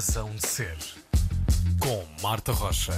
Razão 0.00 0.30
de 0.34 0.46
Ser, 0.48 0.78
com 1.78 2.02
Marta 2.22 2.52
Rocha. 2.52 2.94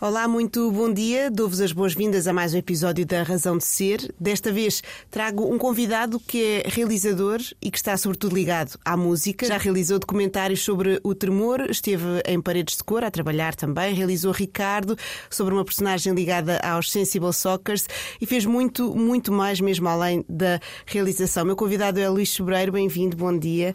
Olá, 0.00 0.26
muito 0.26 0.72
bom 0.72 0.92
dia. 0.92 1.30
Dou-vos 1.30 1.60
as 1.60 1.70
boas-vindas 1.70 2.26
a 2.26 2.32
mais 2.32 2.52
um 2.52 2.58
episódio 2.58 3.06
da 3.06 3.22
Razão 3.22 3.56
de 3.56 3.64
Ser. 3.64 4.12
Desta 4.18 4.50
vez 4.50 4.82
trago 5.08 5.44
um 5.44 5.56
convidado 5.56 6.18
que 6.18 6.42
é 6.42 6.68
realizador 6.68 7.38
e 7.62 7.70
que 7.70 7.78
está 7.78 7.96
sobretudo 7.96 8.34
ligado 8.34 8.76
à 8.84 8.96
música. 8.96 9.46
Já 9.46 9.56
realizou 9.56 10.00
documentários 10.00 10.64
sobre 10.64 10.98
o 11.04 11.14
tremor, 11.14 11.70
esteve 11.70 12.20
em 12.26 12.42
Paredes 12.42 12.76
de 12.76 12.82
Cor 12.82 13.04
a 13.04 13.10
trabalhar 13.10 13.54
também, 13.54 13.94
realizou 13.94 14.32
Ricardo 14.32 14.98
sobre 15.30 15.54
uma 15.54 15.64
personagem 15.64 16.12
ligada 16.12 16.58
aos 16.58 16.90
Sensible 16.90 17.32
Soccers 17.32 17.86
e 18.20 18.26
fez 18.26 18.44
muito, 18.44 18.96
muito 18.96 19.30
mais 19.30 19.60
mesmo 19.60 19.88
além 19.88 20.24
da 20.28 20.58
realização. 20.84 21.44
Meu 21.44 21.54
convidado 21.54 22.00
é 22.00 22.08
Luís 22.08 22.30
Sobreiro, 22.30 22.72
bem-vindo, 22.72 23.16
bom 23.16 23.38
dia. 23.38 23.72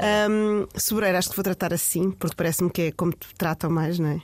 Um, 0.00 0.66
Sobreiro, 0.76 1.18
acho 1.18 1.30
que 1.30 1.36
vou 1.36 1.44
tratar 1.44 1.72
assim, 1.72 2.10
porque 2.10 2.34
parece-me 2.34 2.70
que 2.70 2.82
é 2.82 2.92
como 2.92 3.12
te 3.12 3.34
tratam 3.36 3.70
mais, 3.70 3.98
não 3.98 4.08
é? 4.08 4.22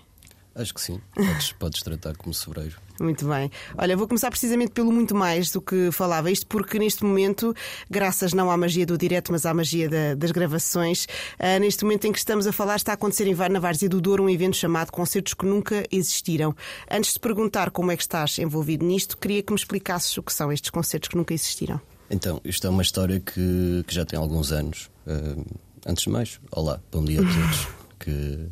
Acho 0.56 0.72
que 0.72 0.80
sim. 0.80 1.00
Podes, 1.14 1.52
podes 1.52 1.82
tratar 1.82 2.16
como 2.16 2.32
sobreiro. 2.32 2.76
Muito 2.98 3.28
bem. 3.28 3.50
Olha, 3.76 3.94
vou 3.94 4.08
começar 4.08 4.30
precisamente 4.30 4.70
pelo 4.70 4.90
muito 4.90 5.14
mais 5.14 5.50
do 5.50 5.60
que 5.60 5.90
falava. 5.92 6.30
Isto 6.30 6.46
porque 6.46 6.78
neste 6.78 7.04
momento, 7.04 7.54
graças 7.90 8.32
não 8.32 8.50
à 8.50 8.56
magia 8.56 8.86
do 8.86 8.96
direto, 8.96 9.32
mas 9.32 9.44
à 9.44 9.52
magia 9.52 9.86
da, 9.86 10.14
das 10.14 10.30
gravações, 10.30 11.04
uh, 11.38 11.60
neste 11.60 11.84
momento 11.84 12.06
em 12.06 12.12
que 12.12 12.18
estamos 12.18 12.46
a 12.46 12.52
falar, 12.52 12.76
está 12.76 12.92
a 12.92 12.94
acontecer 12.94 13.26
em 13.26 13.36
na 13.50 13.60
Várzea 13.60 13.88
do 13.88 14.00
Douro 14.00 14.24
um 14.24 14.30
evento 14.30 14.56
chamado 14.56 14.90
Concertos 14.90 15.34
que 15.34 15.44
Nunca 15.44 15.84
Existiram. 15.92 16.56
Antes 16.90 17.12
de 17.12 17.20
perguntar 17.20 17.70
como 17.70 17.90
é 17.90 17.96
que 17.96 18.02
estás 18.02 18.38
envolvido 18.38 18.82
nisto, 18.84 19.18
queria 19.18 19.42
que 19.42 19.52
me 19.52 19.58
explicasses 19.58 20.16
o 20.16 20.22
que 20.22 20.32
são 20.32 20.50
estes 20.50 20.70
concertos 20.70 21.10
que 21.10 21.16
nunca 21.18 21.34
existiram. 21.34 21.78
Então, 22.08 22.40
isto 22.44 22.66
é 22.66 22.70
uma 22.70 22.82
história 22.82 23.20
que, 23.20 23.84
que 23.86 23.94
já 23.94 24.06
tem 24.06 24.18
alguns 24.18 24.52
anos. 24.52 24.88
Uh, 25.06 25.44
antes 25.86 26.04
de 26.04 26.10
mais, 26.10 26.40
olá, 26.50 26.80
bom 26.90 27.04
dia 27.04 27.20
a 27.20 27.22
todos. 27.22 27.68
que 28.00 28.48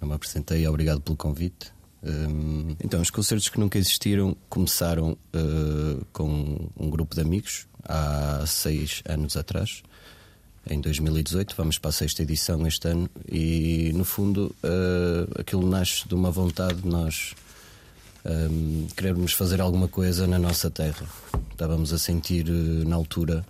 não 0.00 0.08
me 0.08 0.14
apresentei, 0.14 0.66
obrigado 0.66 1.00
pelo 1.00 1.16
convite. 1.16 1.70
Um, 2.02 2.76
então, 2.82 3.00
os 3.00 3.10
concertos 3.10 3.48
que 3.48 3.60
nunca 3.60 3.78
existiram 3.78 4.36
começaram 4.48 5.12
uh, 5.34 6.04
com 6.12 6.70
um 6.76 6.88
grupo 6.88 7.14
de 7.14 7.20
amigos 7.20 7.66
há 7.84 8.44
seis 8.46 9.02
anos 9.06 9.36
atrás, 9.36 9.82
em 10.68 10.80
2018. 10.80 11.54
Vamos 11.56 11.78
para 11.78 11.90
a 11.90 11.92
sexta 11.92 12.22
edição 12.22 12.66
este 12.66 12.88
ano, 12.88 13.10
e 13.30 13.92
no 13.94 14.04
fundo 14.04 14.54
uh, 14.64 15.40
aquilo 15.40 15.68
nasce 15.68 16.08
de 16.08 16.14
uma 16.14 16.30
vontade 16.30 16.80
de 16.80 16.88
nós 16.88 17.34
um, 18.24 18.86
querermos 18.96 19.32
fazer 19.32 19.60
alguma 19.60 19.88
coisa 19.88 20.26
na 20.26 20.38
nossa 20.38 20.70
terra. 20.70 21.06
Estávamos 21.50 21.92
a 21.92 21.98
sentir 21.98 22.48
uh, 22.48 22.88
na 22.88 22.96
altura 22.96 23.44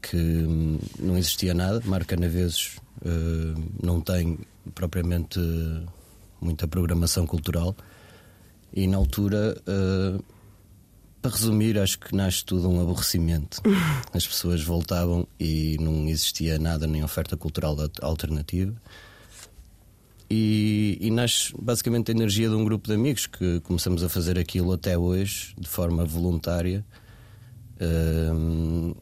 que 0.00 0.16
um, 0.16 0.78
não 0.98 1.16
existia 1.16 1.54
nada, 1.54 1.80
Marca 1.84 2.16
Naveses 2.16 2.78
não 3.82 4.00
tem 4.00 4.38
propriamente 4.74 5.40
muita 6.40 6.66
programação 6.66 7.26
cultural. 7.26 7.74
E 8.72 8.86
na 8.86 8.96
altura, 8.96 9.56
uh, 9.66 10.22
para 11.20 11.30
resumir, 11.30 11.78
acho 11.78 11.98
que 11.98 12.14
nasce 12.14 12.44
tudo 12.44 12.68
um 12.68 12.80
aborrecimento. 12.80 13.60
As 14.14 14.26
pessoas 14.26 14.62
voltavam 14.62 15.26
e 15.38 15.76
não 15.80 16.08
existia 16.08 16.58
nada, 16.58 16.86
nem 16.86 17.02
oferta 17.02 17.36
cultural 17.36 17.76
alternativa. 18.00 18.74
E, 20.32 20.96
e, 21.00 21.10
nasce 21.10 21.52
basicamente 21.60 22.12
a 22.12 22.14
energia 22.14 22.48
de 22.48 22.54
um 22.54 22.64
grupo 22.64 22.86
de 22.86 22.94
amigos 22.94 23.26
que 23.26 23.58
começamos 23.60 24.04
a 24.04 24.08
fazer 24.08 24.38
aquilo 24.38 24.72
até 24.72 24.96
hoje, 24.96 25.52
de 25.58 25.68
forma 25.68 26.04
voluntária. 26.04 26.86
Uh, 27.80 28.96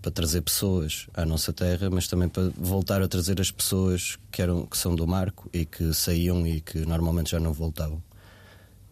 para 0.00 0.10
trazer 0.10 0.40
pessoas 0.40 1.06
à 1.14 1.24
nossa 1.24 1.52
terra, 1.52 1.90
mas 1.90 2.08
também 2.08 2.28
para 2.28 2.50
voltar 2.56 3.02
a 3.02 3.08
trazer 3.08 3.40
as 3.40 3.50
pessoas 3.50 4.18
que, 4.30 4.40
eram, 4.40 4.66
que 4.66 4.76
são 4.76 4.94
do 4.94 5.06
Marco 5.06 5.48
e 5.52 5.64
que 5.64 5.92
saíam 5.92 6.46
e 6.46 6.60
que 6.60 6.78
normalmente 6.80 7.30
já 7.30 7.40
não 7.40 7.52
voltavam. 7.52 8.02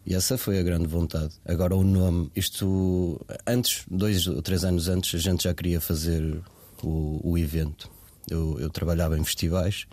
E 0.05 0.15
essa 0.15 0.39
foi 0.39 0.59
a 0.59 0.63
grande 0.63 0.87
vontade. 0.87 1.35
Agora 1.45 1.77
o 1.77 1.85
nome, 1.85 2.31
isto 2.35 3.21
antes, 3.47 3.85
dois 3.91 4.27
ou 4.27 4.41
três 4.41 4.65
anos 4.65 4.89
antes, 4.89 5.15
a 5.15 5.19
gente 5.19 5.45
já 5.45 5.55
queria 5.55 5.81
fazer 5.81 6.41
o, 6.83 7.21
o 7.23 7.37
evento. 7.39 7.91
Eu, 8.31 8.59
eu 8.59 8.71
trabalhava 8.71 9.19
em 9.19 9.25
festivais, 9.25 9.87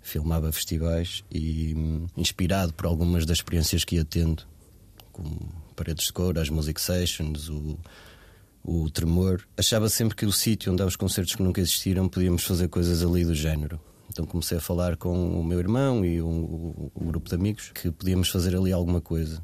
filmava 0.00 0.52
festivais 0.52 1.24
e 1.30 1.74
hum, 1.76 2.06
inspirado 2.16 2.72
por 2.72 2.86
algumas 2.86 3.26
das 3.26 3.38
experiências 3.38 3.84
que 3.84 3.96
ia 3.96 4.04
tendo, 4.04 4.44
como 5.12 5.52
Paredes 5.74 6.06
de 6.06 6.12
Cor, 6.12 6.38
as 6.38 6.48
Music 6.48 6.80
Sessions, 6.80 7.48
o 7.48 7.76
o 8.66 8.90
tremor, 8.90 9.46
achava 9.56 9.88
sempre 9.88 10.16
que 10.16 10.26
o 10.26 10.32
sítio 10.32 10.72
onde 10.72 10.82
há 10.82 10.86
os 10.86 10.96
concertos 10.96 11.36
que 11.36 11.42
nunca 11.42 11.60
existiram 11.60 12.08
podíamos 12.08 12.42
fazer 12.42 12.66
coisas 12.66 13.00
ali 13.00 13.24
do 13.24 13.32
género. 13.34 13.80
Então 14.10 14.26
comecei 14.26 14.58
a 14.58 14.60
falar 14.60 14.96
com 14.96 15.40
o 15.40 15.44
meu 15.44 15.60
irmão 15.60 16.04
e 16.04 16.20
um, 16.20 16.90
um 16.96 17.06
grupo 17.06 17.28
de 17.28 17.36
amigos 17.36 17.70
que 17.72 17.92
podíamos 17.92 18.28
fazer 18.28 18.56
ali 18.56 18.72
alguma 18.72 19.00
coisa. 19.00 19.40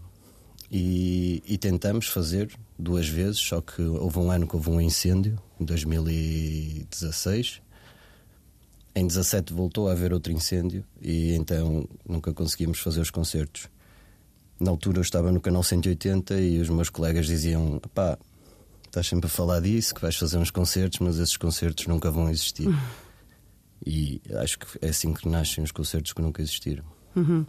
E, 0.70 1.40
e, 1.46 1.56
tentamos 1.58 2.08
fazer 2.08 2.50
duas 2.78 3.06
vezes, 3.06 3.38
só 3.38 3.60
que 3.60 3.82
houve 3.82 4.18
um 4.18 4.30
ano 4.30 4.46
que 4.46 4.56
houve 4.56 4.70
um 4.70 4.80
incêndio, 4.80 5.38
em 5.60 5.64
2016. 5.66 7.60
Em 8.94 9.06
17 9.06 9.52
voltou 9.52 9.88
a 9.88 9.92
haver 9.92 10.12
outro 10.12 10.32
incêndio 10.32 10.82
e 11.00 11.34
então 11.34 11.86
nunca 12.08 12.32
conseguimos 12.32 12.80
fazer 12.80 13.02
os 13.02 13.10
concertos. 13.10 13.68
Na 14.58 14.70
altura 14.70 14.98
eu 14.98 15.02
estava 15.02 15.30
no 15.30 15.40
canal 15.40 15.62
180 15.62 16.40
e 16.40 16.58
os 16.58 16.70
meus 16.70 16.88
colegas 16.88 17.26
diziam: 17.26 17.78
pá, 17.94 18.18
estás 18.92 19.06
sempre 19.06 19.26
a 19.26 19.30
falar 19.30 19.60
disso, 19.60 19.94
que 19.94 20.02
vais 20.02 20.14
fazer 20.14 20.36
uns 20.36 20.50
concertos, 20.50 20.98
mas 20.98 21.18
esses 21.18 21.38
concertos 21.38 21.86
nunca 21.86 22.10
vão 22.10 22.28
existir. 22.28 22.68
Uhum. 22.68 22.78
E 23.84 24.20
acho 24.34 24.58
que 24.58 24.66
é 24.82 24.90
assim 24.90 25.14
que 25.14 25.26
nascem 25.26 25.64
os 25.64 25.72
concertos 25.72 26.12
que 26.12 26.20
nunca 26.20 26.42
existiram. 26.42 26.84
Uhum. 27.16 27.46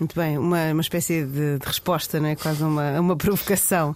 Muito 0.00 0.18
bem, 0.18 0.38
uma, 0.38 0.72
uma 0.72 0.80
espécie 0.80 1.24
de, 1.24 1.58
de 1.58 1.66
resposta, 1.66 2.18
né? 2.18 2.34
quase 2.34 2.62
uma, 2.62 2.98
uma 2.98 3.14
provocação 3.16 3.94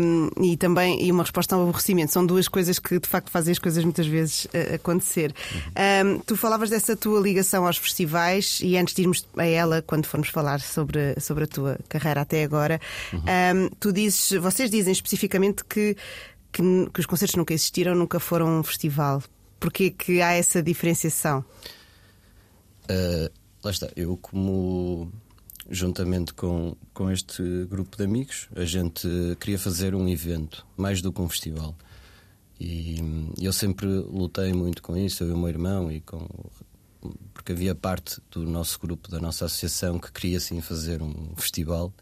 um, 0.00 0.28
e 0.44 0.56
também 0.56 1.02
e 1.04 1.10
uma 1.10 1.22
resposta 1.22 1.56
ao 1.56 1.62
aborrecimento. 1.62 2.12
São 2.12 2.26
duas 2.26 2.46
coisas 2.46 2.78
que 2.78 2.98
de 3.00 3.08
facto 3.08 3.30
fazem 3.30 3.52
as 3.52 3.58
coisas 3.58 3.82
muitas 3.82 4.06
vezes 4.06 4.44
uh, 4.44 4.74
acontecer. 4.74 5.34
Um, 6.04 6.18
tu 6.20 6.36
falavas 6.36 6.68
dessa 6.68 6.94
tua 6.94 7.20
ligação 7.20 7.66
aos 7.66 7.78
festivais 7.78 8.60
e 8.62 8.76
antes 8.76 8.94
de 8.94 9.02
irmos 9.02 9.26
a 9.36 9.46
ela, 9.46 9.82
quando 9.82 10.06
formos 10.06 10.28
falar 10.28 10.60
sobre, 10.60 11.18
sobre 11.18 11.44
a 11.44 11.46
tua 11.46 11.78
carreira 11.88 12.20
até 12.20 12.44
agora, 12.44 12.78
uhum. 13.12 13.20
um, 13.20 13.70
tu 13.80 13.92
dizes, 13.92 14.38
vocês 14.38 14.70
dizem 14.70 14.92
especificamente 14.92 15.64
que, 15.64 15.96
que, 16.52 16.62
que 16.92 17.00
os 17.00 17.06
concertos 17.06 17.34
nunca 17.36 17.54
existiram, 17.54 17.94
nunca 17.94 18.20
foram 18.20 18.60
um 18.60 18.62
festival. 18.62 19.22
Porquê 19.58 19.90
que 19.90 20.20
há 20.20 20.34
essa 20.34 20.62
diferenciação? 20.62 21.42
Uh 22.84 23.43
lá 23.64 23.70
está, 23.70 23.88
eu 23.96 24.16
como 24.16 25.10
juntamente 25.70 26.34
com, 26.34 26.76
com 26.92 27.10
este 27.10 27.42
grupo 27.64 27.96
de 27.96 28.04
amigos, 28.04 28.48
a 28.54 28.64
gente 28.64 29.08
queria 29.40 29.58
fazer 29.58 29.94
um 29.94 30.08
evento, 30.08 30.66
mais 30.76 31.00
do 31.00 31.12
que 31.12 31.20
um 31.20 31.28
festival. 31.28 31.74
E 32.60 32.96
eu 33.40 33.52
sempre 33.52 33.86
lutei 33.86 34.52
muito 34.52 34.82
com 34.82 34.96
isso, 34.96 35.24
eu 35.24 35.30
e 35.30 35.32
o 35.32 35.38
meu 35.38 35.48
irmão, 35.48 35.90
e 35.90 36.00
com, 36.00 36.28
porque 37.32 37.52
havia 37.52 37.74
parte 37.74 38.20
do 38.30 38.44
nosso 38.44 38.78
grupo, 38.78 39.10
da 39.10 39.18
nossa 39.18 39.46
associação, 39.46 39.98
que 39.98 40.12
queria 40.12 40.38
sim 40.38 40.60
fazer 40.60 41.02
um 41.02 41.34
festival 41.36 41.92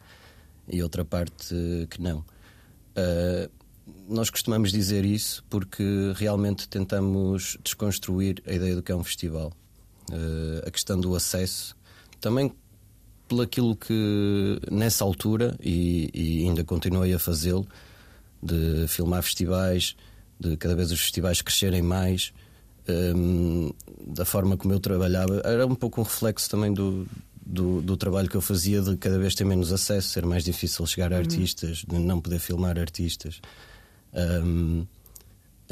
e 0.69 0.83
outra 0.83 1.05
parte 1.05 1.55
que 1.89 2.01
não. 2.01 2.19
Uh, 2.19 3.51
nós 4.09 4.31
costumamos 4.31 4.71
dizer 4.71 5.05
isso 5.05 5.45
porque 5.49 6.13
realmente 6.15 6.69
tentamos 6.69 7.57
desconstruir 7.63 8.43
a 8.47 8.53
ideia 8.53 8.77
do 8.77 8.83
que 8.83 8.93
é 8.93 8.97
um 8.97 9.03
festival. 9.03 9.53
Uh, 10.11 10.67
a 10.67 10.71
questão 10.71 11.01
do 11.01 11.15
acesso, 11.15 11.77
também 12.21 12.53
pelo 13.29 13.43
aquilo 13.43 13.77
que 13.77 14.61
nessa 14.71 15.05
altura, 15.05 15.57
e, 15.61 16.11
e 16.13 16.45
ainda 16.45 16.65
continuei 16.65 17.15
a 17.15 17.19
fazê-lo, 17.19 17.67
de 18.43 18.87
filmar 18.89 19.23
festivais, 19.23 19.97
de 20.39 20.57
cada 20.57 20.75
vez 20.75 20.91
os 20.91 21.01
festivais 21.01 21.41
crescerem 21.41 21.81
mais, 21.81 22.33
um, 23.17 23.71
da 24.07 24.25
forma 24.25 24.57
como 24.57 24.75
eu 24.75 24.81
trabalhava, 24.81 25.41
era 25.45 25.67
um 25.67 25.75
pouco 25.75 26.01
um 26.01 26.05
reflexo 26.05 26.51
também 26.51 26.73
do, 26.73 27.07
do, 27.45 27.81
do, 27.81 27.97
trabalho 27.97 28.29
que 28.29 28.37
eu 28.37 28.41
fazia 28.41 28.83
de 28.83 28.97
cada 28.97 29.19
vez 29.19 29.35
ter 29.35 29.45
menos 29.45 29.73
acesso, 29.73 30.11
ser 30.11 30.27
mais 30.27 30.45
difícil 30.45 30.85
chegar 30.87 31.13
a 31.13 31.17
uhum. 31.17 31.23
artistas, 31.23 31.85
de 31.89 31.99
não 31.99 32.21
poder 32.21 32.41
filmar 32.41 32.79
artistas. 32.79 33.41
Um, 34.13 34.85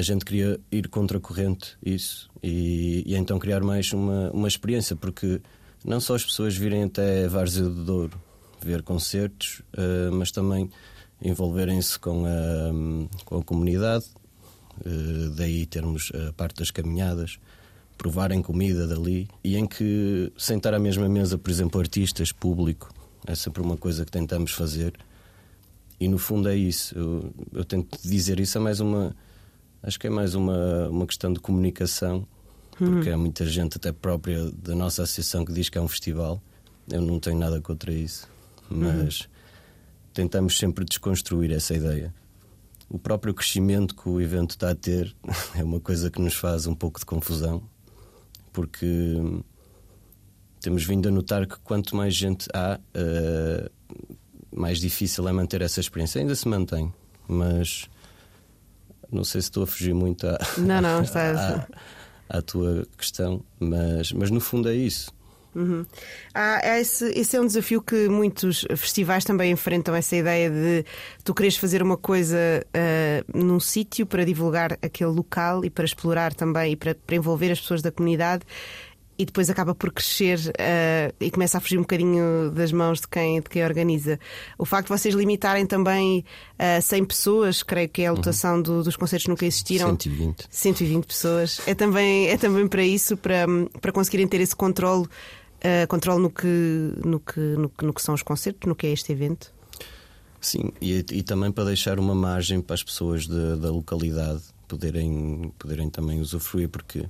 a 0.00 0.02
gente 0.02 0.25
queria 0.25 0.58
ir 0.73 0.88
contra 0.88 1.19
a 1.19 1.20
corrente 1.20 1.76
isso 1.85 2.29
e, 2.43 3.05
e, 3.06 3.14
então 3.14 3.38
criar 3.38 3.62
mais 3.62 3.93
uma, 3.93 4.31
uma 4.31 4.49
experiência, 4.49 4.97
porque 4.97 5.43
não 5.85 6.00
só 6.00 6.14
as 6.14 6.25
pessoas 6.25 6.56
virem 6.56 6.85
até 6.85 7.29
Várzea 7.29 7.64
do 7.64 7.85
Douro 7.85 8.20
ver 8.62 8.82
concertos, 8.82 9.61
uh, 9.75 10.11
mas 10.12 10.31
também 10.31 10.70
envolverem-se 11.23 11.99
com 11.99 12.25
a, 12.25 13.25
com 13.26 13.38
a 13.38 13.44
comunidade, 13.44 14.06
uh, 14.81 15.31
daí 15.37 15.67
termos 15.67 16.11
a 16.29 16.32
parte 16.32 16.56
das 16.61 16.70
caminhadas, 16.70 17.38
provarem 17.99 18.41
comida 18.41 18.87
dali 18.87 19.29
e 19.44 19.56
em 19.56 19.67
que 19.67 20.32
sentar 20.37 20.73
à 20.73 20.79
mesma 20.79 21.11
mesa, 21.11 21.37
por 21.37 21.50
exemplo, 21.50 21.79
artistas, 21.79 22.32
público, 22.32 22.91
é 23.26 23.35
sempre 23.35 23.62
uma 23.62 23.76
coisa 23.76 24.06
que 24.06 24.11
tentamos 24.11 24.52
fazer. 24.52 24.94
E 26.00 26.08
no 26.08 26.17
fundo 26.17 26.49
é 26.49 26.56
isso. 26.56 26.97
Eu, 26.97 27.35
eu 27.52 27.64
tento 27.67 27.99
dizer 28.02 28.41
isso, 28.41 28.56
é 28.56 28.61
mais 28.62 28.81
uma 28.81 29.14
Acho 29.82 29.98
que 29.98 30.06
é 30.06 30.10
mais 30.10 30.34
uma, 30.34 30.88
uma 30.88 31.06
questão 31.06 31.32
de 31.32 31.40
comunicação 31.40 32.26
porque 32.88 33.10
há 33.10 33.18
muita 33.18 33.44
gente, 33.44 33.76
até 33.76 33.92
própria 33.92 34.50
da 34.52 34.74
nossa 34.74 35.02
associação, 35.02 35.44
que 35.44 35.52
diz 35.52 35.68
que 35.68 35.76
é 35.76 35.80
um 35.80 35.88
festival. 35.88 36.42
Eu 36.90 37.02
não 37.02 37.20
tenho 37.20 37.38
nada 37.38 37.60
contra 37.60 37.92
isso, 37.92 38.26
mas 38.70 39.28
tentamos 40.14 40.56
sempre 40.56 40.84
desconstruir 40.84 41.52
essa 41.52 41.74
ideia. 41.74 42.12
O 42.88 42.98
próprio 42.98 43.34
crescimento 43.34 43.94
que 43.94 44.08
o 44.08 44.18
evento 44.18 44.52
está 44.52 44.70
a 44.70 44.74
ter 44.74 45.14
é 45.54 45.62
uma 45.62 45.78
coisa 45.78 46.10
que 46.10 46.20
nos 46.22 46.34
faz 46.34 46.66
um 46.66 46.74
pouco 46.74 46.98
de 46.98 47.04
confusão, 47.04 47.62
porque 48.50 49.20
temos 50.60 50.82
vindo 50.82 51.06
a 51.06 51.12
notar 51.12 51.46
que 51.46 51.58
quanto 51.60 51.94
mais 51.94 52.14
gente 52.14 52.48
há, 52.54 52.80
uh, 52.96 53.70
mais 54.50 54.80
difícil 54.80 55.28
é 55.28 55.32
manter 55.32 55.60
essa 55.60 55.80
experiência. 55.80 56.18
Ainda 56.18 56.34
se 56.34 56.48
mantém, 56.48 56.90
mas 57.28 57.90
não 59.12 59.24
sei 59.24 59.40
se 59.40 59.48
estou 59.48 59.64
a 59.64 59.66
fugir 59.66 59.94
muito 59.94 60.26
à, 60.26 60.38
não, 60.58 60.80
não, 60.80 61.02
está... 61.02 61.66
à, 62.28 62.38
à 62.38 62.42
tua 62.42 62.86
questão, 62.96 63.42
mas, 63.58 64.12
mas 64.12 64.30
no 64.30 64.40
fundo 64.40 64.68
é 64.68 64.74
isso. 64.74 65.12
Uhum. 65.54 65.84
Ah, 66.32 66.60
esse, 66.78 67.06
esse, 67.06 67.36
é 67.36 67.40
um 67.40 67.46
desafio 67.46 67.82
que 67.82 68.08
muitos 68.08 68.64
festivais 68.76 69.24
também 69.24 69.50
enfrentam 69.50 69.94
essa 69.94 70.14
ideia 70.14 70.48
de 70.48 70.84
tu 71.24 71.34
queres 71.34 71.56
fazer 71.56 71.82
uma 71.82 71.96
coisa 71.96 72.36
uh, 72.66 73.38
num 73.38 73.58
sítio 73.58 74.06
para 74.06 74.24
divulgar 74.24 74.78
aquele 74.80 75.10
local 75.10 75.64
e 75.64 75.70
para 75.70 75.84
explorar 75.84 76.32
também 76.34 76.72
e 76.72 76.76
para, 76.76 76.94
para 76.94 77.16
envolver 77.16 77.50
as 77.50 77.60
pessoas 77.60 77.82
da 77.82 77.90
comunidade 77.90 78.44
e 79.20 79.25
depois 79.26 79.50
acaba 79.50 79.75
por 79.75 79.93
crescer 79.93 80.38
uh, 80.38 81.14
e 81.20 81.31
começa 81.31 81.58
a 81.58 81.61
fugir 81.61 81.76
um 81.76 81.82
bocadinho 81.82 82.50
das 82.52 82.72
mãos 82.72 83.02
de 83.02 83.06
quem, 83.06 83.38
de 83.38 83.50
quem 83.50 83.62
organiza. 83.62 84.19
O 84.56 84.64
facto 84.64 84.87
de 84.87 84.99
vocês 84.99 85.14
limitarem 85.14 85.67
também 85.67 86.25
a 86.58 86.78
uh, 86.78 86.82
100 86.82 87.05
pessoas, 87.05 87.62
creio 87.62 87.87
que 87.87 88.00
é 88.00 88.06
a 88.06 88.12
lotação 88.12 88.56
uhum. 88.56 88.62
do, 88.62 88.82
dos 88.82 88.96
concertos 88.96 89.28
nunca 89.28 89.44
existiram. 89.44 89.88
120. 89.88 90.46
120 90.49 91.05
pessoas. 91.05 91.61
É 91.67 91.75
também, 91.75 92.28
é 92.28 92.38
também 92.38 92.67
para 92.67 92.82
isso, 92.82 93.14
para, 93.14 93.44
para 93.78 93.93
conseguirem 93.93 94.26
ter 94.26 94.40
esse 94.40 94.56
controle, 94.56 95.05
uh, 95.05 95.87
controle 95.87 96.23
no 96.23 96.31
que, 96.31 96.46
no, 97.05 97.20
que, 97.20 97.40
no, 97.40 97.69
que, 97.69 97.84
no 97.84 97.93
que 97.93 98.00
são 98.00 98.14
os 98.14 98.23
concertos, 98.23 98.66
no 98.66 98.75
que 98.75 98.87
é 98.87 98.90
este 98.90 99.12
evento. 99.12 99.52
Sim, 100.40 100.73
e, 100.81 101.05
e 101.12 101.23
também 101.23 101.52
para 101.52 101.64
deixar 101.64 101.99
uma 101.99 102.14
margem 102.14 102.62
para 102.62 102.73
as 102.73 102.82
pessoas 102.82 103.26
de, 103.26 103.56
da 103.56 103.70
localidade 103.70 104.40
poderem, 104.66 105.52
poderem 105.58 105.90
também 105.90 106.20
usufruir, 106.20 106.70
porque 106.70 107.05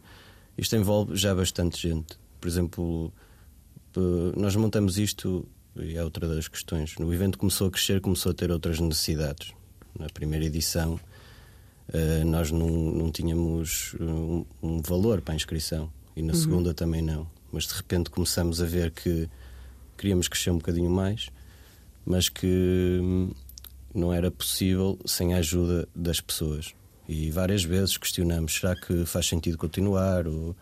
isto 0.56 0.76
envolve 0.76 1.16
já 1.16 1.34
bastante 1.34 1.88
gente. 1.88 2.18
Por 2.40 2.48
exemplo, 2.48 3.12
nós 4.36 4.54
montamos 4.56 4.98
isto, 4.98 5.46
e 5.76 5.96
é 5.96 6.04
outra 6.04 6.28
das 6.28 6.48
questões. 6.48 6.96
No 6.98 7.12
evento 7.12 7.38
começou 7.38 7.68
a 7.68 7.70
crescer, 7.70 8.00
começou 8.00 8.32
a 8.32 8.34
ter 8.34 8.50
outras 8.50 8.78
necessidades. 8.80 9.52
Na 9.98 10.06
primeira 10.06 10.44
edição, 10.44 10.98
eh, 11.92 12.24
nós 12.24 12.50
não, 12.50 12.68
não 12.68 13.10
tínhamos 13.10 13.94
um, 14.00 14.44
um 14.62 14.80
valor 14.80 15.20
para 15.20 15.34
a 15.34 15.36
inscrição, 15.36 15.90
e 16.14 16.22
na 16.22 16.32
uhum. 16.32 16.38
segunda 16.38 16.74
também 16.74 17.02
não. 17.02 17.26
Mas 17.52 17.66
de 17.66 17.74
repente 17.74 18.10
começamos 18.10 18.62
a 18.62 18.66
ver 18.66 18.92
que 18.92 19.28
queríamos 19.96 20.28
crescer 20.28 20.50
um 20.50 20.58
bocadinho 20.58 20.90
mais, 20.90 21.30
mas 22.06 22.28
que 22.28 22.46
hum, 23.02 23.30
não 23.94 24.12
era 24.12 24.30
possível 24.30 24.98
sem 25.04 25.34
a 25.34 25.38
ajuda 25.38 25.88
das 25.94 26.20
pessoas. 26.20 26.74
E 27.10 27.28
várias 27.28 27.64
vezes 27.64 27.96
questionamos: 27.96 28.54
será 28.54 28.76
que 28.76 29.04
faz 29.04 29.26
sentido 29.26 29.58
continuar? 29.58 30.28
Ou... 30.28 30.54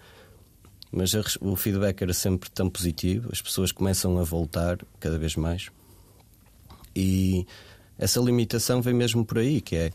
Mas 0.91 1.15
a, 1.15 1.23
o 1.43 1.55
feedback 1.55 2.01
era 2.01 2.15
sempre 2.15 2.49
tão 2.49 2.71
positivo, 2.71 3.29
as 3.31 3.43
pessoas 3.43 3.71
começam 3.71 4.19
a 4.19 4.23
voltar 4.23 4.79
cada 4.99 5.19
vez 5.19 5.37
mais. 5.37 5.69
E 6.97 7.47
essa 7.99 8.19
limitação 8.19 8.81
vem 8.81 8.95
mesmo 8.95 9.27
por 9.27 9.37
aí, 9.37 9.61
que 9.61 9.77
é 9.77 9.91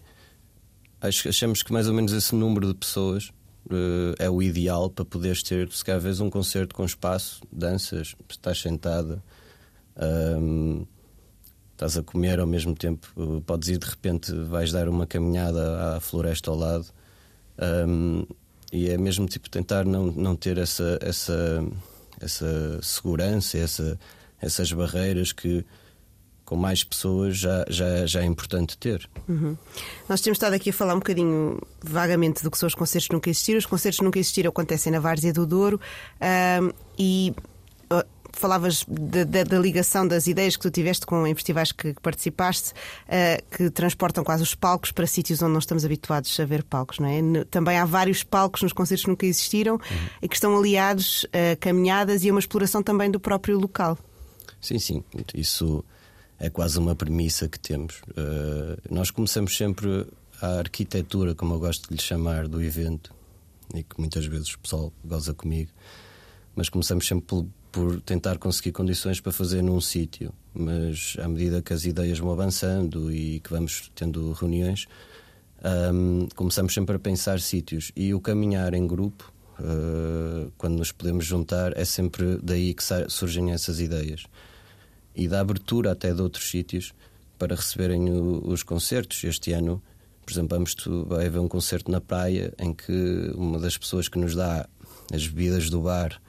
achamos 1.02 1.64
que 1.64 1.74
mais 1.74 1.88
ou 1.88 1.94
menos 1.94 2.14
esse 2.14 2.36
número 2.36 2.68
de 2.68 2.76
pessoas 2.76 3.30
uh, 3.66 4.14
é 4.20 4.30
o 4.30 4.40
ideal 4.40 4.92
para 4.92 5.04
poderes 5.04 5.42
ter, 5.42 5.72
se 5.72 5.84
calhar, 5.84 6.00
vezes 6.00 6.22
um 6.22 6.30
concerto 6.30 6.76
com 6.76 6.86
espaço, 6.86 7.42
danças, 7.52 8.16
estás 8.30 8.62
sentada. 8.62 9.24
Um, 9.98 10.86
estás 11.84 11.98
a 11.98 12.04
comer 12.04 12.40
ao 12.40 12.48
mesmo 12.48 12.74
tempo, 12.74 13.08
podes 13.46 13.68
ir 13.68 13.78
de 13.78 13.86
repente, 13.86 14.32
vais 14.32 14.72
dar 14.72 14.88
uma 14.88 15.06
caminhada 15.06 15.96
à 15.96 16.00
floresta 16.00 16.50
ao 16.50 16.58
lado. 16.58 16.86
Um, 17.88 18.26
e 18.72 18.90
é 18.90 18.98
mesmo 18.98 19.28
tipo 19.28 19.50
tentar 19.50 19.86
não, 19.86 20.08
não 20.08 20.36
ter 20.36 20.58
essa, 20.58 20.98
essa, 21.02 21.64
essa 22.20 22.80
segurança, 22.82 23.58
essa, 23.58 24.00
essas 24.42 24.72
barreiras 24.72 25.32
que 25.32 25.66
com 26.46 26.56
mais 26.56 26.84
pessoas 26.84 27.38
já, 27.38 27.66
já, 27.70 28.06
já 28.06 28.22
é 28.22 28.26
importante 28.26 28.78
ter. 28.78 29.10
Uhum. 29.28 29.58
Nós 30.10 30.22
temos 30.22 30.38
estado 30.38 30.54
aqui 30.54 30.72
a 30.72 30.74
falar 30.74 30.94
um 30.94 31.00
bocadinho 31.00 31.60
vagamente 31.82 32.44
do 32.44 32.52
que 32.52 32.58
são 32.58 32.68
os 32.68 32.76
concertos 32.76 33.10
nunca 33.10 33.30
existiram. 33.30 33.60
Os 33.60 33.66
concertos 33.66 34.02
nunca 34.02 34.20
existiram 34.20 34.50
acontecem 34.50 34.92
na 34.92 35.00
Várzea 35.00 35.34
do 35.34 35.46
Douro 35.46 35.80
um, 36.62 36.72
e 36.98 37.34
falavas 38.34 38.86
da 38.88 39.60
ligação 39.60 40.08
das 40.08 40.28
ideias 40.28 40.56
que 40.56 40.64
tu 40.64 40.72
tiveste 40.72 41.06
com 41.06 41.26
em 41.26 41.34
festivais 41.36 41.72
que, 41.72 41.94
participaste, 42.02 42.72
uh, 42.72 43.56
que 43.56 43.70
transportam 43.70 44.24
quase 44.24 44.44
os 44.44 44.56
palcos 44.56 44.92
para 44.92 45.08
sítios 45.08 45.42
onde 45.42 45.54
não 45.54 45.60
estamos 45.60 45.86
habituados 45.86 46.38
a 46.40 46.46
ver 46.46 46.64
palcos, 46.64 47.00
não 47.00 47.08
é? 47.08 47.46
Também 47.46 47.78
há 47.78 47.86
vários 47.86 48.24
palcos 48.24 48.64
nos 48.64 48.74
concertos 48.74 49.06
que 49.06 49.10
nunca 49.10 49.26
existiram 49.26 49.76
uhum. 49.76 50.08
e 50.22 50.28
que 50.28 50.36
estão 50.36 50.58
aliados 50.58 51.26
a 51.32 51.56
caminhadas 51.56 52.24
e 52.24 52.30
a 52.30 52.34
uma 52.34 52.40
exploração 52.40 52.84
também 52.84 53.10
do 53.10 53.20
próprio 53.20 53.58
local. 53.58 53.98
Sim, 54.60 54.80
sim. 54.80 55.04
Isso 55.34 55.84
é 56.40 56.50
quase 56.50 56.80
uma 56.80 56.96
premissa 56.96 57.48
que 57.48 57.60
temos. 57.60 58.02
Uh, 58.10 58.82
nós 58.90 59.12
começamos 59.12 59.56
sempre 59.56 60.08
a 60.42 60.60
arquitetura, 60.60 61.36
como 61.36 61.54
eu 61.54 61.60
gosto 61.60 61.88
de 61.88 61.96
lhe 61.96 62.02
chamar, 62.02 62.48
do 62.48 62.62
evento, 62.62 63.14
e 63.74 63.84
que 63.84 63.98
muitas 63.98 64.26
vezes 64.26 64.54
o 64.54 64.60
pessoal 64.60 64.94
goza 65.04 65.34
comigo, 65.34 65.72
mas 66.56 66.70
começamos 66.70 67.08
sempre 67.08 67.26
por 67.26 67.46
por 67.74 68.00
tentar 68.02 68.38
conseguir 68.38 68.72
condições 68.72 69.20
para 69.20 69.32
fazer 69.32 69.64
num 69.64 69.82
sítio, 69.82 70.32
mas 70.54 71.18
à 71.20 71.28
medida 71.28 71.60
que 71.60 71.74
as 71.74 71.86
ideias 71.86 72.20
vão 72.20 72.32
avançando 72.32 73.12
e 73.12 73.40
que 73.40 73.50
vamos 73.50 73.92
tendo 73.96 74.32
reuniões, 74.32 74.86
um, 75.92 76.28
começamos 76.36 76.72
sempre 76.72 76.96
a 76.96 77.00
pensar 77.00 77.40
sítios 77.40 77.92
e 77.96 78.14
o 78.14 78.22
caminhar 78.22 78.76
em 78.76 78.86
grupo, 78.86 79.34
uh, 79.60 80.52
quando 80.56 80.78
nos 80.78 80.92
podemos 80.92 81.26
juntar, 81.26 81.76
é 81.76 81.84
sempre 81.84 82.38
daí 82.44 82.76
que 82.76 82.84
surgem 83.10 83.52
essas 83.52 83.80
ideias 83.80 84.24
e 85.16 85.28
da 85.28 85.40
abertura 85.40 85.94
até 85.94 86.14
de 86.14 86.22
outros 86.22 86.48
sítios 86.52 86.94
para 87.40 87.56
receberem 87.56 88.08
o, 88.12 88.50
os 88.50 88.62
concertos. 88.62 89.24
Este 89.24 89.52
ano, 89.52 89.82
por 90.24 90.32
exemplo, 90.32 90.50
vamos 90.56 90.76
vai 91.08 91.26
haver 91.26 91.40
um 91.40 91.48
concerto 91.48 91.90
na 91.90 92.00
praia 92.00 92.54
em 92.60 92.72
que 92.72 93.32
uma 93.34 93.58
das 93.58 93.80
pessoas 93.80 94.08
que 94.08 94.20
nos 94.20 94.36
dá 94.36 94.70
as 95.12 95.26
bebidas 95.26 95.72
do 95.72 95.82
bar 95.82 96.22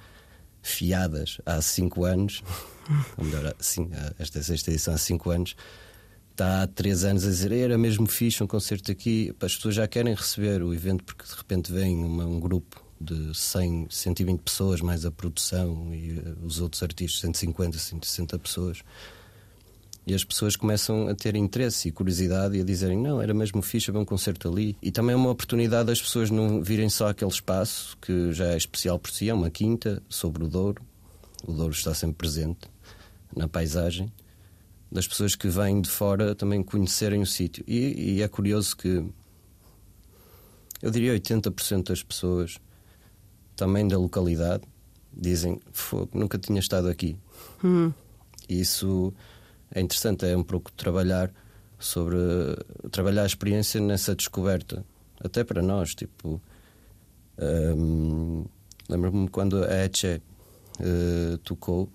fiadas 0.65 1.39
há 1.45 1.61
5 1.61 2.05
anos, 2.05 2.43
ou 3.17 3.25
melhor, 3.25 3.55
sim, 3.61 3.91
esta 4.19 4.43
sexta 4.43 4.71
edição 4.71 4.95
há 4.95 4.99
5 4.99 5.31
anos, 5.31 5.57
está 6.31 6.63
há 6.63 6.67
3 6.67 7.05
anos 7.05 7.25
a 7.25 7.29
dizer 7.29 7.53
era 7.53 7.79
mesmo 7.79 8.07
fixe 8.07 8.43
um 8.43 8.47
concerto 8.47 8.91
aqui. 8.91 9.33
As 9.41 9.55
pessoas 9.55 9.75
já 9.77 9.87
querem 9.87 10.15
receber 10.15 10.63
o 10.63 10.75
evento 10.75 11.05
porque 11.05 11.25
de 11.25 11.35
repente 11.35 11.71
vem 11.71 11.97
uma, 11.97 12.25
um 12.25 12.41
grupo 12.41 12.83
de 13.01 13.37
100, 13.37 13.89
120 13.91 14.41
pessoas, 14.41 14.81
mais 14.81 15.05
a 15.05 15.11
produção 15.11 15.95
e 15.95 16.19
uh, 16.19 16.37
os 16.43 16.61
outros 16.61 16.83
artistas, 16.83 17.21
150, 17.21 17.79
160 17.79 18.39
pessoas. 18.39 18.83
E 20.07 20.15
as 20.15 20.23
pessoas 20.23 20.55
começam 20.55 21.09
a 21.09 21.15
ter 21.15 21.35
interesse 21.35 21.89
e 21.89 21.93
curiosidade 21.93 22.57
e 22.57 22.61
a 22.61 22.65
dizerem: 22.65 22.99
Não, 22.99 23.23
era 23.23 23.33
mesmo 23.33 23.63
fixe 23.63 23.91
haver 23.91 24.01
um 24.01 24.05
concerto 24.05 24.49
ali. 24.49 24.77
E 24.83 24.91
também 24.91 25.15
é 25.15 25.17
uma 25.17 25.31
oportunidade 25.31 25.87
das 25.87 26.01
pessoas 26.01 26.31
não 26.31 26.63
virem 26.63 26.91
só 26.91 27.09
aquele 27.09 27.31
espaço 27.31 27.97
que 28.01 28.33
já 28.33 28.49
é 28.49 28.57
especial 28.57 28.99
por 28.99 29.11
si, 29.11 29.29
é 29.29 29.35
uma 29.35 29.51
quinta 29.51 30.03
sobre 30.09 30.45
o 30.45 30.49
Douro. 30.49 30.83
O 31.47 31.53
Douro 31.53 31.73
está 31.73 31.95
sempre 31.95 32.17
presente 32.17 32.69
na 33.35 33.49
paisagem. 33.49 34.13
Das 34.93 35.09
pessoas 35.09 35.35
que 35.35 35.49
vêm 35.49 35.81
de 35.81 35.89
fora 35.89 36.35
também 36.35 36.63
conhecerem 36.63 37.21
o 37.21 37.27
sítio. 37.27 37.65
E, 37.67 38.17
e 38.17 38.23
é 38.23 38.29
curioso 38.29 38.77
que 38.77 39.05
eu 40.83 40.91
diria 40.91 41.15
80% 41.15 41.89
das 41.89 42.03
pessoas 42.03 42.59
também 43.57 43.89
da 43.89 43.97
localidade 43.97 44.65
dizem: 45.17 45.61
nunca 46.13 46.39
tinha 46.39 46.61
estado 46.61 46.89
aqui. 46.89 47.17
Hum. 47.65 47.93
Isso 48.49 49.13
é 49.75 49.81
interessante, 49.81 50.25
é 50.25 50.37
um 50.37 50.45
pouco 50.45 50.73
trabalhar 50.73 51.31
sobre 51.79 52.17
trabalhar 52.91 53.25
a 53.25 53.27
experiência 53.27 53.81
nessa 53.81 54.15
descoberta, 54.15 54.85
até 55.23 55.43
para 55.45 55.61
nós, 55.61 55.95
tipo 55.95 56.41
um, 57.39 58.45
lembro-me 58.89 59.29
quando 59.29 59.65
a 59.65 59.85
Etche 59.85 60.23
uh, 60.81 61.39
tocou 61.39 61.89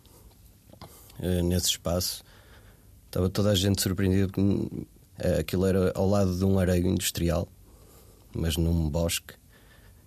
uh, 1.20 1.44
nesse 1.44 1.68
espaço, 1.68 2.24
estava 3.06 3.30
toda 3.30 3.52
a 3.52 3.56
gente 3.56 3.82
surpreendida 3.82 4.28
porque 4.28 4.42
uh, 4.42 5.40
aquilo 5.40 5.66
era 5.66 5.92
ao 5.96 6.08
lado 6.08 6.38
de 6.38 6.44
um 6.44 6.60
areio 6.60 6.88
industrial, 6.88 7.48
mas 8.36 8.58
num 8.58 8.90
bosque, 8.90 9.34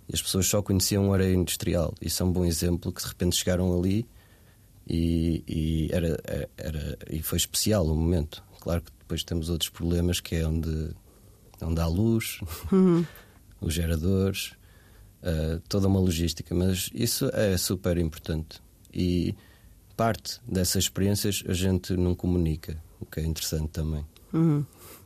e 0.09 0.15
as 0.15 0.21
pessoas 0.21 0.47
só 0.47 0.63
conheciam 0.63 1.09
um 1.09 1.15
areio 1.15 1.35
industrial. 1.35 1.95
Isso 2.01 2.23
é 2.23 2.27
um 2.27 2.33
bom 2.33 2.45
exemplo 2.45 2.93
que 2.93 3.01
de 3.01 3.09
repente 3.09 3.37
chegaram 3.37 3.77
ali 3.79 4.07
e, 4.89 5.43
e 5.47 5.89
era, 5.93 6.19
era, 6.57 6.99
e 7.11 7.23
foi 7.23 7.39
especial 7.39 7.87
o 7.87 7.95
momento. 7.95 8.43
Claro 8.61 8.83
que 8.83 8.93
depois 8.99 9.25
temos 9.25 9.49
outros 9.49 9.71
problemas 9.71 10.21
que 10.21 10.37
é 10.37 10.47
onde, 10.47 10.91
onde 11.61 11.81
há 11.81 11.87
luz, 11.87 12.41
uhum. 12.71 13.05
os 13.61 13.75
geradores, 13.75 14.53
uh, 15.23 15.61
toda 15.69 15.89
uma 15.89 16.01
logística, 16.01 16.55
mas 16.55 16.91
isso 16.95 17.31
é 17.33 17.57
super 17.57 17.99
importante. 17.99 18.61
E 18.93 19.35
parte 19.97 20.41
dessas 20.47 20.85
experiências 20.85 21.43
a 21.47 21.53
gente 21.53 21.97
não 21.97 22.15
comunica, 22.15 22.83
o 23.01 23.07
que 23.07 23.21
é 23.21 23.25
interessante 23.25 23.69
também. 23.69 24.05
Uhum. 24.33 24.65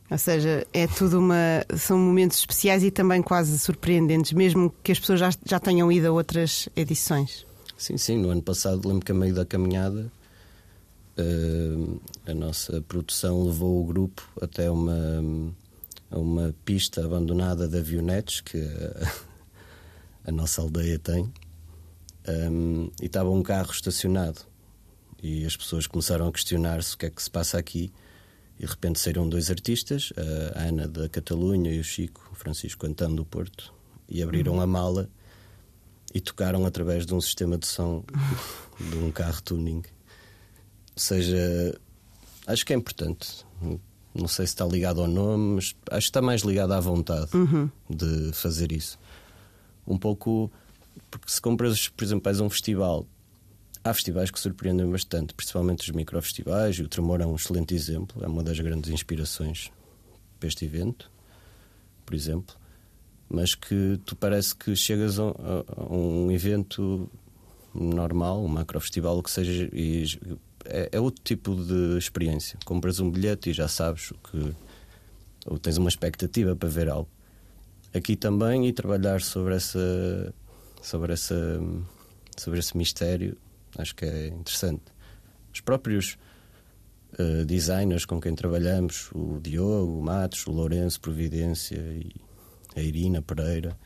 Ou 0.09 0.17
seja, 0.17 0.65
é 0.71 0.87
tudo 0.87 1.19
uma. 1.19 1.65
São 1.77 1.97
momentos 1.97 2.37
especiais 2.37 2.83
e 2.83 2.89
também 2.89 3.21
quase 3.21 3.57
surpreendentes, 3.59 4.31
mesmo 4.31 4.73
que 4.81 4.91
as 4.91 4.99
pessoas 4.99 5.19
já, 5.19 5.29
já 5.45 5.59
tenham 5.59 5.91
ido 5.91 6.07
a 6.07 6.11
outras 6.11 6.69
edições. 6.75 7.46
Sim, 7.77 7.95
sim. 7.95 8.17
No 8.17 8.31
ano 8.31 8.41
passado, 8.41 8.87
lembro 8.87 9.05
que 9.05 9.11
a 9.11 9.15
meio 9.15 9.35
da 9.35 9.45
caminhada, 9.45 10.11
uh, 11.17 12.01
a 12.25 12.33
nossa 12.33 12.81
produção 12.81 13.43
levou 13.43 13.81
o 13.81 13.85
grupo 13.85 14.27
até 14.41 14.69
uma, 14.69 15.53
uma 16.09 16.55
pista 16.65 17.05
abandonada 17.05 17.67
de 17.67 17.77
avionetes 17.77 18.41
que 18.41 18.57
a, 18.57 19.11
a 20.29 20.31
nossa 20.31 20.59
aldeia 20.61 20.97
tem. 20.97 21.31
Um, 22.27 22.89
e 22.99 23.05
estava 23.05 23.29
um 23.29 23.43
carro 23.43 23.71
estacionado. 23.71 24.41
E 25.21 25.45
as 25.45 25.55
pessoas 25.55 25.85
começaram 25.85 26.27
a 26.27 26.31
questionar-se 26.31 26.95
o 26.95 26.97
que 26.97 27.05
é 27.05 27.09
que 27.11 27.21
se 27.21 27.29
passa 27.29 27.59
aqui. 27.59 27.91
E 28.59 28.65
de 28.65 28.71
repente 28.71 28.99
saíram 28.99 29.29
dois 29.29 29.51
artistas, 29.51 30.11
a 30.55 30.63
Ana 30.63 30.87
da 30.87 31.07
Catalunha 31.07 31.71
e 31.71 31.79
o 31.79 31.83
Chico, 31.83 32.31
Francisco 32.33 32.87
Antão 32.87 33.13
do 33.13 33.23
Porto, 33.23 33.71
e 34.09 34.23
abriram 34.23 34.53
uhum. 34.53 34.61
a 34.61 34.67
mala 34.67 35.09
e 36.17 36.21
tocaram 36.21 36.65
através 36.65 37.05
de 37.05 37.13
um 37.13 37.21
sistema 37.21 37.57
de 37.57 37.67
som 37.67 38.03
de 38.79 38.97
um 38.97 39.11
carro 39.11 39.39
tuning. 39.43 39.83
Ou 40.95 40.99
seja, 40.99 41.79
acho 42.47 42.65
que 42.65 42.73
é 42.73 42.75
importante. 42.75 43.45
Não 44.15 44.27
sei 44.27 44.47
se 44.47 44.53
está 44.53 44.65
ligado 44.65 44.99
ao 44.99 45.07
nome, 45.07 45.55
mas 45.55 45.75
acho 45.91 46.05
que 46.05 46.09
está 46.09 46.21
mais 46.21 46.41
ligado 46.41 46.73
à 46.73 46.79
vontade 46.79 47.37
uhum. 47.37 47.69
de 47.87 48.31
fazer 48.33 48.71
isso. 48.71 48.97
Um 49.85 49.97
pouco 49.97 50.51
porque 51.11 51.31
se 51.31 51.39
compras, 51.39 51.87
por 51.89 52.03
exemplo, 52.03 52.23
vais 52.23 52.41
a 52.41 52.43
um 52.43 52.49
festival 52.49 53.05
Há 53.83 53.93
festivais 53.93 54.29
que 54.29 54.37
surpreendem 54.37 54.89
bastante, 54.91 55.33
principalmente 55.33 55.89
os 55.89 55.95
microfestivais, 55.95 56.75
e 56.75 56.81
o 56.81 56.89
Tremor 56.89 57.21
é 57.21 57.25
um 57.25 57.35
excelente 57.35 57.73
exemplo, 57.73 58.21
é 58.21 58.27
uma 58.27 58.43
das 58.43 58.59
grandes 58.59 58.91
inspirações 58.91 59.71
para 60.37 60.49
este 60.49 60.65
evento, 60.65 61.09
por 62.05 62.13
exemplo. 62.13 62.53
Mas 63.29 63.55
que 63.55 63.99
tu 64.05 64.15
parece 64.15 64.55
que 64.55 64.75
chegas 64.75 65.19
a, 65.19 65.23
a, 65.23 65.81
a 65.81 65.93
um 65.93 66.31
evento 66.31 67.09
normal, 67.73 68.43
um 68.43 68.47
macrofestival, 68.47 69.17
o 69.17 69.23
que 69.23 69.29
seja, 69.31 69.69
e 69.73 70.05
é, 70.65 70.89
é, 70.93 70.99
outro 70.99 71.21
tipo 71.23 71.55
de 71.55 71.97
experiência. 71.97 72.57
Compras 72.65 72.99
um 72.99 73.09
bilhete 73.11 73.49
e 73.49 73.53
já 73.53 73.67
sabes 73.67 74.11
o 74.11 74.15
que. 74.15 74.55
ou 75.45 75.57
tens 75.59 75.77
uma 75.77 75.89
expectativa 75.89 76.55
para 76.55 76.69
ver 76.69 76.89
algo. 76.89 77.09
Aqui 77.93 78.15
também, 78.15 78.67
e 78.67 78.73
trabalhar 78.73 79.21
sobre 79.21 79.55
essa. 79.55 80.33
sobre 80.81 81.13
essa. 81.13 81.59
sobre 82.37 82.59
esse 82.59 82.77
mistério 82.77 83.37
Acho 83.77 83.95
que 83.95 84.05
é 84.05 84.27
interessante. 84.27 84.83
Os 85.53 85.61
próprios 85.61 86.17
uh, 87.19 87.45
designers 87.45 88.05
com 88.05 88.19
quem 88.19 88.35
trabalhamos, 88.35 89.09
o 89.13 89.39
Diogo, 89.39 89.99
o 89.99 90.03
Matos, 90.03 90.45
o 90.47 90.51
Lourenço 90.51 90.99
Providência 90.99 91.77
e 91.77 92.11
a 92.77 92.81
Irina 92.81 93.21
Pereira, 93.21 93.77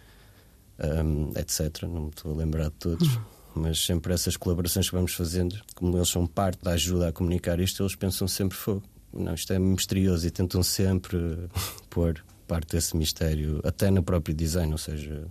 um, 0.80 1.32
etc. 1.38 1.84
Não 1.84 2.04
me 2.04 2.10
estou 2.10 2.34
a 2.34 2.36
lembrar 2.36 2.66
de 2.66 2.76
todos. 2.76 3.20
Mas 3.54 3.84
sempre 3.84 4.14
essas 4.14 4.38
colaborações 4.38 4.90
que 4.90 4.96
vamos 4.96 5.14
fazendo, 5.14 5.60
como 5.76 5.98
eles 5.98 6.10
são 6.10 6.26
parte 6.26 6.64
da 6.64 6.72
ajuda 6.72 7.10
a 7.10 7.12
comunicar 7.12 7.60
isto, 7.60 7.84
eles 7.84 7.96
pensam 7.96 8.28
sempre 8.28 8.58
fogo. 8.58 8.84
Não, 9.14 9.34
isto 9.34 9.52
é 9.52 9.60
misterioso 9.60 10.26
e 10.26 10.32
tentam 10.32 10.64
sempre 10.64 11.18
pôr 11.90 12.24
parte 12.48 12.76
desse 12.76 12.96
mistério, 12.96 13.62
até 13.64 13.92
no 13.92 14.04
próprio 14.04 14.34
design, 14.34 14.72
ou 14.72 14.78
seja, 14.78 15.26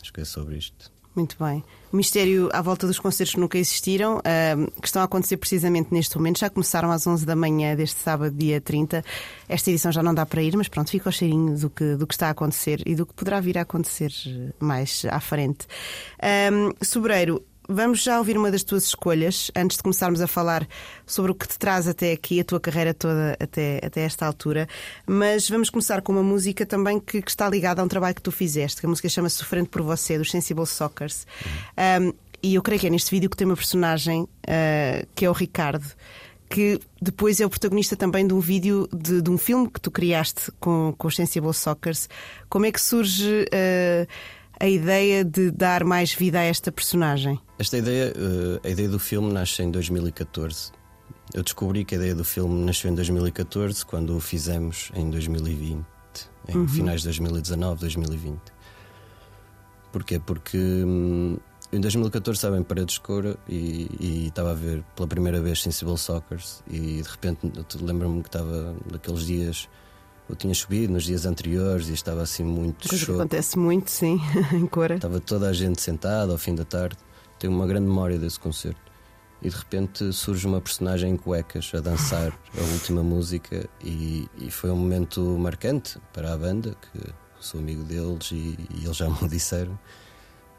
acho 0.00 0.12
que 0.12 0.20
é 0.20 0.24
sobre 0.24 0.56
isto. 0.56 0.92
Muito 1.16 1.34
bem. 1.42 1.64
O 1.90 1.96
mistério 1.96 2.50
à 2.52 2.60
volta 2.60 2.86
dos 2.86 2.98
concertos 2.98 3.34
que 3.34 3.40
nunca 3.40 3.56
existiram, 3.56 4.18
uh, 4.18 4.70
que 4.82 4.86
estão 4.86 5.00
a 5.00 5.06
acontecer 5.06 5.38
precisamente 5.38 5.88
neste 5.90 6.14
momento, 6.18 6.38
já 6.38 6.50
começaram 6.50 6.90
às 6.90 7.06
11 7.06 7.24
da 7.24 7.34
manhã 7.34 7.74
deste 7.74 7.98
sábado, 7.98 8.36
dia 8.36 8.60
30. 8.60 9.02
Esta 9.48 9.70
edição 9.70 9.90
já 9.90 10.02
não 10.02 10.12
dá 10.12 10.26
para 10.26 10.42
ir, 10.42 10.54
mas 10.58 10.68
pronto, 10.68 10.90
fica 10.90 11.08
o 11.08 11.12
cheirinho 11.12 11.58
do 11.58 11.70
que, 11.70 11.94
do 11.94 12.06
que 12.06 12.12
está 12.12 12.28
a 12.28 12.30
acontecer 12.30 12.82
e 12.84 12.94
do 12.94 13.06
que 13.06 13.14
poderá 13.14 13.40
vir 13.40 13.56
a 13.56 13.62
acontecer 13.62 14.12
mais 14.60 15.06
à 15.08 15.18
frente. 15.18 15.66
Um, 16.52 16.72
Sobreiro, 16.84 17.42
Vamos 17.68 18.02
já 18.02 18.18
ouvir 18.18 18.38
uma 18.38 18.50
das 18.50 18.62
tuas 18.62 18.84
escolhas 18.84 19.50
antes 19.56 19.76
de 19.76 19.82
começarmos 19.82 20.20
a 20.20 20.26
falar 20.28 20.66
sobre 21.04 21.32
o 21.32 21.34
que 21.34 21.48
te 21.48 21.58
traz 21.58 21.88
até 21.88 22.12
aqui, 22.12 22.38
a 22.38 22.44
tua 22.44 22.60
carreira 22.60 22.94
toda 22.94 23.36
até, 23.40 23.80
até 23.84 24.02
esta 24.02 24.24
altura. 24.24 24.68
Mas 25.04 25.48
vamos 25.48 25.68
começar 25.68 26.00
com 26.00 26.12
uma 26.12 26.22
música 26.22 26.64
também 26.64 27.00
que, 27.00 27.20
que 27.20 27.30
está 27.30 27.48
ligada 27.50 27.82
a 27.82 27.84
um 27.84 27.88
trabalho 27.88 28.14
que 28.14 28.22
tu 28.22 28.30
fizeste, 28.30 28.80
que 28.80 28.86
a 28.86 28.88
música 28.88 29.08
chama 29.08 29.28
Sofrendo 29.28 29.68
por 29.68 29.82
Você, 29.82 30.16
dos 30.16 30.30
Sensible 30.30 30.66
Sockers. 30.66 31.26
Um, 32.00 32.12
e 32.42 32.54
eu 32.54 32.62
creio 32.62 32.80
que 32.80 32.86
é 32.86 32.90
neste 32.90 33.10
vídeo 33.10 33.28
que 33.28 33.36
tem 33.36 33.46
uma 33.46 33.56
personagem 33.56 34.22
uh, 34.22 35.06
que 35.14 35.24
é 35.24 35.30
o 35.30 35.32
Ricardo 35.32 35.86
que 36.48 36.78
depois 37.02 37.40
é 37.40 37.46
o 37.46 37.50
protagonista 37.50 37.96
também 37.96 38.26
de 38.26 38.32
um 38.32 38.40
vídeo 38.40 38.88
de, 38.92 39.20
de, 39.20 39.30
um 39.30 39.36
filme 39.36 39.68
que 39.68 39.80
tu 39.80 39.90
criaste 39.90 40.52
com, 40.60 40.94
com 40.96 41.08
os 41.08 41.16
Sensible 41.16 41.52
Sockers. 41.52 42.08
Como 42.48 42.66
é 42.66 42.72
que 42.72 42.80
surge 42.80 43.46
uh, 43.46 44.06
a 44.58 44.66
ideia 44.66 45.24
de 45.24 45.50
dar 45.50 45.84
mais 45.84 46.12
vida 46.12 46.38
a 46.38 46.42
esta 46.42 46.72
personagem? 46.72 47.38
Esta 47.58 47.78
ideia, 47.78 48.12
eh, 48.16 48.68
a 48.68 48.70
ideia 48.70 48.88
do 48.88 48.98
filme 48.98 49.32
nasce 49.32 49.62
em 49.62 49.70
2014. 49.70 50.72
Eu 51.34 51.42
descobri 51.42 51.84
que 51.84 51.94
a 51.94 51.98
ideia 51.98 52.14
do 52.14 52.24
filme 52.24 52.64
nasceu 52.64 52.90
em 52.90 52.94
2014, 52.94 53.84
quando 53.84 54.16
o 54.16 54.20
fizemos 54.20 54.90
em 54.94 55.10
2020, 55.10 55.84
em 56.48 56.56
uhum. 56.56 56.68
finais 56.68 57.00
de 57.00 57.08
2019, 57.08 57.80
2020. 57.80 58.40
Porquê? 59.92 60.18
Porque 60.18 60.56
hum, 60.56 61.36
em 61.72 61.80
2014 61.80 62.36
estava 62.36 62.58
em 62.58 62.62
Paredes 62.62 62.94
de 62.94 63.00
Cora 63.00 63.36
e, 63.48 63.88
e, 63.98 64.26
estava 64.28 64.52
a 64.52 64.54
ver 64.54 64.84
pela 64.94 65.08
primeira 65.08 65.40
vez 65.40 65.62
Sensible 65.62 65.98
Soccers 65.98 66.62
e 66.68 67.02
de 67.02 67.08
repente 67.08 67.50
lembro-me 67.80 68.22
que 68.22 68.28
estava 68.28 68.74
naqueles 68.90 69.26
dias 69.26 69.68
eu 70.28 70.34
tinha 70.34 70.54
subido 70.54 70.92
nos 70.92 71.04
dias 71.04 71.24
anteriores 71.24 71.88
e 71.88 71.92
estava 71.92 72.22
assim 72.22 72.42
muito 72.42 72.88
Coisa 72.88 73.12
acontece 73.12 73.58
muito, 73.58 73.90
sim, 73.90 74.20
em 74.52 74.66
Cora. 74.66 74.96
Estava 74.96 75.20
toda 75.20 75.48
a 75.48 75.52
gente 75.52 75.80
sentada 75.80 76.32
ao 76.32 76.38
fim 76.38 76.54
da 76.54 76.64
tarde. 76.64 76.96
Tenho 77.38 77.52
uma 77.52 77.66
grande 77.66 77.86
memória 77.86 78.18
desse 78.18 78.40
concerto. 78.40 78.80
E 79.42 79.50
de 79.50 79.56
repente 79.56 80.12
surge 80.12 80.46
uma 80.46 80.60
personagem 80.60 81.12
em 81.12 81.16
cuecas 81.16 81.70
a 81.74 81.80
dançar 81.80 82.32
a 82.58 82.72
última 82.72 83.02
música, 83.02 83.68
e, 83.84 84.26
e, 84.38 84.50
foi 84.50 84.70
um 84.70 84.76
momento 84.76 85.20
marcante 85.38 85.98
para 86.12 86.32
a 86.32 86.38
banda, 86.38 86.74
que 86.80 87.00
sou 87.38 87.60
amigo 87.60 87.84
deles 87.84 88.30
e, 88.32 88.56
e 88.74 88.84
eles 88.84 88.96
já 88.96 89.08
me 89.08 89.28
disseram. 89.28 89.78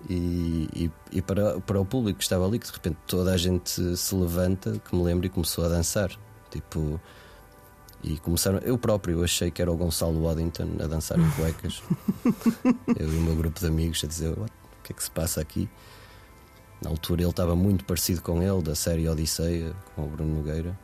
E, 0.07 0.69
e, 0.75 0.91
e, 1.11 1.21
para, 1.23 1.59
para 1.59 1.81
o 1.81 1.85
público 1.85 2.19
que 2.19 2.23
estava 2.23 2.45
ali, 2.45 2.59
que 2.59 2.67
de 2.67 2.71
repente 2.71 2.97
toda 3.07 3.33
a 3.33 3.37
gente 3.37 3.97
se 3.97 4.15
levanta, 4.15 4.79
que 4.79 4.95
me 4.95 5.03
lembro, 5.03 5.25
e 5.25 5.29
começou 5.29 5.65
a 5.65 5.69
dançar. 5.69 6.11
Tipo, 6.51 7.01
e 8.03 8.17
começaram. 8.17 8.59
Eu 8.59 8.77
próprio 8.77 9.23
achei 9.23 9.51
que 9.51 9.61
era 9.61 9.71
o 9.71 9.77
Gonçalo 9.77 10.23
Waddington 10.23 10.77
a 10.81 10.87
dançar 10.87 11.19
em 11.19 11.29
cuecas. 11.31 11.81
eu 12.97 13.11
e 13.11 13.17
o 13.17 13.21
meu 13.21 13.35
grupo 13.35 13.59
de 13.59 13.65
amigos 13.65 14.03
a 14.03 14.07
dizer: 14.07 14.31
o 14.31 14.45
que 14.83 14.93
é 14.93 14.95
que 14.95 15.03
se 15.03 15.11
passa 15.11 15.41
aqui? 15.41 15.69
Na 16.81 16.89
altura 16.91 17.21
ele 17.21 17.29
estava 17.29 17.55
muito 17.55 17.83
parecido 17.85 18.21
com 18.21 18.41
ele, 18.41 18.61
da 18.61 18.75
série 18.75 19.09
Odisseia, 19.09 19.73
com 19.95 20.05
o 20.05 20.07
Bruno 20.07 20.35
Nogueira. 20.35 20.77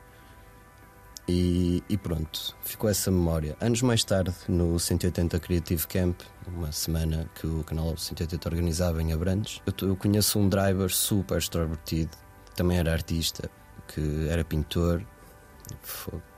E, 1.27 1.81
e, 1.87 1.97
pronto, 1.97 2.53
ficou 2.61 2.89
essa 2.89 3.09
memória. 3.09 3.55
Anos 3.61 3.81
mais 3.81 4.03
tarde, 4.03 4.33
no 4.49 4.77
180 4.77 5.39
Creative 5.39 5.87
Camp, 5.87 6.19
uma 6.47 6.71
semana 6.71 7.29
que 7.35 7.47
o 7.47 7.63
canal 7.63 7.95
180 7.95 8.49
organizava 8.49 9.01
em 9.01 9.13
Abrantes, 9.13 9.61
eu, 9.65 9.87
eu 9.87 9.95
conheço 9.95 10.37
um 10.37 10.49
driver 10.49 10.89
super 10.89 11.37
extrovertido, 11.37 12.11
que 12.45 12.55
também 12.55 12.77
era 12.77 12.91
artista, 12.91 13.49
que 13.87 14.27
era 14.29 14.43
pintor. 14.43 15.05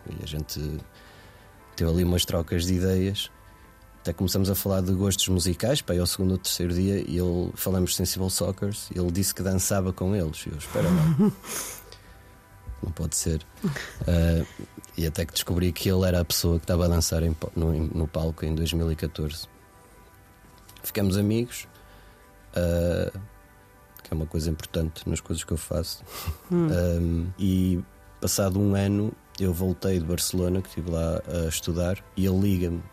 E 0.09 0.23
a 0.23 0.27
gente 0.27 0.59
teve 1.75 1.89
ali 1.89 2.03
umas 2.03 2.25
trocas 2.25 2.65
de 2.65 2.75
ideias. 2.75 3.31
Até 4.01 4.13
começamos 4.13 4.49
a 4.49 4.55
falar 4.55 4.81
de 4.81 4.93
gostos 4.93 5.27
musicais, 5.27 5.81
para 5.81 5.95
o 5.95 6.05
segundo 6.05 6.31
ou 6.33 6.37
terceiro 6.37 6.73
dia, 6.73 7.03
e 7.09 7.17
ele 7.17 7.51
falamos 7.55 7.91
de 7.91 7.95
Sensible 7.97 8.29
Soccers, 8.29 8.89
e 8.95 8.99
ele 8.99 9.11
disse 9.11 9.33
que 9.33 9.41
dançava 9.41 9.91
com 9.91 10.15
eles. 10.15 10.45
E 10.45 10.49
eu, 10.49 10.57
espera 10.57 10.87
lá. 10.87 11.31
Não 12.83 12.91
pode 12.91 13.15
ser. 13.15 13.41
Uh, 13.63 14.45
e 14.95 15.07
até 15.07 15.25
que 15.25 15.33
descobri 15.33 15.71
que 15.71 15.89
ele 15.89 16.05
era 16.05 16.21
a 16.21 16.25
pessoa 16.25 16.59
que 16.59 16.65
estava 16.65 16.85
a 16.85 16.87
dançar 16.87 17.23
em, 17.23 17.35
no, 17.55 17.73
no, 17.73 18.07
palco 18.07 18.45
em 18.45 18.53
2014. 18.53 19.47
Ficamos 20.83 21.17
amigos, 21.17 21.67
uh, 22.51 23.19
que 24.03 24.13
é 24.13 24.15
uma 24.15 24.27
coisa 24.27 24.51
importante 24.51 25.07
nas 25.09 25.19
coisas 25.19 25.43
que 25.43 25.51
eu 25.51 25.57
faço. 25.57 26.03
Hum. 26.51 26.67
Um, 26.69 27.27
e 27.39 27.83
passado 28.21 28.59
um 28.59 28.75
ano, 28.75 29.11
eu 29.39 29.53
voltei 29.53 29.99
de 29.99 30.05
Barcelona, 30.05 30.61
que 30.61 30.69
estive 30.69 30.89
lá 30.89 31.21
a 31.27 31.47
estudar, 31.47 32.03
e 32.15 32.25
ele 32.25 32.39
liga-me 32.39 32.83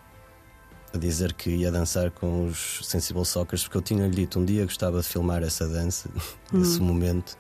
a 0.93 0.99
dizer 0.99 1.33
que 1.33 1.51
ia 1.51 1.73
dançar 1.73 2.11
com 2.11 2.47
os 2.47 2.81
Sensible 2.83 3.25
Soccers, 3.25 3.63
porque 3.63 3.79
eu 3.79 3.83
tinha-lhe 3.83 4.15
dito 4.15 4.39
um 4.39 4.45
dia 4.45 4.61
que 4.61 4.67
gostava 4.67 5.01
de 5.01 5.07
filmar 5.07 5.43
essa 5.43 5.67
dança, 5.67 6.11
esse 6.55 6.79
uhum. 6.79 6.87
momento. 6.87 7.39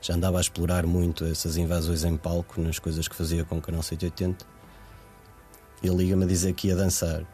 Já 0.00 0.14
andava 0.14 0.36
a 0.36 0.40
explorar 0.40 0.86
muito 0.86 1.24
essas 1.24 1.56
invasões 1.56 2.04
em 2.04 2.16
palco 2.16 2.60
nas 2.60 2.78
coisas 2.78 3.08
que 3.08 3.16
fazia 3.16 3.44
com 3.44 3.56
o 3.56 3.62
canal 3.62 3.82
180. 3.82 4.44
Ele 5.82 5.96
liga-me 5.96 6.24
a 6.24 6.26
dizer 6.26 6.52
que 6.52 6.68
ia 6.68 6.76
dançar. 6.76 7.24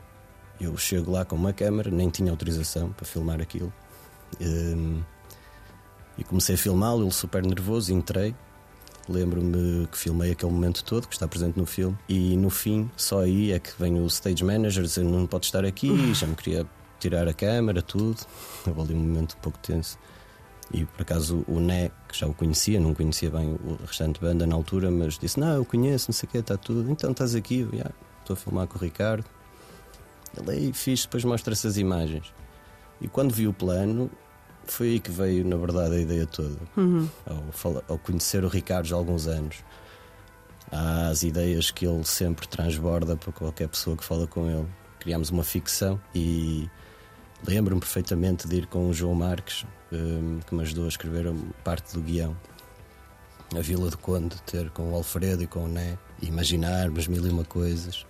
Eu 0.61 0.77
chego 0.77 1.11
lá 1.11 1.25
com 1.25 1.35
uma 1.35 1.53
câmera, 1.53 1.91
nem 1.91 2.11
tinha 2.11 2.31
autorização 2.31 2.93
para 2.93 3.05
filmar 3.05 3.41
aquilo. 3.41 3.73
Um, 4.41 5.03
e 6.17 6.23
comecei 6.23 6.55
a 6.55 6.59
filmá-lo, 6.59 7.03
ele 7.03 7.11
super 7.11 7.43
nervoso, 7.43 7.93
entrei. 7.93 8.37
Lembro-me 9.09 9.87
que 9.89 9.99
filmei 9.99 10.33
aquele 10.33 10.53
momento 10.53 10.85
todo, 10.85 11.09
que 11.09 11.15
está 11.15 11.27
presente 11.27 11.59
no 11.59 11.67
filme, 11.67 11.97
e 12.09 12.37
no 12.37 12.51
fim, 12.51 12.91
só 12.97 13.21
aí 13.21 13.53
é 13.53 13.59
que 13.59 13.71
vem 13.79 13.99
o 14.01 14.07
stage 14.07 14.45
manager 14.45 14.83
dizer 14.83 15.05
não 15.05 15.27
pode 15.27 15.47
estar 15.47 15.65
aqui, 15.65 15.91
já 16.15 16.27
me 16.27 16.37
queria 16.37 16.67
tirar 17.01 17.27
a 17.27 17.33
câmera, 17.33 17.83
tudo. 17.83 18.19
Houve 18.67 18.81
ali 18.81 18.95
um 18.95 18.99
momento 18.99 19.37
um 19.37 19.41
pouco 19.41 19.59
tenso. 19.59 19.99
E 20.73 20.85
por 20.85 21.03
acaso 21.03 21.45
o 21.49 21.59
Né, 21.59 21.91
que 22.09 22.17
já 22.17 22.29
o 22.29 22.35
conhecia, 22.35 22.79
não 22.79 22.95
conhecia 22.95 23.31
bem 23.31 23.59
o 23.65 23.79
restante 23.85 24.21
banda 24.21 24.47
na 24.47 24.55
altura, 24.55 24.91
mas 24.91 25.19
disse: 25.19 25.41
Não, 25.41 25.57
eu 25.57 25.65
conheço, 25.65 26.11
não 26.11 26.13
sei 26.13 26.29
o 26.29 26.31
quê, 26.33 26.39
está 26.39 26.57
tudo. 26.57 26.89
Então 26.91 27.11
estás 27.11 27.35
aqui, 27.35 27.61
eu, 27.61 27.71
yeah, 27.73 27.91
estou 28.21 28.35
a 28.35 28.37
filmar 28.37 28.69
com 28.69 28.79
o 28.79 28.81
Ricardo. 28.81 29.25
Ele 30.37 30.51
aí 30.51 30.73
fiz, 30.73 31.03
depois 31.03 31.25
mostra 31.25 31.53
essas 31.53 31.77
imagens. 31.77 32.33
E 33.01 33.09
quando 33.09 33.35
vi 33.35 33.49
o 33.49 33.53
plano, 33.53 34.09
foi 34.65 34.89
aí 34.89 35.01
que 35.01 35.11
veio, 35.11 35.45
na 35.45 35.57
verdade, 35.57 35.97
a 35.97 36.01
ideia 36.01 36.27
toda. 36.27 36.57
Uhum. 36.77 37.09
Ao, 37.27 37.85
ao, 37.89 37.99
conhecer 37.99 38.45
o 38.45 38.49
Ricardo 38.49 38.87
já 38.87 38.97
há 38.97 38.99
alguns 38.99 39.27
anos, 39.27 39.57
há 40.71 41.09
as 41.09 41.23
ideias 41.23 41.71
que 41.71 41.87
ele 41.87 42.05
sempre 42.05 42.47
transborda 42.47 43.17
para 43.17 43.33
qualquer 43.33 43.69
pessoa 43.69 43.97
que 43.97 44.05
fala 44.05 44.27
com 44.27 44.49
ele. 44.49 44.67
Criámos 44.99 45.31
uma 45.31 45.43
ficção 45.43 46.01
e 46.15 46.69
lembro-me 47.47 47.81
perfeitamente 47.81 48.47
de 48.47 48.57
ir 48.57 48.67
com 48.67 48.89
o 48.89 48.93
João 48.93 49.15
Marques, 49.15 49.65
um, 49.93 50.41
que 50.41 50.55
me 50.55 50.63
ajudou 50.63 50.85
a 50.85 50.89
escrever 50.89 51.33
parte 51.65 51.95
do 51.95 52.01
guião. 52.01 52.37
A 53.57 53.61
Vila 53.61 53.91
do 53.91 53.99
Conde, 53.99 54.41
ter 54.43 54.71
com 54.71 54.93
o 54.93 54.95
Alfredo 54.95 55.43
e 55.43 55.47
com 55.47 55.65
o 55.65 55.69
Né, 55.69 55.99
imaginarmos 56.23 57.09
mil 57.09 57.27
e 57.27 57.31
uma 57.31 57.45
coisas. 57.45 58.07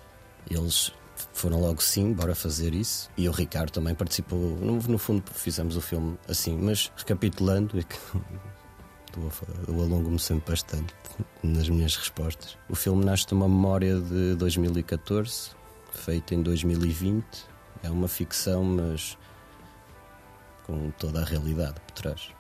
Eles 0.50 0.92
foram 1.32 1.60
logo 1.60 1.82
sim, 1.82 2.12
bora 2.12 2.34
fazer 2.34 2.74
isso. 2.74 3.10
E 3.16 3.28
o 3.28 3.32
Ricardo 3.32 3.70
também 3.70 3.94
participou. 3.94 4.38
No, 4.38 4.76
no 4.76 4.98
fundo, 4.98 5.22
fizemos 5.32 5.76
o 5.76 5.80
filme 5.80 6.18
assim, 6.28 6.56
mas 6.56 6.90
recapitulando, 6.96 7.78
é 7.78 7.82
que 7.82 7.96
eu 9.68 9.80
alongo-me 9.80 10.18
sempre 10.18 10.52
bastante 10.52 10.94
nas 11.42 11.68
minhas 11.68 11.96
respostas. 11.96 12.56
O 12.68 12.74
filme 12.74 13.04
nasce 13.04 13.26
de 13.26 13.34
uma 13.34 13.48
memória 13.48 14.00
de 14.00 14.34
2014, 14.36 15.50
feita 15.92 16.34
em 16.34 16.42
2020. 16.42 17.24
É 17.82 17.90
uma 17.90 18.08
ficção, 18.08 18.62
mas 18.62 19.16
com 20.66 20.90
toda 20.92 21.20
a 21.20 21.24
realidade 21.24 21.80
por 21.80 21.92
trás. 21.92 22.39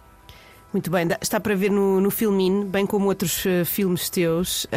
Muito 0.72 0.88
bem, 0.88 1.08
está 1.20 1.40
para 1.40 1.56
ver 1.56 1.70
no, 1.70 2.00
no 2.00 2.12
Filmin, 2.12 2.64
bem 2.64 2.86
como 2.86 3.06
outros 3.06 3.44
uh, 3.44 3.64
filmes 3.64 4.08
teus. 4.08 4.68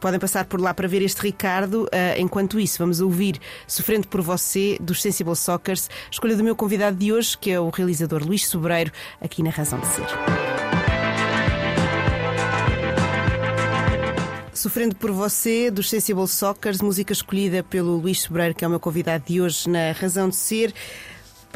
Podem 0.00 0.18
passar 0.18 0.46
por 0.46 0.58
lá 0.60 0.72
para 0.72 0.88
ver 0.88 1.02
este 1.02 1.20
Ricardo. 1.20 1.82
Uh, 1.84 2.18
enquanto 2.18 2.58
isso, 2.58 2.78
vamos 2.78 2.98
ouvir 3.00 3.38
Sofrendo 3.66 4.08
por 4.08 4.22
Você, 4.22 4.78
dos 4.80 5.02
Sensible 5.02 5.36
Soccers, 5.36 5.90
escolha 6.10 6.34
do 6.34 6.42
meu 6.42 6.56
convidado 6.56 6.96
de 6.96 7.12
hoje, 7.12 7.36
que 7.36 7.50
é 7.50 7.60
o 7.60 7.68
realizador 7.68 8.24
Luís 8.24 8.48
Sobreiro, 8.48 8.90
aqui 9.20 9.42
na 9.42 9.50
Razão 9.50 9.78
de 9.78 9.86
Ser. 9.88 10.06
Sofrendo 14.54 14.96
por 14.96 15.12
Você, 15.12 15.70
dos 15.70 15.88
Sensible 15.88 16.26
Soccers, 16.26 16.80
música 16.80 17.12
escolhida 17.12 17.62
pelo 17.62 17.96
Luís 17.96 18.22
Sobreiro, 18.22 18.54
que 18.54 18.64
é 18.64 18.66
o 18.66 18.70
meu 18.70 18.80
convidado 18.80 19.22
de 19.24 19.40
hoje 19.40 19.68
na 19.68 19.92
Razão 19.92 20.28
de 20.30 20.34
Ser. 20.36 20.72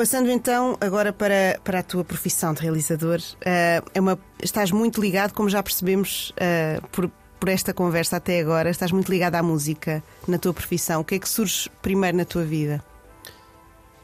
Passando 0.03 0.33
então 0.33 0.77
agora 0.81 1.13
para, 1.13 1.61
para 1.63 1.79
a 1.79 1.83
tua 1.85 2.03
profissão 2.03 2.53
de 2.53 2.61
realizador, 2.61 3.21
uh, 3.21 3.89
é 3.95 4.01
uma, 4.01 4.19
estás 4.43 4.73
muito 4.73 5.01
ligado, 5.01 5.33
como 5.33 5.49
já 5.49 5.63
percebemos 5.63 6.31
uh, 6.31 6.85
por, 6.89 7.09
por 7.39 7.49
esta 7.49 7.73
conversa 7.73 8.17
até 8.17 8.41
agora, 8.41 8.69
estás 8.69 8.91
muito 8.91 9.09
ligado 9.09 9.37
à 9.37 9.45
música 9.45 10.03
na 10.27 10.39
tua 10.39 10.53
profissão. 10.53 11.03
O 11.03 11.05
que 11.05 11.15
é 11.15 11.19
que 11.21 11.29
surge 11.29 11.71
primeiro 11.81 12.17
na 12.17 12.25
tua 12.25 12.43
vida? 12.43 12.85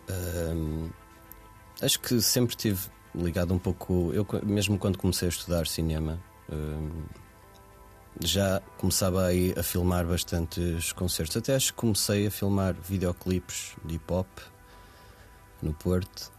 Um, 0.09 0.89
acho 1.83 1.99
que 1.99 2.21
sempre 2.21 2.55
estive 2.55 2.79
ligado 3.13 3.53
um 3.53 3.59
pouco. 3.59 4.13
Eu, 4.15 4.25
mesmo 4.45 4.79
quando 4.79 4.99
comecei 4.99 5.27
a 5.27 5.31
estudar 5.31 5.67
cinema, 5.67 6.21
um, 6.49 6.91
já 8.21 8.63
começava 8.77 9.27
aí 9.27 9.53
a 9.59 9.65
filmar 9.65 10.07
bastantes 10.07 10.93
concertos. 10.93 11.37
Até 11.37 11.57
acho 11.57 11.73
que 11.73 11.81
comecei 11.81 12.29
a 12.29 12.31
filmar 12.31 12.77
videoclipes 12.81 13.75
de 13.85 13.97
hip 13.97 14.13
hop 14.13 14.29
no 15.63 15.73
Porto. 15.75 16.33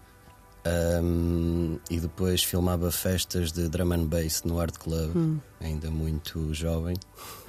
Um, 1.02 1.80
e 1.90 2.00
depois 2.00 2.44
filmava 2.44 2.92
festas 2.92 3.52
de 3.52 3.68
drum 3.70 3.94
and 3.94 4.06
bass 4.06 4.44
no 4.44 4.60
Art 4.60 4.78
Club, 4.78 5.16
hum. 5.16 5.40
ainda 5.60 5.90
muito 5.90 6.54
jovem. 6.54 6.96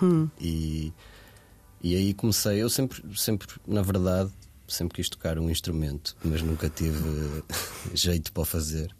Hum. 0.00 0.28
E, 0.40 0.92
e 1.82 1.96
aí 1.96 2.14
comecei. 2.14 2.62
Eu 2.62 2.70
sempre, 2.70 3.02
sempre, 3.16 3.48
na 3.66 3.82
verdade, 3.82 4.30
sempre 4.68 4.96
quis 4.96 5.08
tocar 5.08 5.38
um 5.38 5.50
instrumento, 5.50 6.16
mas 6.24 6.42
nunca 6.42 6.70
tive 6.70 7.42
jeito 7.92 8.32
para 8.32 8.44
fazer. 8.44 8.94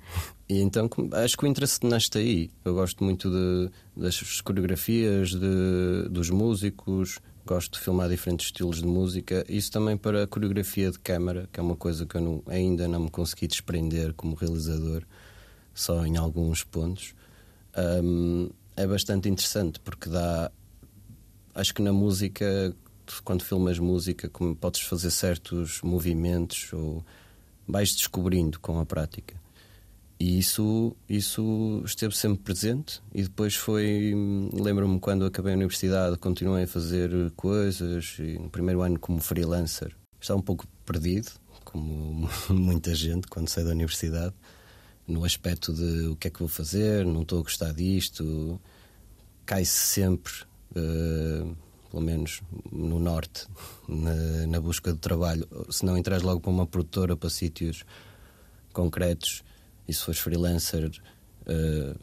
E 0.49 0.61
então 0.61 0.91
acho 1.25 1.37
que 1.37 1.45
o 1.45 1.47
interesse 1.47 1.79
nasce 1.87 2.11
aí. 2.17 2.51
Eu 2.65 2.75
gosto 2.75 3.05
muito 3.05 3.31
de, 3.31 3.71
das 3.97 4.41
coreografias 4.41 5.31
de, 5.31 6.09
dos 6.11 6.29
músicos, 6.31 7.21
gosto 7.51 7.73
de 7.73 7.81
filmar 7.81 8.09
diferentes 8.09 8.47
estilos 8.47 8.81
de 8.81 8.87
música. 8.87 9.45
Isso 9.49 9.73
também 9.73 9.97
para 9.97 10.23
a 10.23 10.27
coreografia 10.27 10.89
de 10.89 11.01
câmara, 11.01 11.49
que 11.53 11.59
é 11.59 11.63
uma 11.63 11.75
coisa 11.75 12.07
que 12.07 12.15
eu 12.15 12.21
não, 12.21 12.43
ainda 12.47 12.87
não 12.87 13.01
me 13.01 13.11
consegui 13.11 13.49
desprender 13.49 14.15
como 14.15 14.37
realizador, 14.37 15.03
só 15.75 16.07
em 16.07 16.17
alguns 16.17 16.63
pontos. 16.63 17.13
Um, 17.77 18.51
é 18.77 18.87
bastante 18.87 19.29
interessante 19.29 19.81
porque 19.81 20.09
dá. 20.09 20.53
Acho 21.53 21.75
que 21.75 21.83
na 21.83 21.93
música, 21.93 22.73
quando 23.25 23.43
filmas 23.43 23.81
música, 23.81 24.29
como 24.29 24.55
podes 24.55 24.83
fazer 24.83 25.11
certos 25.11 25.83
movimentos 25.83 26.73
ou 26.73 27.05
vais 27.67 27.97
descobrindo 27.97 28.61
com 28.61 28.79
a 28.79 28.87
prática. 28.87 29.40
E 30.21 30.39
isso, 30.39 30.95
isso 31.09 31.83
esteve 31.83 32.15
sempre 32.15 32.43
presente. 32.43 33.01
E 33.15 33.23
depois 33.23 33.57
foi. 33.57 34.13
Lembro-me 34.53 35.01
quando 35.01 35.25
acabei 35.25 35.55
a 35.55 35.57
universidade, 35.57 36.19
continuei 36.19 36.65
a 36.65 36.69
fazer 36.69 37.11
coisas. 37.35 38.17
E 38.19 38.39
no 38.39 38.51
primeiro 38.51 38.83
ano, 38.83 38.99
como 38.99 39.19
freelancer, 39.19 39.97
estava 40.21 40.39
um 40.39 40.43
pouco 40.43 40.67
perdido, 40.85 41.31
como 41.65 42.29
muita 42.51 42.95
gente 42.95 43.29
quando 43.29 43.49
sai 43.49 43.65
da 43.65 43.71
universidade, 43.71 44.35
no 45.09 45.25
aspecto 45.25 45.73
de 45.73 46.09
o 46.09 46.17
que 46.17 46.29
é 46.29 46.31
que 46.31 46.41
vou 46.41 46.49
fazer, 46.49 47.07
não 47.07 47.23
estou 47.23 47.39
a 47.41 47.43
gostar 47.43 47.73
disto. 47.73 48.61
Cai-se 49.47 49.73
sempre, 49.73 50.33
uh, 50.73 51.57
pelo 51.91 52.03
menos 52.03 52.43
no 52.71 52.99
norte, 52.99 53.47
na, 53.89 54.47
na 54.47 54.61
busca 54.61 54.93
de 54.93 54.99
trabalho. 54.99 55.49
Se 55.71 55.83
não 55.83 55.97
entras 55.97 56.23
logo 56.23 56.41
para 56.41 56.51
uma 56.51 56.67
produtora, 56.67 57.17
para 57.17 57.31
sítios 57.31 57.87
concretos 58.75 59.43
e 59.91 59.95
se 59.95 60.05
fores 60.05 60.21
freelancer, 60.21 60.89
uh, 60.89 61.99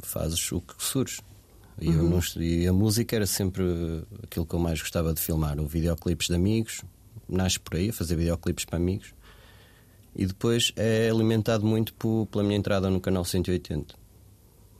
fazes 0.00 0.50
o 0.52 0.60
que 0.60 0.74
surge. 0.78 1.20
E, 1.80 1.88
uhum. 1.88 2.10
não, 2.10 2.42
e, 2.42 2.66
a 2.66 2.72
música 2.72 3.14
era 3.14 3.26
sempre 3.26 3.64
aquilo 4.24 4.44
que 4.44 4.54
eu 4.54 4.58
mais 4.58 4.80
gostava 4.80 5.14
de 5.14 5.20
filmar. 5.20 5.60
O 5.60 5.66
videoclipes 5.66 6.26
de 6.26 6.34
amigos, 6.34 6.82
nasce 7.28 7.60
por 7.60 7.76
aí, 7.76 7.90
a 7.90 7.92
fazer 7.92 8.16
videoclipes 8.16 8.64
para 8.64 8.76
amigos. 8.76 9.14
E 10.16 10.26
depois 10.26 10.72
é 10.74 11.08
alimentado 11.08 11.64
muito 11.64 11.94
por, 11.94 12.26
pela 12.26 12.42
minha 12.42 12.58
entrada 12.58 12.90
no 12.90 13.00
canal 13.00 13.24
180. 13.24 13.94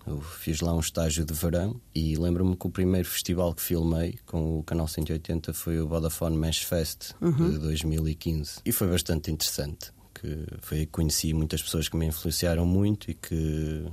Eu 0.04 0.20
fiz 0.20 0.60
lá 0.60 0.74
um 0.74 0.80
estágio 0.80 1.24
de 1.24 1.34
verão 1.34 1.80
e 1.94 2.16
lembro-me 2.16 2.56
que 2.56 2.66
o 2.66 2.70
primeiro 2.70 3.06
festival 3.06 3.54
que 3.54 3.62
filmei 3.62 4.18
com 4.26 4.58
o 4.58 4.62
canal 4.64 4.88
180 4.88 5.52
foi 5.52 5.78
o 5.78 5.86
Vodafone 5.86 6.36
Mesh 6.36 6.62
Fest 6.62 7.12
uhum. 7.20 7.50
de 7.50 7.58
2015. 7.58 8.62
E 8.64 8.72
foi 8.72 8.88
bastante 8.88 9.30
interessante 9.30 9.92
que 10.20 10.46
foi 10.60 10.78
aí 10.78 10.86
que 10.86 10.92
conheci 10.92 11.32
muitas 11.32 11.62
pessoas 11.62 11.88
que 11.88 11.96
me 11.96 12.06
influenciaram 12.06 12.66
muito 12.66 13.10
e 13.10 13.14
que 13.14 13.86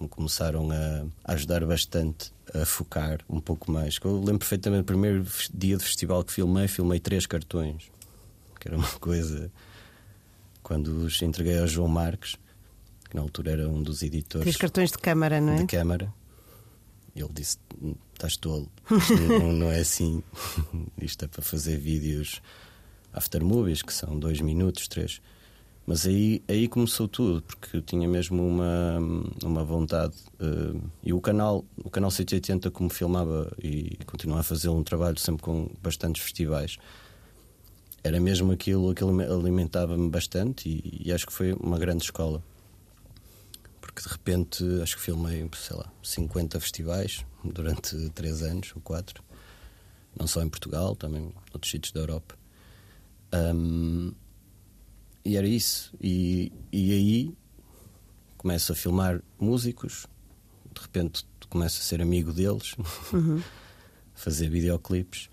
me 0.00 0.08
começaram 0.08 0.68
a 0.70 1.32
ajudar 1.32 1.64
bastante 1.66 2.32
a 2.54 2.64
focar 2.64 3.20
um 3.28 3.40
pouco 3.40 3.70
mais. 3.70 3.98
Eu 4.02 4.18
lembro 4.18 4.38
perfeitamente 4.38 4.82
do 4.82 4.86
primeiro 4.86 5.26
dia 5.52 5.76
de 5.76 5.84
festival 5.84 6.24
que 6.24 6.32
filmei, 6.32 6.68
filmei 6.68 7.00
três 7.00 7.26
cartões, 7.26 7.90
que 8.58 8.68
era 8.68 8.76
uma 8.76 8.88
coisa. 8.98 9.50
Quando 10.62 10.88
os 11.04 11.20
entreguei 11.22 11.58
ao 11.58 11.66
João 11.66 11.88
Marques, 11.88 12.36
que 13.08 13.16
na 13.16 13.22
altura 13.22 13.52
era 13.52 13.68
um 13.68 13.82
dos 13.82 14.02
editores. 14.02 14.44
Três 14.44 14.56
cartões 14.56 14.90
de 14.90 14.98
câmara, 14.98 15.40
não 15.40 15.54
é? 15.54 15.56
De 15.58 15.66
câmara. 15.66 16.12
Ele 17.14 17.30
disse: 17.32 17.58
Estás 18.14 18.36
tolo, 18.36 18.70
não, 19.28 19.52
não 19.52 19.70
é 19.70 19.80
assim. 19.80 20.22
Isto 21.00 21.24
é 21.24 21.28
para 21.28 21.42
fazer 21.42 21.76
vídeos 21.76 22.40
after 23.12 23.42
movies, 23.42 23.82
que 23.82 23.92
são 23.92 24.18
dois 24.18 24.40
minutos, 24.40 24.86
três. 24.88 25.20
Mas 25.88 26.06
aí, 26.06 26.42
aí 26.46 26.68
começou 26.68 27.08
tudo, 27.08 27.40
porque 27.40 27.78
eu 27.78 27.80
tinha 27.80 28.06
mesmo 28.06 28.46
uma, 28.46 28.98
uma 29.42 29.64
vontade. 29.64 30.14
Uh, 30.38 30.78
e 31.02 31.14
o 31.14 31.20
canal, 31.22 31.64
o 31.82 31.88
canal 31.88 32.10
180, 32.10 32.70
como 32.70 32.90
filmava 32.90 33.50
e 33.58 33.96
continua 34.04 34.40
a 34.40 34.42
fazer 34.42 34.68
um 34.68 34.84
trabalho 34.84 35.18
sempre 35.18 35.42
com 35.42 35.70
bastantes 35.82 36.22
festivais, 36.22 36.76
era 38.04 38.20
mesmo 38.20 38.52
aquilo 38.52 38.94
que 38.94 39.02
alimentava-me 39.02 40.10
bastante 40.10 40.68
e, 40.68 41.08
e, 41.08 41.10
acho 41.10 41.26
que 41.26 41.32
foi 41.32 41.54
uma 41.54 41.78
grande 41.78 42.04
escola. 42.04 42.42
Porque 43.80 44.02
de 44.02 44.08
repente 44.10 44.62
acho 44.82 44.94
que 44.94 45.02
filmei, 45.02 45.48
sei 45.56 45.74
lá, 45.74 45.90
50 46.02 46.60
festivais 46.60 47.24
durante 47.42 48.10
3 48.10 48.42
anos 48.42 48.72
ou 48.76 48.82
4, 48.82 49.24
não 50.20 50.26
só 50.26 50.42
em 50.42 50.50
Portugal, 50.50 50.94
também 50.94 51.22
em 51.22 51.34
outros 51.54 51.70
sítios 51.70 51.92
da 51.92 52.00
Europa. 52.00 52.34
Um, 53.32 54.12
e 55.28 55.36
era 55.36 55.46
isso. 55.46 55.92
E, 56.00 56.50
e 56.72 56.92
aí 56.92 57.34
começo 58.38 58.72
a 58.72 58.74
filmar 58.74 59.20
músicos, 59.38 60.06
de 60.74 60.80
repente 60.80 61.26
começo 61.50 61.80
a 61.80 61.84
ser 61.84 62.00
amigo 62.00 62.32
deles, 62.32 62.74
uhum. 63.12 63.42
fazer 64.14 64.48
videoclipes. 64.48 65.28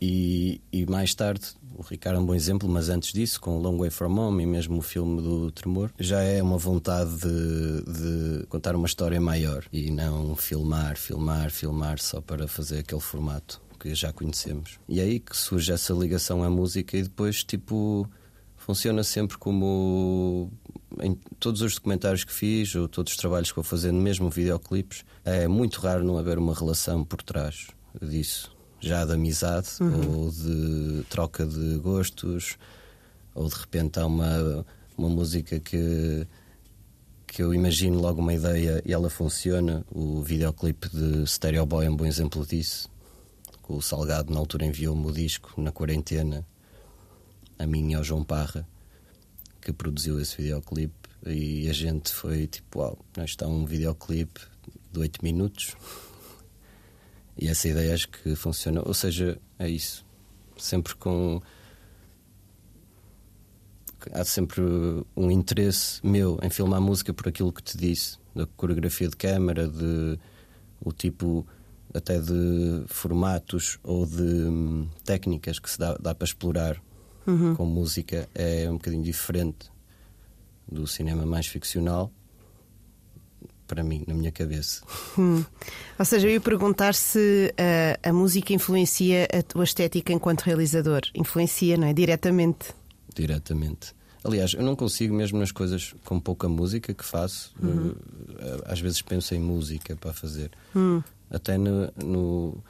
E, 0.00 0.60
e, 0.70 0.84
mais 0.86 1.14
tarde, 1.14 1.46
o 1.74 1.82
Ricardo 1.82 2.18
é 2.18 2.20
um 2.20 2.26
bom 2.26 2.34
exemplo, 2.34 2.68
mas 2.68 2.88
antes 2.88 3.12
disso, 3.12 3.40
com 3.40 3.58
Long 3.58 3.78
Way 3.78 3.90
From 3.90 4.16
Home 4.18 4.42
e 4.42 4.46
mesmo 4.46 4.78
o 4.78 4.82
filme 4.82 5.22
do 5.22 5.50
Tremor, 5.50 5.90
já 5.98 6.20
é 6.20 6.42
uma 6.42 6.58
vontade 6.58 7.16
de, 7.16 7.82
de, 7.82 8.46
contar 8.46 8.76
uma 8.76 8.86
história 8.86 9.20
maior 9.20 9.64
e 9.72 9.90
não 9.90 10.36
filmar, 10.36 10.98
filmar, 10.98 11.50
filmar 11.50 11.98
só 11.98 12.20
para 12.20 12.46
fazer 12.46 12.80
aquele 12.80 13.00
formato 13.00 13.60
que 13.80 13.94
já 13.94 14.12
conhecemos. 14.12 14.78
E 14.86 15.00
é 15.00 15.04
aí 15.04 15.18
que 15.18 15.36
surge 15.36 15.72
essa 15.72 15.94
ligação 15.94 16.44
à 16.44 16.50
música 16.50 16.96
e 16.96 17.02
depois, 17.02 17.42
tipo, 17.42 18.06
funciona 18.66 19.04
sempre 19.04 19.38
como 19.38 20.50
em 21.00 21.14
todos 21.38 21.62
os 21.62 21.76
documentários 21.76 22.24
que 22.24 22.32
fiz 22.32 22.74
ou 22.74 22.88
todos 22.88 23.12
os 23.12 23.16
trabalhos 23.16 23.50
que 23.50 23.56
vou 23.56 23.64
fazendo, 23.64 24.00
mesmo 24.00 24.28
videoclipes, 24.28 25.04
é 25.24 25.46
muito 25.46 25.80
raro 25.80 26.02
não 26.02 26.18
haver 26.18 26.36
uma 26.36 26.52
relação 26.52 27.04
por 27.04 27.22
trás 27.22 27.68
disso 28.02 28.56
já 28.80 29.04
de 29.04 29.12
amizade 29.12 29.68
uhum. 29.80 30.24
ou 30.24 30.30
de 30.30 31.04
troca 31.08 31.46
de 31.46 31.78
gostos, 31.78 32.56
ou 33.34 33.48
de 33.48 33.54
repente 33.54 33.98
há 33.98 34.06
uma, 34.06 34.66
uma 34.98 35.08
música 35.08 35.58
que, 35.60 36.26
que 37.26 37.42
eu 37.42 37.54
imagino 37.54 38.00
logo 38.00 38.20
uma 38.20 38.34
ideia 38.34 38.82
e 38.84 38.92
ela 38.92 39.08
funciona. 39.08 39.84
O 39.90 40.22
videoclipe 40.22 40.88
de 40.88 41.26
Stereo 41.26 41.64
Boy 41.66 41.86
é 41.86 41.90
um 41.90 41.96
bom 41.96 42.06
exemplo 42.06 42.44
disso. 42.44 42.90
O 43.68 43.80
Salgado, 43.80 44.32
na 44.32 44.38
altura, 44.38 44.64
enviou-me 44.64 45.06
o 45.06 45.12
disco 45.12 45.60
na 45.60 45.72
quarentena, 45.72 46.46
a 47.58 47.66
mim 47.66 47.92
e 47.92 47.94
ao 47.94 48.04
João 48.04 48.24
Parra, 48.24 48.66
que 49.60 49.72
produziu 49.72 50.20
esse 50.20 50.36
videoclipe. 50.36 50.94
E 51.26 51.68
a 51.68 51.72
gente 51.72 52.12
foi 52.12 52.46
tipo: 52.46 52.80
Uau, 52.80 52.98
está 53.18 53.46
um 53.46 53.64
videoclipe 53.64 54.40
de 54.92 55.00
8 55.00 55.24
minutos 55.24 55.76
e 57.38 57.48
essa 57.48 57.68
ideia 57.68 57.92
acho 57.92 58.08
que 58.08 58.34
funciona. 58.34 58.82
Ou 58.84 58.94
seja, 58.94 59.38
é 59.58 59.68
isso. 59.68 60.04
Sempre 60.56 60.94
com. 60.94 61.42
Há 64.12 64.24
sempre 64.24 64.62
um 65.16 65.30
interesse 65.30 66.04
meu 66.06 66.38
em 66.42 66.48
filmar 66.48 66.80
música 66.80 67.12
por 67.12 67.28
aquilo 67.28 67.52
que 67.52 67.62
te 67.62 67.76
disse, 67.76 68.18
da 68.34 68.46
coreografia 68.46 69.08
de 69.08 69.16
câmara, 69.16 69.66
de 69.66 70.18
o 70.80 70.92
tipo 70.92 71.46
até 71.92 72.20
de 72.20 72.84
formatos 72.86 73.78
ou 73.82 74.06
de 74.06 74.22
hum, 74.22 74.88
técnicas 75.04 75.58
que 75.58 75.68
se 75.68 75.78
dá, 75.78 75.96
dá 75.96 76.14
para 76.14 76.24
explorar 76.24 76.80
uhum. 77.26 77.54
com 77.54 77.66
música 77.66 78.28
é 78.34 78.68
um 78.70 78.74
bocadinho 78.74 79.02
diferente 79.02 79.70
do 80.70 80.86
cinema 80.86 81.24
mais 81.24 81.46
ficcional 81.46 82.10
para 83.66 83.82
mim, 83.82 84.04
na 84.06 84.14
minha 84.14 84.30
cabeça. 84.30 84.82
Hum. 85.18 85.44
Ou 85.98 86.04
seja, 86.04 86.28
eu 86.28 86.32
ia 86.32 86.40
perguntar 86.40 86.94
se 86.94 87.52
uh, 87.52 88.08
a 88.08 88.12
música 88.12 88.52
influencia 88.52 89.26
a 89.32 89.42
tua 89.42 89.64
estética 89.64 90.12
enquanto 90.12 90.42
realizador. 90.42 91.02
Influencia, 91.14 91.76
não 91.76 91.88
é? 91.88 91.92
Diretamente. 91.92 92.72
Diretamente. 93.14 93.94
Aliás, 94.22 94.54
eu 94.54 94.62
não 94.62 94.74
consigo, 94.74 95.14
mesmo 95.14 95.38
nas 95.38 95.52
coisas 95.52 95.94
com 96.04 96.18
pouca 96.18 96.48
música 96.48 96.92
que 96.94 97.04
faço, 97.04 97.54
uhum. 97.60 97.90
uh, 97.90 98.62
às 98.66 98.80
vezes 98.80 99.02
penso 99.02 99.34
em 99.34 99.40
música 99.40 99.96
para 99.96 100.12
fazer. 100.12 100.50
Hum. 100.74 101.02
Até 101.30 101.58
no, 101.58 101.92
no 101.96 102.64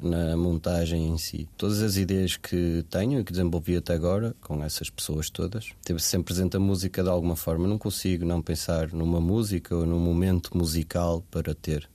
na 0.00 0.36
montagem 0.36 1.08
em 1.08 1.18
si. 1.18 1.48
Todas 1.56 1.82
as 1.82 1.96
ideias 1.96 2.36
que 2.36 2.84
tenho 2.88 3.20
e 3.20 3.24
que 3.24 3.32
desenvolvi 3.32 3.76
até 3.76 3.94
agora, 3.94 4.34
com 4.40 4.62
essas 4.62 4.88
pessoas 4.88 5.28
todas, 5.28 5.70
teve 5.82 6.00
sempre 6.00 6.32
presente 6.34 6.56
a 6.56 6.60
música 6.60 7.02
de 7.02 7.08
alguma 7.08 7.34
forma. 7.34 7.66
Não 7.66 7.78
consigo 7.78 8.24
não 8.24 8.40
pensar 8.40 8.92
numa 8.92 9.20
música 9.20 9.74
ou 9.74 9.84
num 9.84 9.98
momento 9.98 10.56
musical 10.56 11.22
para 11.30 11.54
ter. 11.54 11.88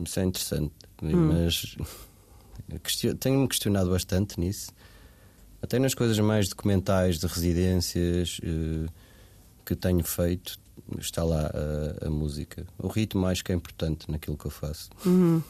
Isso 0.00 0.20
é 0.20 0.24
interessante, 0.24 0.72
hum. 1.02 1.32
mas 1.32 1.76
tenho-me 3.20 3.48
questionado 3.48 3.90
bastante 3.90 4.38
nisso. 4.38 4.70
Até 5.60 5.78
nas 5.78 5.94
coisas 5.94 6.18
mais 6.18 6.48
documentais 6.48 7.18
de 7.18 7.26
residências 7.26 8.38
uh, 8.40 8.90
que 9.64 9.76
tenho 9.76 10.02
feito, 10.02 10.58
está 10.98 11.22
lá 11.22 11.50
a, 12.02 12.06
a, 12.06 12.10
música. 12.10 12.66
O 12.78 12.88
ritmo 12.88 13.26
acho 13.26 13.44
que 13.44 13.52
é 13.52 13.54
importante 13.54 14.10
naquilo 14.10 14.36
que 14.36 14.46
eu 14.46 14.50
faço. 14.50 14.90
Uhum. 15.06 15.42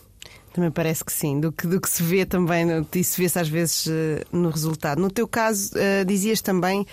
Também 0.53 0.71
parece 0.71 1.03
que 1.05 1.13
sim, 1.13 1.41
do 1.41 1.51
que, 1.51 1.67
do 1.67 1.81
que 1.81 1.89
se 1.89 2.03
vê 2.03 2.27
também, 2.27 2.67
isso 2.95 3.17
vê-se 3.17 3.39
às 3.39 3.49
vezes 3.49 3.87
eh, 3.87 4.23
no 4.31 4.51
resultado. 4.51 5.01
No 5.01 5.11
teu 5.11 5.27
caso, 5.27 5.71
uh, 5.75 6.05
dizias 6.05 6.43
também, 6.43 6.87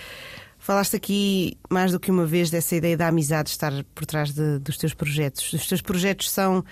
falaste 0.58 0.96
aqui 0.96 1.58
mais 1.68 1.92
do 1.92 2.00
que 2.00 2.10
uma 2.10 2.24
vez 2.24 2.48
dessa 2.48 2.74
ideia 2.74 2.96
da 2.96 3.08
amizade 3.08 3.50
estar 3.50 3.84
por 3.94 4.06
trás 4.06 4.32
de, 4.32 4.58
dos 4.60 4.78
teus 4.78 4.94
projetos. 4.94 5.52
Os 5.52 5.66
teus 5.66 5.82
projetos 5.82 6.30
são 6.30 6.64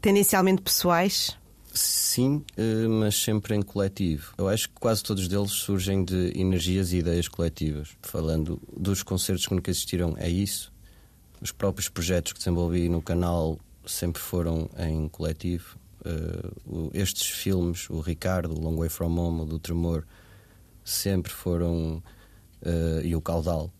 tendencialmente 0.00 0.62
pessoais? 0.62 1.36
Sim, 1.74 2.44
eh, 2.56 2.86
mas 2.88 3.16
sempre 3.16 3.54
em 3.54 3.62
coletivo. 3.62 4.32
Eu 4.38 4.48
acho 4.48 4.68
que 4.68 4.74
quase 4.80 5.02
todos 5.02 5.26
deles 5.26 5.50
surgem 5.50 6.04
de 6.04 6.32
energias 6.38 6.92
e 6.92 6.98
ideias 6.98 7.26
coletivas. 7.26 7.90
Falando 8.02 8.60
dos 8.76 9.02
concertos 9.02 9.46
que 9.46 9.54
nunca 9.54 9.70
existiram, 9.70 10.14
é 10.18 10.28
isso. 10.28 10.72
Os 11.40 11.52
próprios 11.52 11.88
projetos 11.88 12.32
que 12.32 12.38
desenvolvi 12.38 12.88
no 12.88 13.02
canal 13.02 13.58
sempre 13.86 14.20
foram 14.20 14.68
em 14.78 15.08
coletivo 15.08 15.77
uh, 16.04 16.90
estes 16.94 17.28
filmes, 17.28 17.88
o 17.90 18.00
Ricardo, 18.00 18.54
o 18.54 18.60
Long 18.60 18.76
Way 18.76 18.88
From 18.88 19.18
Home, 19.18 19.42
o 19.42 19.44
do 19.44 19.58
Tremor, 19.58 20.04
sempre 20.84 21.32
foram. 21.32 22.02
Uh, 22.60 23.00
e 23.04 23.14
o 23.14 23.20
Caudal, 23.20 23.72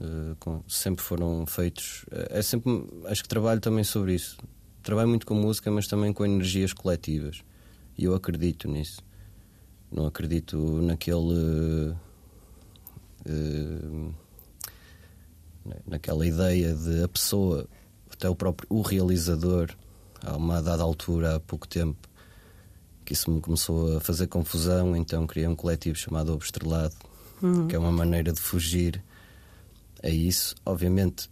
uh, 0.00 0.36
com, 0.38 0.62
sempre 0.68 1.02
foram 1.02 1.46
feitos. 1.46 2.04
é 2.10 2.42
sempre. 2.42 2.70
Acho 3.06 3.22
que 3.22 3.28
trabalho 3.28 3.60
também 3.60 3.84
sobre 3.84 4.14
isso. 4.14 4.36
Trabalho 4.82 5.08
muito 5.08 5.26
com 5.26 5.34
música, 5.34 5.70
mas 5.70 5.86
também 5.86 6.12
com 6.12 6.24
energias 6.24 6.72
coletivas. 6.72 7.42
E 7.96 8.04
eu 8.04 8.14
acredito 8.14 8.68
nisso. 8.68 9.00
Não 9.90 10.06
acredito 10.06 10.56
naquele. 10.82 11.94
naquela 15.86 16.24
ideia 16.26 16.72
de 16.74 17.02
a 17.02 17.08
pessoa, 17.08 17.66
até 18.12 18.28
o 18.28 18.36
próprio 18.36 18.68
o 18.70 18.82
realizador, 18.82 19.74
a 20.26 20.36
uma 20.36 20.60
dada 20.60 20.82
altura, 20.82 21.36
há 21.36 21.40
pouco 21.40 21.66
tempo, 21.66 22.08
que 23.04 23.12
isso 23.12 23.30
me 23.30 23.40
começou 23.40 23.96
a 23.96 24.00
fazer 24.00 24.26
confusão, 24.26 24.96
então 24.96 25.26
criei 25.26 25.46
um 25.46 25.54
coletivo 25.54 25.96
chamado 25.96 26.32
Ovo 26.32 26.44
Estrelado, 26.44 26.94
uhum. 27.40 27.68
que 27.68 27.76
é 27.76 27.78
uma 27.78 27.92
maneira 27.92 28.32
de 28.32 28.40
fugir 28.40 29.02
a 30.02 30.08
isso. 30.08 30.54
Obviamente, 30.64 31.30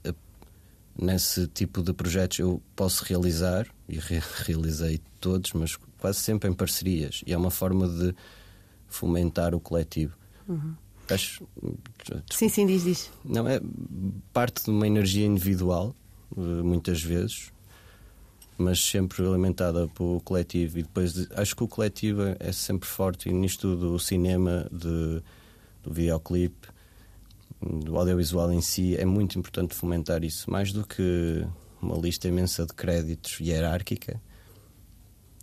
nesse 0.97 1.49
tipo 1.49 1.83
de 1.83 1.93
projetos 1.93 2.39
eu 2.39 2.63
posso 2.77 3.05
realizar, 3.05 3.67
e 3.89 3.99
re 3.99 4.23
realizei 4.47 5.01
todos, 5.21 5.53
mas 5.53 5.77
quase 5.99 6.21
sempre 6.21 6.49
em 6.49 6.53
parcerias, 6.53 7.23
e 7.27 7.33
é 7.33 7.37
uma 7.37 7.51
forma 7.51 7.89
de 7.89 8.15
fomentar 8.87 9.55
o 9.55 9.61
coletivo. 9.61 10.17
Uhum. 10.49 10.75
Acho, 11.11 11.47
sim, 12.33 12.49
sim, 12.49 12.67
diz, 12.67 12.85
diz. 12.85 13.11
Não, 13.25 13.47
é 13.47 13.61
parte 14.33 14.65
de 14.65 14.71
uma 14.71 14.87
energia 14.87 15.27
individual, 15.27 15.95
eh, 16.37 16.63
muitas 16.63 17.03
vezes, 17.03 17.53
mas 18.57 18.81
sempre 18.81 19.27
alimentada 19.27 19.89
pelo 19.89 20.21
coletivo. 20.21 20.79
E 20.79 20.83
depois 20.83 21.29
acho 21.33 21.57
que 21.57 21.65
o 21.65 21.69
coletivo 21.69 22.23
é 22.39 22.53
sempre 22.53 22.89
forte, 22.89 23.29
e 23.29 23.33
nisto 23.33 23.77
do 23.77 23.99
cinema, 23.99 24.69
de, 24.71 25.23
do 25.83 25.93
videoclipe, 25.93 26.69
do 27.61 27.97
audiovisual 27.97 28.53
em 28.53 28.61
si, 28.61 28.97
é 28.97 29.05
muito 29.05 29.39
importante 29.39 29.75
fomentar 29.75 30.23
isso, 30.23 30.51
mais 30.51 30.73
do 30.73 30.87
que 30.87 31.47
uma 31.81 31.97
lista 31.97 32.29
imensa 32.29 32.67
de 32.67 32.75
créditos 32.75 33.41
hierárquica. 33.41 34.21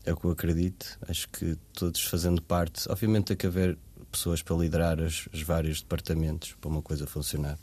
É 0.04 0.14
o 0.14 0.18
que 0.18 0.26
eu 0.26 0.32
acredito. 0.32 0.98
Acho 1.08 1.30
que 1.30 1.56
todos 1.74 2.04
fazendo 2.04 2.42
parte, 2.42 2.90
obviamente 2.90 3.26
tem 3.26 3.38
que 3.38 3.46
haver 3.46 3.78
pessoas 4.12 4.42
para 4.42 4.56
liderar 4.56 5.00
os, 5.00 5.28
os 5.32 5.42
vários 5.44 5.82
departamentos 5.82 6.54
para 6.60 6.70
uma 6.70 6.82
coisa 6.82 7.06
funcionar. 7.06 7.58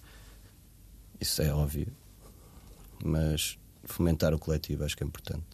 Isso 1.20 1.42
é 1.42 1.52
óbvio. 1.52 1.92
Mas 3.04 3.58
fomentar 3.92 4.34
o 4.34 4.38
coletivo, 4.38 4.84
acho 4.84 4.96
que 4.96 5.02
é 5.02 5.06
importante. 5.06 5.44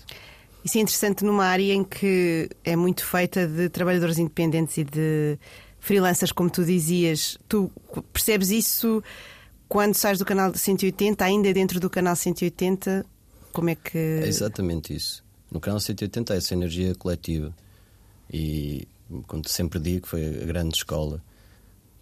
Isso 0.65 0.79
é 0.79 0.81
interessante 0.81 1.25
numa 1.25 1.45
área 1.45 1.75
em 1.75 1.85
que 1.85 2.49
é 2.65 2.75
muito 2.75 3.05
feita 3.05 3.47
de 3.47 3.69
trabalhadores 3.69 4.19
independentes 4.19 4.79
e 4.79 4.85
de 4.85 5.39
freelancers, 5.79 6.33
como 6.33 6.49
tu 6.49 6.65
dizias. 6.65 7.37
Tu 7.47 7.71
percebes 8.13 8.51
isso 8.51 9.03
quando 9.69 9.95
sais 9.95 10.19
do 10.19 10.25
canal 10.25 10.55
180, 10.55 11.23
ainda 11.23 11.53
dentro 11.53 11.79
do 11.79 11.91
canal 11.91 12.17
180? 12.17 13.05
Como 13.53 13.69
é 13.69 13.75
que. 13.75 13.99
É 13.99 14.27
exatamente 14.27 14.95
isso. 14.95 15.23
No 15.51 15.61
canal 15.61 15.79
180 15.79 16.33
é 16.33 16.37
essa 16.39 16.55
energia 16.55 16.95
coletiva. 16.95 17.55
E, 18.33 18.89
como 19.27 19.47
sempre 19.47 19.79
digo, 19.79 20.07
foi 20.07 20.27
a 20.27 20.47
grande 20.47 20.77
escola. 20.77 21.23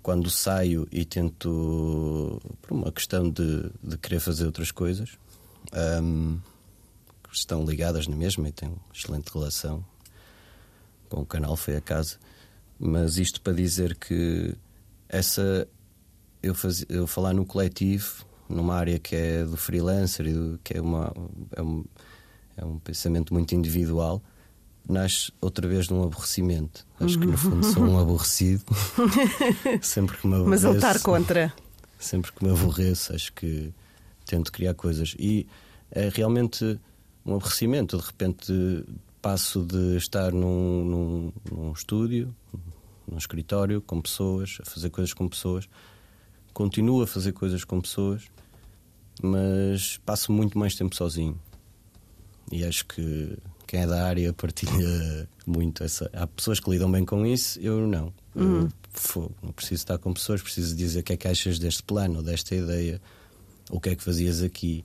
Quando 0.03 0.31
saio 0.31 0.87
e 0.91 1.05
tento, 1.05 2.41
por 2.63 2.75
uma 2.75 2.93
questão 2.93 3.29
de, 3.29 3.71
de 3.83 3.99
querer 3.99 4.21
fazer 4.21 4.47
outras 4.47 4.71
coisas, 4.71 5.11
um, 6.03 6.39
estão 7.31 7.65
ligadas 7.65 8.07
na 8.07 8.17
mesma 8.17 8.49
e 8.49 8.53
têm 8.53 8.69
uma 8.69 8.79
excelente 8.95 9.29
relação 9.33 9.85
com 11.09 11.21
o 11.21 11.27
canal 11.27 11.57
Foi 11.57 11.77
a 11.77 11.81
Casa. 11.81 12.17
Mas 12.79 13.17
isto 13.17 13.41
para 13.41 13.53
dizer 13.53 13.97
que 13.97 14.55
essa 15.09 15.69
eu, 16.43 16.55
faz, 16.55 16.85
eu 16.89 17.07
falar 17.07 17.33
no 17.33 17.45
coletivo 17.45 18.25
numa 18.49 18.75
área 18.75 18.99
que 18.99 19.17
é 19.17 19.45
do 19.45 19.57
freelancer 19.57 20.27
e 20.27 20.33
do, 20.33 20.61
que 20.63 20.77
é, 20.77 20.81
uma, 20.81 21.13
é, 21.57 21.63
um, 21.63 21.85
é 22.57 22.65
um 22.65 22.79
pensamento 22.79 23.33
muito 23.33 23.55
individual, 23.55 24.23
nasce 24.89 25.33
outra 25.41 25.67
vez 25.67 25.87
de 25.87 25.95
um 25.95 26.03
aborrecimento. 26.03 26.87
Acho 27.01 27.19
que 27.19 27.27
no 27.27 27.37
fundo 27.37 27.65
sou 27.73 27.85
um 27.85 27.99
aborrecido. 28.01 28.65
sempre 29.81 30.19
que 30.19 30.27
me 30.27 30.35
aborreço. 30.35 30.65
Mas 30.67 30.75
lutar 30.75 31.01
contra. 31.01 31.53
Sempre 31.99 32.33
que 32.33 32.45
me 32.45 32.51
aborreço, 32.51 33.15
acho 33.15 33.33
que 33.33 33.73
tento 34.33 34.51
criar 34.51 34.73
coisas. 34.73 35.15
E 35.19 35.47
é 35.91 36.09
realmente 36.09 36.81
um 37.25 37.35
aborrecimento. 37.35 37.99
De 37.99 38.05
repente 38.05 38.85
passo 39.21 39.63
de 39.63 39.97
estar 39.97 40.33
num, 40.33 40.85
num, 40.85 41.33
num 41.51 41.73
estúdio, 41.73 42.35
num 43.07 43.19
escritório, 43.19 43.83
com 43.83 44.01
pessoas, 44.01 44.59
a 44.63 44.65
fazer 44.65 44.89
coisas 44.89 45.13
com 45.13 45.29
pessoas. 45.29 45.69
Continuo 46.55 47.03
a 47.03 47.07
fazer 47.07 47.33
coisas 47.33 47.63
com 47.63 47.81
pessoas, 47.81 48.25
mas 49.23 49.99
passo 49.99 50.33
muito 50.33 50.59
mais 50.59 50.75
tempo 50.75 50.97
sozinho. 50.97 51.39
E 52.51 52.65
acho 52.65 52.87
que 52.87 53.39
quem 53.67 53.81
é 53.81 53.87
da 53.87 54.07
área 54.07 54.33
partilha 54.35 55.29
muito 55.47 55.85
essa. 55.85 56.11
Há 56.15 56.27
pessoas 56.27 56.59
que 56.59 56.71
lidam 56.71 56.91
bem 56.91 57.05
com 57.05 57.25
isso, 57.27 57.61
eu 57.61 57.87
não. 57.87 58.13
Uhum. 58.35 58.69
Eu, 59.17 59.33
não 59.43 59.53
preciso 59.53 59.83
estar 59.83 59.99
com 59.99 60.13
pessoas, 60.13 60.43
preciso 60.43 60.75
dizer 60.75 61.01
o 61.01 61.03
que 61.03 61.13
é 61.13 61.17
que 61.17 61.29
achas 61.29 61.59
deste 61.59 61.83
plano, 61.83 62.23
desta 62.23 62.55
ideia, 62.55 63.01
o 63.73 63.81
que 63.81 63.89
é 63.89 63.97
que 63.97 64.05
fazias 64.05 64.43
aqui. 64.43 64.85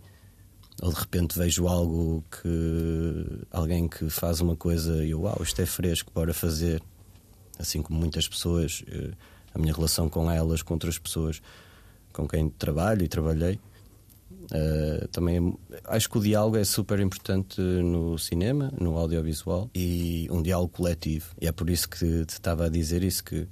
Ou 0.81 0.91
de 0.91 0.99
repente 0.99 1.37
vejo 1.37 1.67
algo 1.67 2.23
que. 2.31 3.45
alguém 3.51 3.87
que 3.87 4.09
faz 4.09 4.41
uma 4.41 4.55
coisa 4.55 5.03
e 5.03 5.11
eu, 5.11 5.21
uau, 5.21 5.37
isto 5.41 5.61
é 5.61 5.65
fresco, 5.65 6.11
bora 6.13 6.33
fazer. 6.33 6.81
Assim 7.59 7.81
como 7.81 7.99
muitas 7.99 8.27
pessoas, 8.27 8.83
eh, 8.87 9.11
a 9.53 9.59
minha 9.59 9.73
relação 9.73 10.07
com 10.09 10.29
elas, 10.31 10.61
com 10.61 10.75
outras 10.75 10.97
pessoas 10.97 11.41
com 12.13 12.27
quem 12.27 12.49
trabalho 12.49 13.03
e 13.03 13.07
trabalhei, 13.07 13.59
Uh, 14.47 15.05
também 15.09 15.57
acho 15.85 16.09
que 16.09 16.17
o 16.17 16.21
diálogo 16.21 16.55
é 16.55 16.63
super 16.63 17.01
importante 17.01 17.59
no 17.59 18.17
cinema, 18.17 18.71
no 18.79 18.97
audiovisual 18.97 19.69
e 19.75 20.25
um 20.31 20.41
diálogo 20.41 20.69
coletivo. 20.69 21.33
E 21.41 21.47
é 21.47 21.51
por 21.51 21.69
isso 21.69 21.89
que 21.89 22.25
te 22.25 22.29
estava 22.29 22.65
a 22.67 22.69
dizer 22.69 23.03
isso: 23.03 23.23
que 23.23 23.47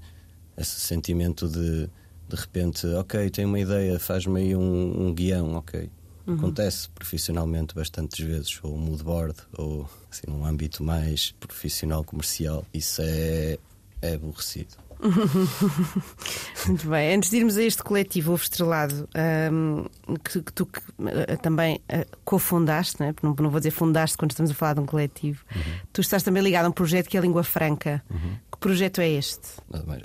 esse 0.58 0.80
sentimento 0.80 1.50
de 1.50 1.90
de 2.28 2.36
repente, 2.36 2.88
ok, 2.88 3.30
tenho 3.30 3.48
uma 3.48 3.60
ideia, 3.60 4.00
faz-me 4.00 4.42
aí 4.42 4.56
um, 4.56 5.08
um, 5.08 5.14
guião, 5.14 5.56
ok. 5.56 5.90
Uhum. 6.26 6.36
Acontece 6.36 6.90
profissionalmente 6.90 7.76
bastantes 7.76 8.26
vezes, 8.26 8.60
ou 8.64 8.76
um 8.76 8.80
moodboard, 8.80 9.36
ou 9.58 9.88
assim, 10.10 10.24
num 10.28 10.46
âmbito 10.46 10.84
mais 10.84 11.32
profissional, 11.40 12.04
comercial. 12.04 12.66
Isso 12.74 13.02
é, 13.04 13.60
é 14.02 14.14
aborrecido. 14.16 14.86
Muito 16.68 16.88
bem. 16.90 17.16
Antes 17.16 17.30
de 17.30 17.38
irmos 17.38 17.58
a 17.58 17.64
este 17.64 17.84
coletivo 17.84 18.34
Ovo 18.34 18.44
Estrelado, 18.44 19.08
um, 19.52 19.86
que, 20.24 20.42
que, 20.42 20.54
tu 20.54 20.66
que, 20.66 20.80
uh, 20.80 21.38
também 21.42 21.82
uh, 21.92 22.06
cofundaste, 22.24 23.00
não, 23.00 23.08
é? 23.08 23.16
não, 23.22 23.36
não, 23.38 23.50
vou 23.50 23.60
dizer 23.60 23.72
fundaste 23.72 24.18
quando 24.18 24.32
estamos 24.32 24.52
a 24.52 24.54
falar 24.54 24.74
de 24.74 24.80
um 24.80 24.86
coletivo, 24.86 25.44
uhum. 25.54 25.62
tu 25.94 26.02
estás 26.02 26.24
também 26.24 26.42
ligado 26.42 26.66
a 26.66 26.70
um 26.70 26.72
projeto 26.72 27.08
que 27.08 27.18
é 27.18 27.20
a 27.20 27.24
Língua 27.24 27.44
Franca. 27.44 28.04
Uhum. 28.10 28.38
Que 28.52 28.58
projeto 28.58 29.02
é 29.02 29.10
este? 29.10 29.48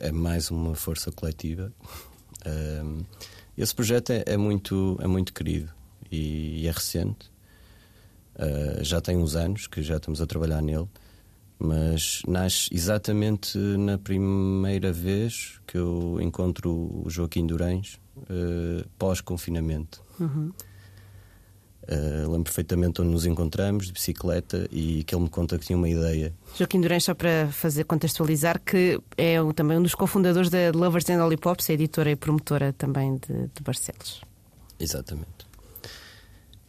É 0.01 0.13
mais 0.13 0.51
uma 0.51 0.75
força 0.75 1.11
coletiva. 1.13 1.73
Um, 2.46 3.05
esse 3.57 3.74
projeto 3.74 4.11
é, 4.11 4.24
é, 4.26 4.37
muito, 4.37 4.98
é 5.00 5.07
muito 5.07 5.33
querido 5.33 5.70
e, 6.11 6.62
e 6.62 6.66
é 6.66 6.70
recente. 6.70 7.31
Uh, 8.37 8.83
já 8.83 9.00
tem 9.00 9.16
uns 9.16 9.35
anos 9.35 9.66
que 9.66 9.83
já 9.83 9.96
estamos 9.96 10.20
a 10.20 10.26
trabalhar 10.26 10.62
nele 10.62 10.88
mas 11.61 12.22
nasce 12.26 12.70
exatamente 12.72 13.59
na 13.59 13.98
primeira 13.98 14.90
vez 14.90 15.61
que 15.66 15.76
eu 15.76 16.18
encontro 16.18 16.70
o 17.05 17.11
Joaquim 17.11 17.46
Durães 17.46 18.00
uh, 18.16 18.88
pós-confinamento. 18.98 20.03
Uhum. 20.18 20.53
Uh, 21.83 22.31
lembro 22.31 22.45
perfeitamente 22.45 23.01
onde 23.01 23.11
nos 23.11 23.27
encontramos, 23.27 23.87
de 23.87 23.93
bicicleta, 23.93 24.69
e 24.71 25.03
que 25.05 25.14
ele 25.14 25.25
me 25.25 25.31
conta 25.31 25.59
que 25.59 25.66
tinha 25.66 25.77
uma 25.77 25.88
ideia. 25.88 26.33
Joaquim 26.57 26.81
Durães, 26.81 27.05
só 27.05 27.14
para 27.14 27.49
fazer 27.51 27.85
contextualizar, 27.85 28.61
que 28.61 29.01
é 29.16 29.37
também 29.55 29.79
um 29.79 29.83
dos 29.83 29.95
cofundadores 29.95 30.51
da 30.51 30.71
Lovers 30.75 31.09
and 31.09 31.23
Lollipops, 31.23 31.69
a 31.71 31.73
editora 31.73 32.11
e 32.11 32.16
promotora 32.16 32.73
também 32.73 33.16
de, 33.16 33.49
de 33.55 33.62
Barcelos. 33.62 34.21
Exatamente. 34.79 35.51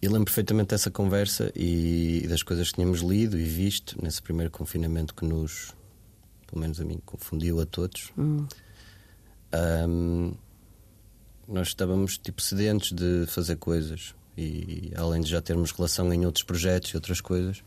E 0.01 0.07
lembro 0.07 0.25
perfeitamente 0.25 0.69
dessa 0.69 0.89
conversa 0.89 1.51
e 1.55 2.25
das 2.27 2.41
coisas 2.41 2.69
que 2.69 2.75
tínhamos 2.75 3.01
lido 3.01 3.37
e 3.37 3.43
visto 3.43 4.01
nesse 4.01 4.21
primeiro 4.21 4.49
confinamento 4.49 5.13
que 5.13 5.23
nos, 5.23 5.75
pelo 6.47 6.61
menos 6.61 6.81
a 6.81 6.83
mim, 6.83 6.99
confundiu 7.05 7.59
a 7.61 7.65
todos. 7.67 8.11
Hum. 8.17 8.47
Um, 9.53 10.33
nós 11.47 11.67
estávamos 11.67 12.17
tipo 12.17 12.41
sedentes 12.41 12.93
de 12.93 13.25
fazer 13.27 13.57
coisas 13.57 14.15
e 14.41 14.93
além 14.95 15.21
de 15.21 15.29
já 15.29 15.41
termos 15.41 15.71
relação 15.71 16.11
em 16.13 16.25
outros 16.25 16.43
projetos 16.43 16.91
e 16.91 16.95
outras 16.95 17.21
coisas, 17.21 17.63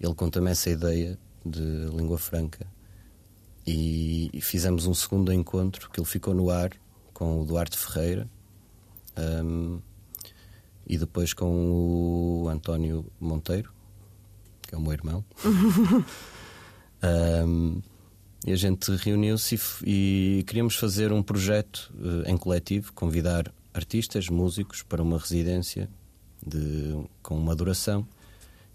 ele 0.00 0.14
conta-me 0.14 0.50
essa 0.50 0.70
ideia 0.70 1.18
de 1.44 1.60
língua 1.96 2.18
franca 2.18 2.66
e, 3.66 4.30
e, 4.32 4.40
fizemos 4.40 4.86
um 4.86 4.94
segundo 4.94 5.32
encontro 5.32 5.90
que 5.90 6.00
ele 6.00 6.06
ficou 6.06 6.34
no 6.34 6.50
ar 6.50 6.70
com 7.12 7.40
o 7.40 7.44
Duarte 7.44 7.76
Ferreira. 7.76 8.28
Um, 9.16 9.80
e 10.86 10.98
depois 10.98 11.32
com 11.32 12.42
o 12.42 12.48
António 12.48 13.06
Monteiro, 13.20 13.72
que 14.62 14.74
é 14.74 14.78
o 14.78 14.80
meu 14.80 14.92
irmão. 14.92 15.24
um, 17.46 17.80
e 18.44 18.52
a 18.52 18.56
gente 18.56 18.90
reuniu-se 18.96 19.60
e, 19.84 20.38
e, 20.38 20.44
queríamos 20.44 20.74
fazer 20.74 21.12
um 21.12 21.22
projeto 21.22 21.92
uh, 21.94 22.28
em 22.28 22.36
coletivo, 22.36 22.92
convidar 22.92 23.52
artistas, 23.72 24.28
músicos 24.28 24.82
para 24.82 25.02
uma 25.02 25.18
residência 25.18 25.88
de, 26.44 27.04
com 27.22 27.36
uma 27.36 27.54
duração 27.54 28.06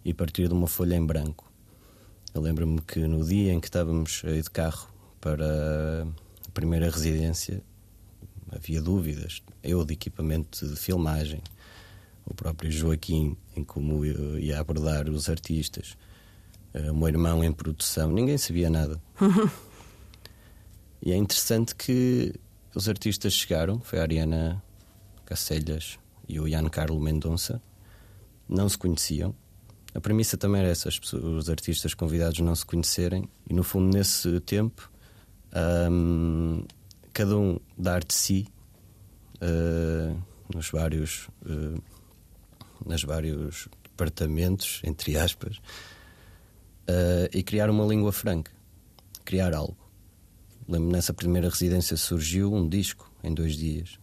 e 0.04 0.14
partir 0.14 0.48
de 0.48 0.54
uma 0.54 0.68
folha 0.68 0.96
em 0.96 1.06
branco. 1.06 1.52
Eu 2.34 2.42
lembro-me 2.42 2.82
que 2.82 3.00
no 3.00 3.24
dia 3.26 3.54
em 3.54 3.60
que 3.60 3.68
estávamos 3.68 4.22
a 4.26 4.32
ir 4.32 4.44
de 4.44 4.50
carro 4.50 4.88
para 5.20 6.06
a 6.48 6.52
primeira 6.54 6.90
residência 6.90 7.64
havia 8.52 8.82
dúvidas. 8.82 9.42
Eu 9.64 9.84
de 9.84 9.94
equipamento 9.94 10.68
de 10.68 10.76
filmagem, 10.76 11.42
o 12.26 12.34
próprio 12.34 12.72
Joaquim, 12.72 13.38
em 13.56 13.64
como 13.64 14.06
ia 14.06 14.60
abordar 14.60 15.10
os 15.10 15.30
artistas, 15.30 15.98
uh, 16.74 16.92
o 16.92 16.96
meu 16.96 17.08
irmão 17.08 17.44
em 17.44 17.52
produção, 17.52 18.12
ninguém 18.12 18.38
sabia 18.38 18.70
nada. 18.70 19.02
e 21.02 21.12
é 21.12 21.16
interessante 21.16 21.76
que 21.76 22.34
os 22.74 22.90
artistas 22.90 23.34
chegaram, 23.34 23.80
foi 23.80 24.00
a 24.00 24.02
Ariana 24.04 24.64
Cacelhas 25.26 26.00
e 26.28 26.40
o 26.40 26.48
Ian 26.48 26.70
Carlo 26.70 27.00
Mendonça, 27.00 27.62
não 28.48 28.68
se 28.70 28.78
conheciam. 28.78 29.36
A 29.94 30.02
premissa 30.02 30.38
também 30.38 30.62
era 30.62 30.70
essa, 30.70 30.90
os 30.90 31.50
artistas 31.50 31.94
convidados 31.94 32.40
não 32.40 32.56
se 32.56 32.66
conhecerem, 32.66 33.30
e 33.50 33.54
no 33.54 33.64
fundo, 33.64 33.96
nesse 33.96 34.40
tempo, 34.42 34.92
um, 35.92 36.64
cada 37.14 37.38
um 37.38 37.60
dar 37.78 38.04
de 38.04 38.14
si 38.14 38.48
uh, 39.42 40.22
nos 40.54 40.70
vários. 40.70 41.28
Uh, 41.46 41.82
nos 42.86 43.04
vários 43.04 43.68
departamentos, 43.84 44.82
entre 44.84 45.18
aspas, 45.18 45.58
uh, 45.58 47.30
e 47.34 47.42
criar 47.42 47.70
uma 47.70 47.86
língua 47.86 48.12
franca, 48.12 48.52
criar 49.24 49.54
algo. 49.54 49.78
Lembro 50.68 50.92
nessa 50.92 51.14
primeira 51.14 51.50
residência 51.50 51.96
surgiu 51.96 52.54
um 52.54 52.68
disco 52.68 53.12
em 53.24 53.34
dois 53.34 53.56
dias. 53.56 54.00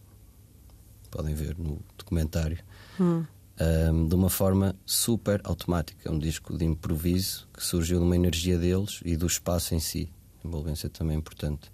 Podem 1.13 1.35
ver 1.35 1.57
no 1.57 1.79
documentário. 1.97 2.59
Hum. 2.99 3.25
Um, 3.61 4.09
de 4.09 4.15
uma 4.17 4.31
forma 4.31 4.75
super 4.85 5.41
automática. 5.45 6.09
É 6.09 6.11
um 6.11 6.19
disco 6.19 6.57
de 6.57 6.65
improviso 6.65 7.47
que 7.53 7.65
surgiu 7.65 7.99
de 7.99 8.05
uma 8.05 8.17
energia 8.17 8.59
deles 8.59 9.01
e 9.05 9.17
do 9.17 9.27
espaço 9.27 9.75
em 9.75 9.79
si. 9.79 10.11
A 10.43 10.49
envolvência 10.49 10.89
também 10.89 11.15
é 11.15 11.19
importante. 11.19 11.71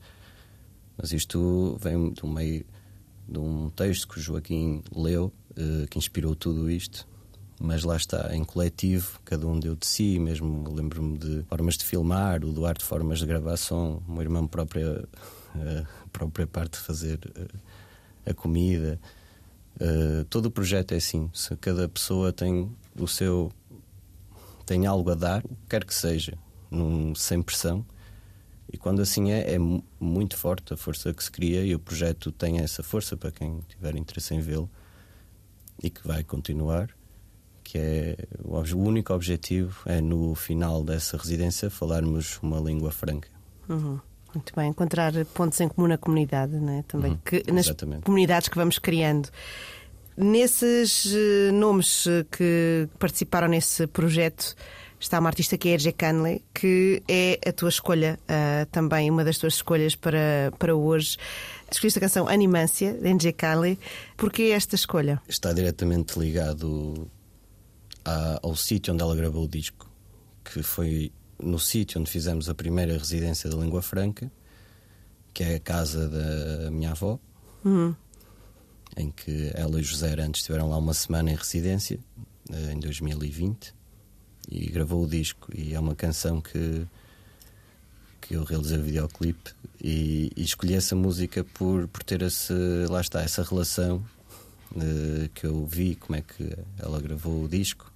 Mas 0.99 1.13
isto 1.13 1.79
vem 1.81 2.13
de 2.13 2.27
um 2.27 2.31
meio 2.31 2.67
de 3.29 3.39
um 3.39 3.71
texto 3.71 4.09
que 4.09 4.19
o 4.19 4.23
Joaquim 4.23 4.83
leu 4.95 5.33
uh, 5.53 5.87
que 5.89 5.99
inspirou 5.99 6.35
tudo 6.35 6.71
isto. 6.71 7.07
Mas 7.61 7.83
lá 7.83 7.97
está, 7.97 8.35
em 8.35 8.45
coletivo, 8.45 9.21
cada 9.25 9.47
um 9.47 9.59
deu 9.59 9.75
de 9.75 9.85
si, 9.85 10.19
mesmo 10.19 10.73
lembro-me 10.73 11.19
de 11.19 11.43
formas 11.49 11.77
de 11.77 11.85
filmar, 11.85 12.45
o 12.45 12.53
Duarte 12.53 12.85
formas 12.85 13.19
de 13.19 13.27
gravar 13.27 13.57
som, 13.57 14.01
o 14.07 14.13
meu 14.13 14.23
irmão 14.23 14.47
própria, 14.47 15.01
uh, 15.55 16.09
própria 16.13 16.47
parte 16.47 16.73
de 16.73 16.79
fazer 16.79 17.19
uh, 17.37 17.59
a 18.25 18.33
comida. 18.33 19.01
Uh, 19.77 20.25
todo 20.25 20.47
o 20.47 20.51
projeto 20.51 20.93
é 20.93 20.97
assim, 20.97 21.31
se 21.33 21.55
cada 21.57 21.89
pessoa 21.89 22.33
tem 22.33 22.71
o 22.99 23.07
seu 23.07 23.53
tem 24.67 24.87
algo 24.87 25.11
a 25.11 25.15
dar, 25.15 25.43
quer 25.69 25.83
que 25.83 25.95
seja, 25.95 26.37
num, 26.71 27.15
sem 27.15 27.41
pressão, 27.41 27.87
e 28.71 28.77
quando 28.77 29.01
assim 29.01 29.31
é, 29.31 29.55
é 29.55 29.59
muito 29.99 30.37
forte 30.37 30.75
a 30.75 30.77
força 30.77 31.15
que 31.15 31.25
se 31.25 31.31
cria 31.31 31.65
e 31.65 31.75
o 31.75 31.79
projeto 31.79 32.31
tem 32.31 32.59
essa 32.59 32.83
força 32.83 33.17
para 33.17 33.31
quem 33.31 33.61
tiver 33.67 33.97
interesse 33.97 34.35
em 34.35 34.41
vê-lo 34.41 34.71
e 35.83 35.89
que 35.89 36.07
vai 36.07 36.23
continuar, 36.23 36.91
que 37.65 37.79
é 37.79 38.17
o 38.45 38.77
único 38.77 39.15
objetivo 39.15 39.81
é 39.87 40.01
no 40.01 40.35
final 40.35 40.85
dessa 40.85 41.17
residência 41.17 41.71
falarmos 41.71 42.39
uma 42.43 42.61
língua 42.61 42.91
franca. 42.91 43.31
Uhum. 43.69 43.99
Muito 44.39 44.55
bem, 44.55 44.71
encontrar 44.71 45.13
pontos 45.35 45.61
em 45.61 45.69
comum 45.69 45.89
na 45.89 45.99
comunidade, 45.99 46.53
não 46.53 46.79
é? 46.79 46.83
Também 46.83 47.13
uhum, 47.13 47.19
que, 47.25 47.43
nas 47.51 47.69
comunidades 48.05 48.49
que 48.49 48.57
vamos 48.57 48.79
criando. 48.79 49.29
Nesses 50.17 51.07
uh, 51.07 51.53
nomes 51.53 52.05
que 52.31 52.89
participaram 53.01 53.49
nesse 53.49 53.89
projeto 53.89 54.55
está 55.01 55.19
uma 55.19 55.29
artista 55.29 55.59
que 55.59 55.69
é 55.69 55.73
Erge 55.73 55.91
Canley, 55.91 56.45
que 56.55 57.03
é 57.09 57.41
a 57.49 57.53
tua 57.53 57.69
escolha, 57.69 58.17
uh, 58.23 58.65
também 58.71 59.11
uma 59.11 59.25
das 59.25 59.39
tuas 59.39 59.55
escolhas 59.55 59.97
para, 59.97 60.53
para 60.57 60.73
hoje. 60.73 61.17
Escolheste 61.69 61.99
a 61.99 62.03
canção 62.03 62.29
Animância, 62.29 62.93
de 62.93 63.09
Erge 63.09 63.33
Canley. 63.33 63.77
Porquê 64.17 64.53
esta 64.55 64.77
escolha? 64.77 65.21
Está 65.29 65.53
diretamente 65.53 66.17
ligado 66.17 67.09
a, 68.05 68.39
ao 68.41 68.55
sítio 68.55 68.95
onde 68.95 69.03
ela 69.03 69.17
gravou 69.17 69.47
o 69.47 69.49
disco, 69.49 69.91
que 70.45 70.63
foi 70.63 71.11
no 71.43 71.59
sítio 71.59 72.01
onde 72.01 72.11
fizemos 72.11 72.49
a 72.49 72.55
primeira 72.55 72.97
residência 72.97 73.49
da 73.49 73.57
língua 73.57 73.83
franca, 73.83 74.31
que 75.33 75.43
é 75.43 75.55
a 75.57 75.61
casa 75.61 76.09
da 76.09 76.71
minha 76.71 76.91
avó, 76.91 77.19
uhum. 77.65 77.95
em 78.97 79.11
que 79.11 79.51
ela 79.55 79.81
e 79.81 79.83
José 79.83 80.11
Arantes 80.11 80.41
estiveram 80.41 80.69
lá 80.69 80.77
uma 80.77 80.95
semana 80.95 81.31
em 81.31 81.37
residência, 81.37 81.99
eh, 82.51 82.73
em 82.73 82.81
2020 82.81 83.75
e 84.51 84.67
gravou 84.71 85.05
o 85.05 85.07
disco 85.07 85.49
e 85.55 85.75
é 85.75 85.81
uma 85.81 85.95
canção 85.95 86.41
que 86.41 86.87
que 88.21 88.35
eu 88.35 88.45
realizei 88.45 88.77
o 88.77 88.83
videoclipe 88.83 89.53
e, 89.83 90.31
e 90.37 90.43
escolhi 90.43 90.75
essa 90.75 90.95
música 90.95 91.43
por, 91.55 91.89
por 91.89 92.03
ter 92.03 92.21
esse, 92.21 92.53
lá 92.91 93.01
está, 93.01 93.23
essa 93.23 93.43
relação 93.43 94.05
uh, 94.73 95.29
que 95.35 95.47
eu 95.47 95.65
vi 95.65 95.95
como 95.95 96.17
é 96.19 96.21
que 96.21 96.55
ela 96.79 97.01
gravou 97.01 97.45
o 97.45 97.49
disco. 97.49 97.91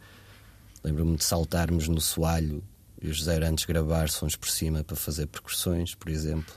Lembro-me 0.82 1.18
de 1.18 1.24
saltarmos 1.24 1.86
no 1.86 2.00
soalho 2.00 2.64
e 3.02 3.08
o 3.08 3.12
José 3.14 3.36
antes 3.44 3.64
gravar 3.64 4.08
sons 4.08 4.36
por 4.36 4.48
cima 4.48 4.84
para 4.84 4.96
fazer 4.96 5.26
percussões, 5.26 5.94
por 5.94 6.08
exemplo. 6.08 6.54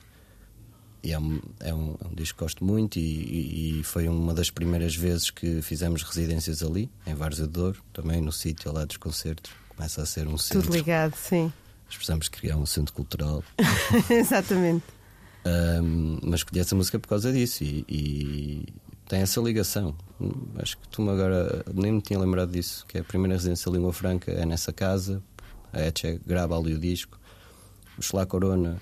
E 1.03 1.11
é 1.11 1.19
um, 1.19 1.39
é 1.59 1.73
um, 1.73 1.95
é 2.03 2.07
um 2.07 2.15
disco 2.15 2.37
que 2.37 2.43
gosto 2.43 2.63
muito 2.63 2.97
e, 2.97 3.79
e, 3.79 3.83
foi 3.83 4.07
uma 4.07 4.33
das 4.33 4.49
primeiras 4.49 4.95
vezes 4.95 5.29
que 5.29 5.61
fizemos 5.61 6.01
residências 6.01 6.63
ali, 6.63 6.89
em 7.05 7.13
Várzea 7.13 7.45
de 7.45 7.53
Douro, 7.53 7.83
também 7.93 8.21
no 8.21 8.31
sítio 8.31 8.71
lá 8.71 8.85
dos 8.85 8.97
concertos 8.97 9.51
começa 9.75 10.01
a 10.01 10.05
ser 10.05 10.27
um 10.27 10.37
centro. 10.37 10.63
Tudo 10.63 10.77
ligado, 10.77 11.15
sim. 11.15 11.51
Nós 11.85 11.95
precisamos 11.95 12.27
criar 12.27 12.57
um 12.57 12.65
centro 12.65 12.93
cultural. 12.93 13.43
Exatamente. 14.09 14.83
Um, 15.45 16.19
mas 16.23 16.39
escolhi 16.39 16.59
essa 16.59 16.75
música 16.75 16.97
por 16.97 17.07
causa 17.07 17.31
disso 17.31 17.63
e, 17.63 17.85
e, 17.87 18.65
tem 19.07 19.21
essa 19.21 19.39
ligação. 19.39 19.95
Acho 20.57 20.77
que 20.77 20.87
tu 20.89 21.03
me 21.03 21.11
agora 21.11 21.63
nem 21.71 21.91
me 21.91 22.01
tinha 22.01 22.17
lembrado 22.17 22.51
disso, 22.51 22.83
que 22.87 22.97
é 22.97 23.01
a 23.01 23.03
primeira 23.03 23.35
residência 23.35 23.69
língua 23.69 23.93
franca 23.93 24.31
é 24.31 24.45
nessa 24.45 24.73
casa. 24.73 25.21
A 25.75 25.81
Etche 25.81 26.19
grava 26.25 26.57
ali 26.57 26.73
o 26.73 26.79
disco. 26.79 27.19
O 27.97 28.01
Schlá 28.01 28.25
Corona, 28.25 28.81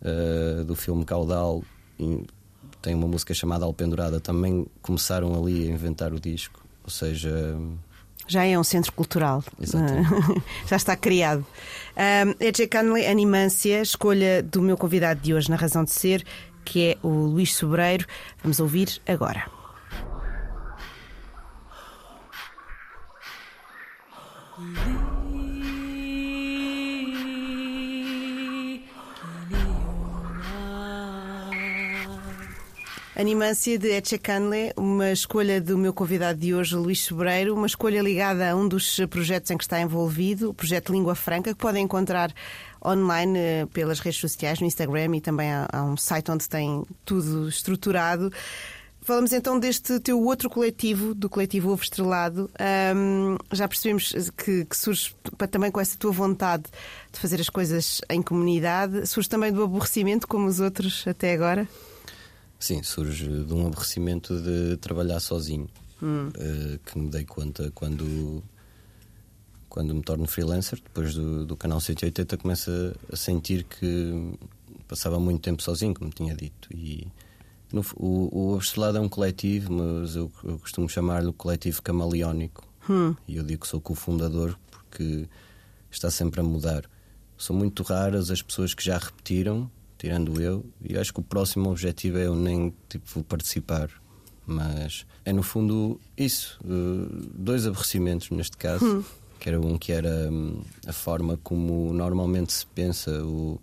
uh, 0.00 0.64
do 0.64 0.76
filme 0.76 1.04
Caudal, 1.04 1.62
tem 2.80 2.94
uma 2.94 3.08
música 3.08 3.34
chamada 3.34 3.64
Alpendurada, 3.64 4.20
também 4.20 4.66
começaram 4.80 5.34
ali 5.34 5.68
a 5.68 5.72
inventar 5.72 6.12
o 6.12 6.20
disco. 6.20 6.64
Ou 6.84 6.90
seja, 6.90 7.56
já 8.26 8.44
é 8.44 8.56
um 8.58 8.64
centro 8.64 8.92
cultural. 8.92 9.42
Exatamente. 9.60 10.08
Já 10.66 10.76
está 10.76 10.96
criado. 10.96 11.44
Um, 11.96 12.52
J. 12.52 12.66
Canley, 12.68 13.06
Animância, 13.06 13.82
escolha 13.82 14.42
do 14.42 14.62
meu 14.62 14.76
convidado 14.76 15.20
de 15.20 15.34
hoje 15.34 15.50
na 15.50 15.56
Razão 15.56 15.84
de 15.84 15.90
Ser, 15.90 16.24
que 16.64 16.90
é 16.90 16.98
o 17.02 17.08
Luís 17.08 17.54
Sobreiro. 17.54 18.06
Vamos 18.42 18.60
ouvir 18.60 19.00
agora. 19.06 19.50
Animância 33.14 33.78
de 33.78 33.88
Etche 33.88 34.16
Canle, 34.16 34.72
uma 34.74 35.12
escolha 35.12 35.60
do 35.60 35.76
meu 35.76 35.92
convidado 35.92 36.38
de 36.38 36.54
hoje, 36.54 36.74
Luís 36.74 37.04
Sobreiro, 37.04 37.54
uma 37.54 37.66
escolha 37.66 38.00
ligada 38.00 38.50
a 38.50 38.56
um 38.56 38.66
dos 38.66 38.98
projetos 39.10 39.50
em 39.50 39.58
que 39.58 39.64
está 39.64 39.78
envolvido, 39.82 40.48
o 40.48 40.54
projeto 40.54 40.92
Língua 40.94 41.14
Franca, 41.14 41.52
que 41.52 41.60
podem 41.60 41.84
encontrar 41.84 42.32
online 42.82 43.38
eh, 43.38 43.66
pelas 43.70 44.00
redes 44.00 44.18
sociais, 44.18 44.60
no 44.60 44.66
Instagram 44.66 45.14
e 45.14 45.20
também 45.20 45.50
há, 45.52 45.84
um 45.84 45.94
site 45.94 46.30
onde 46.30 46.48
tem 46.48 46.86
tudo 47.04 47.50
estruturado. 47.50 48.32
Falamos 49.02 49.34
então 49.34 49.58
deste 49.58 50.00
teu 50.00 50.18
outro 50.18 50.48
coletivo, 50.48 51.14
do 51.14 51.28
coletivo 51.28 51.70
Ovo 51.70 51.82
Estrelado. 51.82 52.50
Um, 52.96 53.36
já 53.52 53.68
percebemos 53.68 54.14
que, 54.38 54.64
que, 54.64 54.76
surge 54.76 55.14
também 55.50 55.70
com 55.70 55.80
essa 55.80 55.98
tua 55.98 56.12
vontade 56.12 56.64
de 57.12 57.18
fazer 57.18 57.38
as 57.42 57.50
coisas 57.50 58.00
em 58.08 58.22
comunidade. 58.22 59.06
Surge 59.06 59.28
também 59.28 59.52
do 59.52 59.62
aborrecimento, 59.62 60.26
como 60.26 60.46
os 60.46 60.60
outros 60.60 61.04
até 61.06 61.34
agora? 61.34 61.68
Sim, 62.62 62.80
surge 62.84 63.26
de 63.26 63.52
um 63.52 63.66
aborrecimento 63.66 64.40
de 64.40 64.76
trabalhar 64.76 65.18
sozinho, 65.18 65.68
hum. 66.00 66.28
uh, 66.28 66.78
que 66.86 66.96
me 66.96 67.08
dei 67.08 67.24
conta 67.24 67.72
quando, 67.74 68.40
quando 69.68 69.92
me 69.92 70.00
torno 70.00 70.28
freelancer, 70.28 70.80
depois 70.80 71.12
do, 71.12 71.44
do 71.44 71.56
canal 71.56 71.80
180, 71.80 72.36
começo 72.36 72.70
a, 72.70 73.14
a 73.14 73.16
sentir 73.16 73.64
que 73.64 74.38
passava 74.86 75.18
muito 75.18 75.42
tempo 75.42 75.60
sozinho, 75.60 75.92
como 75.92 76.12
tinha 76.12 76.36
dito. 76.36 76.68
E 76.72 77.08
no, 77.72 77.84
o, 77.96 78.54
o 78.54 78.60
é 78.96 79.00
um 79.00 79.08
coletivo, 79.08 79.72
mas 79.72 80.14
eu, 80.14 80.30
eu 80.44 80.56
costumo 80.60 80.88
chamar-lhe 80.88 81.26
o 81.26 81.32
coletivo 81.32 81.82
camaleónico. 81.82 82.64
Hum. 82.88 83.16
E 83.26 83.38
eu 83.38 83.42
digo 83.42 83.62
que 83.62 83.66
sou 83.66 83.80
cofundador 83.80 84.56
porque 84.70 85.26
está 85.90 86.12
sempre 86.12 86.38
a 86.38 86.44
mudar. 86.44 86.88
São 87.36 87.56
muito 87.56 87.82
raras 87.82 88.30
as 88.30 88.40
pessoas 88.40 88.72
que 88.72 88.84
já 88.84 88.98
repetiram 88.98 89.68
tirando 90.02 90.42
eu, 90.42 90.66
e 90.82 90.98
acho 90.98 91.14
que 91.14 91.20
o 91.20 91.22
próximo 91.22 91.70
objetivo 91.70 92.18
é 92.18 92.26
eu 92.26 92.34
nem 92.34 92.74
tipo, 92.88 93.22
participar. 93.22 93.88
Mas 94.44 95.06
é 95.24 95.32
no 95.32 95.44
fundo 95.44 96.00
isso. 96.16 96.58
Uh, 96.64 97.28
dois 97.32 97.68
aborrecimentos 97.68 98.28
neste 98.30 98.56
caso. 98.56 98.84
Hum. 98.84 99.04
Que 99.38 99.48
era 99.48 99.60
um 99.60 99.78
que 99.78 99.92
era 99.92 100.28
um, 100.28 100.60
a 100.88 100.92
forma 100.92 101.38
como 101.44 101.92
normalmente 101.92 102.52
se 102.52 102.66
pensa 102.66 103.24
o, 103.24 103.60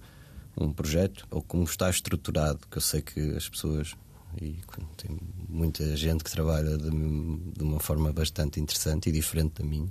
um 0.57 0.71
projeto, 0.71 1.27
ou 1.29 1.41
como 1.41 1.65
está 1.65 1.89
estruturado, 1.89 2.59
que 2.71 2.77
eu 2.77 2.81
sei 2.81 3.01
que 3.01 3.19
as 3.35 3.49
pessoas 3.49 3.93
e 4.41 4.55
tem 4.95 5.17
muita 5.49 5.97
gente 5.97 6.23
que 6.23 6.31
trabalha 6.31 6.77
de, 6.77 6.89
de, 6.89 7.63
uma 7.63 7.79
forma 7.81 8.13
bastante 8.13 8.61
interessante 8.61 9.09
e 9.09 9.11
diferente 9.11 9.61
da 9.61 9.67
minha. 9.67 9.89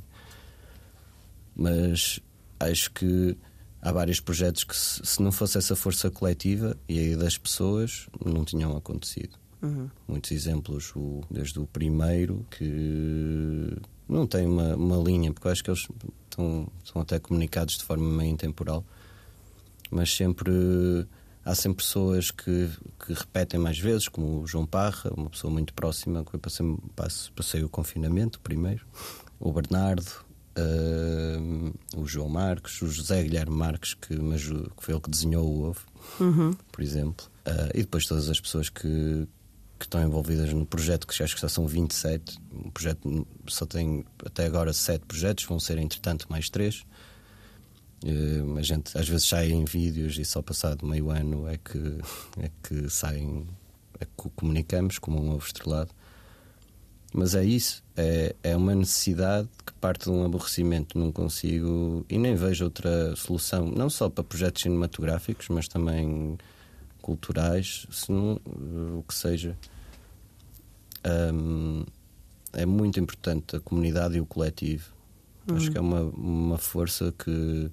Mas 1.55 2.21
acho 2.59 2.91
que 2.93 3.37
há 3.81 3.93
vários 3.93 4.21
projetos 4.21 4.65
que, 4.65 4.77
se, 4.77 5.23
não 5.23 5.33
fosse 5.33 5.59
essa 5.59 5.77
força 5.77 6.11
coletiva 6.11 6.77
e 6.89 6.99
aí 6.99 7.17
das 7.17 7.39
pessoas, 7.39 8.09
não 8.25 8.45
tinham 8.45 8.77
acontecido. 8.77 9.39
Uhum. 9.63 9.89
Muitos 10.07 10.31
exemplos, 10.31 10.93
o, 10.95 11.23
desde 11.31 11.59
o 11.59 11.67
primeiro, 11.67 12.47
que 12.51 13.77
não 14.09 14.27
tem 14.27 14.47
uma, 14.47 14.77
uma 14.77 14.97
linha, 14.97 15.33
porque 15.33 15.49
eu 15.49 15.53
acho 15.53 15.65
que 15.65 15.71
eles 15.71 15.89
estão, 16.25 16.69
estão 16.85 17.03
até 17.03 17.19
comunicados 17.19 17.77
de 17.77 17.85
forma 17.85 18.09
meio 18.09 18.31
intemporal, 18.31 18.85
mas 19.91 20.15
sempre 20.15 20.53
há 21.45 21.55
sempre 21.55 21.85
pessoas 21.85 22.31
que, 22.31 22.71
que 23.05 23.13
repetem 23.13 23.59
mais 23.59 23.79
vezes, 23.79 24.07
como 24.07 24.43
o 24.43 24.47
João 24.47 24.67
Parra, 24.67 25.11
uma 25.17 25.31
pessoa 25.31 25.53
muito 25.53 25.73
próxima, 25.73 26.25
que 26.25 26.35
eu 26.35 26.41
passei, 26.41 26.67
passei 27.35 27.65
o 27.65 27.69
confinamento 27.69 28.39
primeiro, 28.41 28.87
o 29.41 29.51
Bernardo, 29.53 30.28
Uh, 30.59 31.73
o 31.97 32.07
João 32.07 32.29
Marques, 32.29 32.83
o 32.83 32.89
José 32.89 33.23
Guilherme 33.23 33.55
Marques, 33.55 33.95
que, 33.95 34.17
que 34.17 34.83
foi 34.83 34.95
ele 34.95 35.01
que 35.01 35.11
desenhou 35.11 35.47
o 35.47 35.63
ovo, 35.69 35.81
uhum. 36.19 36.53
por 36.73 36.83
exemplo, 36.83 37.27
uh, 37.47 37.71
e 37.75 37.83
depois 37.83 38.07
todas 38.07 38.29
as 38.29 38.41
pessoas 38.41 38.69
que, 38.69 39.29
que 39.79 39.85
estão 39.85 40.03
envolvidas 40.03 40.53
no 40.53 40.67
projeto, 40.67 41.07
que 41.07 41.23
acho 41.23 41.35
que 41.37 41.41
já 41.41 41.49
são 41.49 41.67
27. 41.67 42.39
O 42.53 42.71
projeto 42.73 43.27
só 43.47 43.67
tem 43.67 44.05
até 44.25 44.47
agora 44.47 44.73
7 44.73 45.05
projetos, 45.07 45.45
vão 45.45 45.61
ser 45.61 45.79
entretanto 45.79 46.27
mais 46.29 46.51
3. 46.51 46.85
Uh, 48.05 48.59
a 48.59 48.63
gente 48.63 48.97
às 48.99 49.09
vezes 49.09 49.27
sai 49.27 49.51
em 49.51 49.65
vídeos 49.65 50.19
e 50.19 50.25
só 50.25 50.41
passado 50.43 50.87
meio 50.87 51.11
ano 51.11 51.49
é 51.49 51.57
que, 51.57 51.79
é 52.41 52.51
que 52.63 52.91
saem, 52.91 53.47
é 54.01 54.05
que 54.05 54.31
comunicamos 54.35 54.99
como 54.99 55.23
um 55.23 55.31
ovo 55.31 55.47
estrelado. 55.47 55.91
Mas 57.13 57.35
é 57.35 57.45
isso, 57.45 57.83
é, 57.97 58.37
é 58.43 58.57
uma 58.57 58.75
necessidade 58.75 59.49
que 59.65 59.73
parte 59.75 60.05
de 60.05 60.11
um 60.11 60.25
aborrecimento. 60.25 60.99
Não 60.99 61.11
consigo 61.11 62.05
e 62.09 62.19
nem 62.19 62.35
vejo 62.35 62.65
outra 62.65 63.17
solução, 63.17 63.67
não 63.67 63.89
só 63.89 64.09
para 64.09 64.23
projetos 64.23 64.63
cinematográficos, 64.63 65.49
mas 65.49 65.67
também 65.67 66.37
culturais, 67.01 67.87
se 67.91 68.13
não, 68.13 68.39
o 68.99 69.03
que 69.07 69.15
seja. 69.15 69.57
Um, 71.33 71.85
é 72.53 72.67
muito 72.67 73.01
importante 73.01 73.57
a 73.57 73.61
comunidade 73.61 74.17
e 74.17 74.21
o 74.21 74.27
coletivo. 74.27 74.93
Uhum. 75.49 75.57
Acho 75.57 75.71
que 75.71 75.79
é 75.79 75.81
uma, 75.81 76.03
uma 76.03 76.59
força 76.59 77.15
que. 77.19 77.71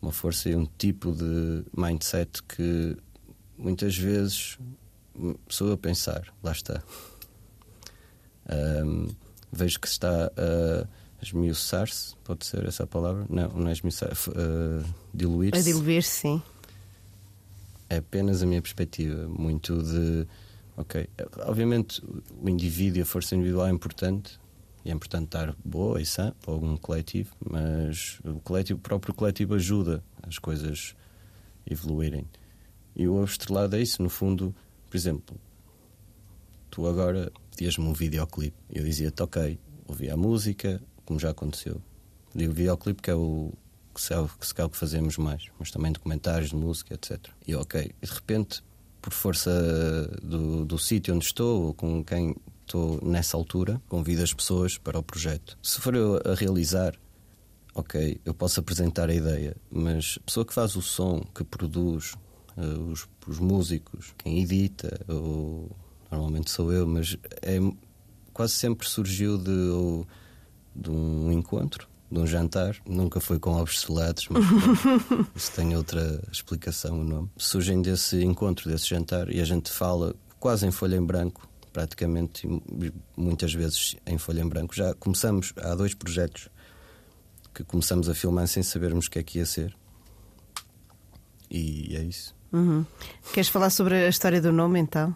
Uma 0.00 0.12
força 0.12 0.48
e 0.48 0.54
um 0.54 0.64
tipo 0.78 1.10
de 1.10 1.64
mindset 1.76 2.40
que 2.44 2.96
muitas 3.58 3.98
vezes 3.98 4.56
sou 5.48 5.72
a 5.72 5.76
pensar, 5.76 6.32
lá 6.40 6.52
está. 6.52 6.80
Um, 8.50 9.08
vejo 9.52 9.80
que 9.80 9.88
está 9.88 10.26
a 10.26 10.86
esmiuçar-se, 11.22 12.14
pode 12.24 12.46
ser 12.46 12.66
essa 12.66 12.84
a 12.84 12.86
palavra? 12.86 13.26
Não, 13.28 13.48
não 13.48 13.68
é 13.68 13.72
esmiuçar, 13.72 14.12
uh, 14.12 14.94
diluir-se. 15.12 15.60
A 15.60 15.62
diluir-se, 15.62 16.10
sim. 16.10 16.42
É 17.90 17.96
apenas 17.96 18.42
a 18.42 18.46
minha 18.46 18.60
perspectiva, 18.60 19.26
muito 19.28 19.82
de 19.82 20.26
Ok. 20.78 21.10
Obviamente 21.40 22.00
o 22.40 22.48
indivíduo 22.48 23.00
e 23.00 23.02
a 23.02 23.04
força 23.04 23.34
individual 23.34 23.66
é 23.66 23.70
importante. 23.70 24.38
E 24.84 24.90
é 24.90 24.94
importante 24.94 25.24
estar 25.24 25.56
boa 25.64 26.00
e 26.00 26.06
sã 26.06 26.32
para 26.40 26.54
algum 26.54 26.76
coletivo, 26.76 27.34
mas 27.44 28.20
o, 28.24 28.38
coletivo, 28.40 28.78
o 28.78 28.82
próprio 28.82 29.12
coletivo 29.12 29.54
ajuda 29.54 30.04
as 30.22 30.38
coisas 30.38 30.94
evoluírem. 31.68 32.24
E 32.94 33.08
o 33.08 33.22
estrelado 33.24 33.74
é 33.74 33.82
isso, 33.82 34.00
no 34.00 34.08
fundo, 34.08 34.54
por 34.88 34.96
exemplo, 34.96 35.36
tu 36.70 36.86
agora 36.86 37.32
pedias-me 37.58 37.84
um 37.84 37.92
videoclipe 37.92 38.56
eu 38.70 38.84
dizia-te, 38.84 39.20
ok, 39.20 39.58
ouvi 39.88 40.08
a 40.08 40.16
música, 40.16 40.80
como 41.04 41.18
já 41.18 41.30
aconteceu. 41.30 41.82
Digo 42.32 42.52
videoclipe 42.52 43.02
que 43.02 43.10
é 43.10 43.14
o 43.14 43.52
que 43.92 44.00
se, 44.00 44.14
é, 44.14 44.28
que 44.38 44.46
se 44.46 44.62
o 44.62 44.70
que 44.70 44.76
fazemos 44.76 45.18
mais, 45.18 45.48
mas 45.58 45.72
também 45.72 45.90
documentários 45.90 46.50
de 46.50 46.56
música, 46.56 46.94
etc. 46.94 47.18
E 47.44 47.56
ok, 47.56 47.90
e 48.00 48.06
de 48.06 48.12
repente, 48.12 48.62
por 49.02 49.12
força 49.12 49.50
do, 50.22 50.64
do 50.64 50.78
sítio 50.78 51.12
onde 51.16 51.24
estou, 51.24 51.64
ou 51.64 51.74
com 51.74 52.04
quem 52.04 52.36
estou 52.60 53.00
nessa 53.02 53.36
altura, 53.36 53.82
convido 53.88 54.22
as 54.22 54.32
pessoas 54.32 54.78
para 54.78 54.96
o 54.96 55.02
projeto. 55.02 55.58
Se 55.60 55.80
for 55.80 55.96
eu 55.96 56.20
a 56.24 56.34
realizar, 56.34 56.94
ok, 57.74 58.20
eu 58.24 58.34
posso 58.34 58.60
apresentar 58.60 59.10
a 59.10 59.14
ideia, 59.14 59.56
mas 59.68 60.16
a 60.20 60.24
pessoa 60.24 60.46
que 60.46 60.54
faz 60.54 60.76
o 60.76 60.82
som, 60.82 61.24
que 61.34 61.42
produz, 61.42 62.12
uh, 62.56 62.90
os, 62.92 63.08
os, 63.26 63.40
músicos, 63.40 64.14
quem 64.18 64.42
edita, 64.42 65.00
ou, 65.08 65.74
normalmente 66.10 66.50
sou 66.50 66.72
eu, 66.72 66.86
mas 66.86 67.16
é, 67.42 67.58
quase 68.32 68.54
sempre 68.54 68.88
surgiu 68.88 69.38
de, 69.38 70.06
de 70.74 70.90
um 70.90 71.32
encontro 71.32 71.88
de 72.10 72.18
um 72.18 72.26
jantar, 72.26 72.76
nunca 72.86 73.20
foi 73.20 73.38
com 73.38 73.50
ovos 73.50 73.80
selados, 73.80 74.28
mas 74.30 74.44
isso 75.36 75.52
tem 75.52 75.76
outra 75.76 76.22
explicação 76.32 77.00
o 77.00 77.04
nome. 77.04 77.30
Surgem 77.36 77.82
desse 77.82 78.22
encontro, 78.24 78.70
desse 78.70 78.88
jantar, 78.88 79.30
e 79.30 79.40
a 79.40 79.44
gente 79.44 79.70
fala 79.70 80.14
quase 80.40 80.66
em 80.66 80.70
folha 80.70 80.96
em 80.96 81.04
branco, 81.04 81.46
praticamente, 81.72 82.48
muitas 83.16 83.52
vezes 83.52 83.96
em 84.06 84.16
folha 84.16 84.40
em 84.40 84.48
branco. 84.48 84.74
Já 84.74 84.94
começamos, 84.94 85.52
há 85.58 85.74
dois 85.74 85.94
projetos 85.94 86.48
que 87.54 87.62
começamos 87.62 88.08
a 88.08 88.14
filmar 88.14 88.46
sem 88.46 88.62
sabermos 88.62 89.06
o 89.06 89.10
que 89.10 89.18
é 89.18 89.22
que 89.22 89.38
ia 89.38 89.46
ser. 89.46 89.76
E 91.50 91.94
é 91.94 92.02
isso. 92.02 92.34
Uhum. 92.52 92.86
Queres 93.32 93.48
falar 93.48 93.68
sobre 93.68 93.94
a 93.94 94.08
história 94.08 94.40
do 94.40 94.52
nome 94.52 94.78
então? 94.78 95.14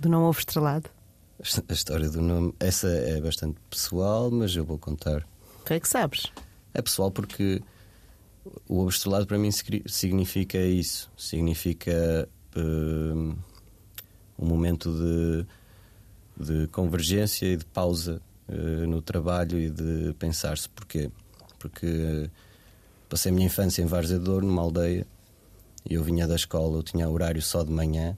Do 0.00 0.08
nome 0.08 0.24
ovo 0.24 0.38
estrelado? 0.38 0.88
A 1.68 1.72
história 1.74 2.08
do 2.08 2.22
nome, 2.22 2.54
essa 2.58 2.88
é 2.88 3.20
bastante 3.20 3.60
pessoal, 3.68 4.30
mas 4.30 4.56
eu 4.56 4.64
vou 4.64 4.78
contar 4.78 5.26
Tu 5.66 5.74
é 5.74 5.78
que 5.78 5.86
sabes. 5.86 6.32
É 6.72 6.80
pessoal 6.80 7.10
porque 7.10 7.62
o 8.66 8.78
ovo 8.80 8.88
estrelado 8.88 9.26
para 9.26 9.36
mim 9.36 9.50
significa 9.86 10.56
isso. 10.56 11.12
Significa 11.18 12.26
uh, 12.56 13.36
um 14.38 14.46
momento 14.46 14.90
de, 14.90 15.46
de 16.46 16.66
convergência 16.68 17.44
e 17.44 17.58
de 17.58 17.66
pausa 17.66 18.22
uh, 18.48 18.86
no 18.86 19.02
trabalho 19.02 19.58
e 19.58 19.68
de 19.68 20.14
pensar-se. 20.18 20.66
Porquê? 20.70 21.10
Porque 21.58 22.30
passei 23.06 23.30
a 23.30 23.34
minha 23.34 23.48
infância 23.48 23.82
em 23.82 23.86
Varzedor, 23.86 24.40
numa 24.42 24.62
aldeia, 24.62 25.06
e 25.84 25.92
eu 25.92 26.02
vinha 26.02 26.26
da 26.26 26.36
escola, 26.36 26.78
eu 26.78 26.82
tinha 26.82 27.06
horário 27.06 27.42
só 27.42 27.62
de 27.62 27.70
manhã 27.70 28.16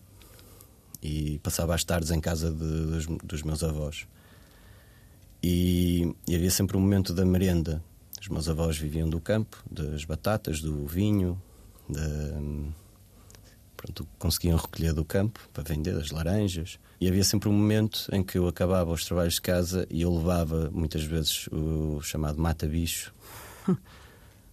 e 1.03 1.38
passava 1.40 1.74
as 1.74 1.82
tardes 1.82 2.11
em 2.11 2.20
casa 2.20 2.50
de, 2.50 2.57
dos, 2.57 3.07
dos 3.24 3.42
meus 3.42 3.64
avós. 3.64 4.07
E, 5.42 6.14
e, 6.28 6.36
havia 6.36 6.50
sempre 6.50 6.76
um 6.76 6.80
momento 6.80 7.12
da 7.12 7.24
merenda. 7.24 7.82
Os 8.20 8.28
meus 8.28 8.48
avós 8.48 8.78
viviam 8.78 9.11
do 9.11 9.20
campo, 9.20 9.61
das 9.68 10.05
batatas, 10.05 10.61
do 10.61 10.86
vinho, 10.86 11.40
pronto, 13.76 14.07
conseguiam 14.18 14.57
recolher 14.57 14.92
do 14.92 15.05
campo 15.05 15.40
para 15.53 15.64
vender 15.64 15.96
as 15.96 16.12
laranjas. 16.12 16.78
E 17.00 17.09
havia 17.09 17.24
sempre 17.24 17.48
um 17.48 17.53
momento 17.53 18.07
em 18.12 18.22
que 18.22 18.38
eu 18.38 18.46
acabava 18.46 18.92
os 18.92 19.05
trabalhos 19.05 19.34
de 19.34 19.42
casa 19.42 19.86
e 19.90 20.03
eu 20.03 20.16
levava 20.16 20.70
muitas 20.72 21.03
vezes 21.03 21.48
o 21.48 22.00
chamado 22.00 22.40
mata-bicho 22.40 23.12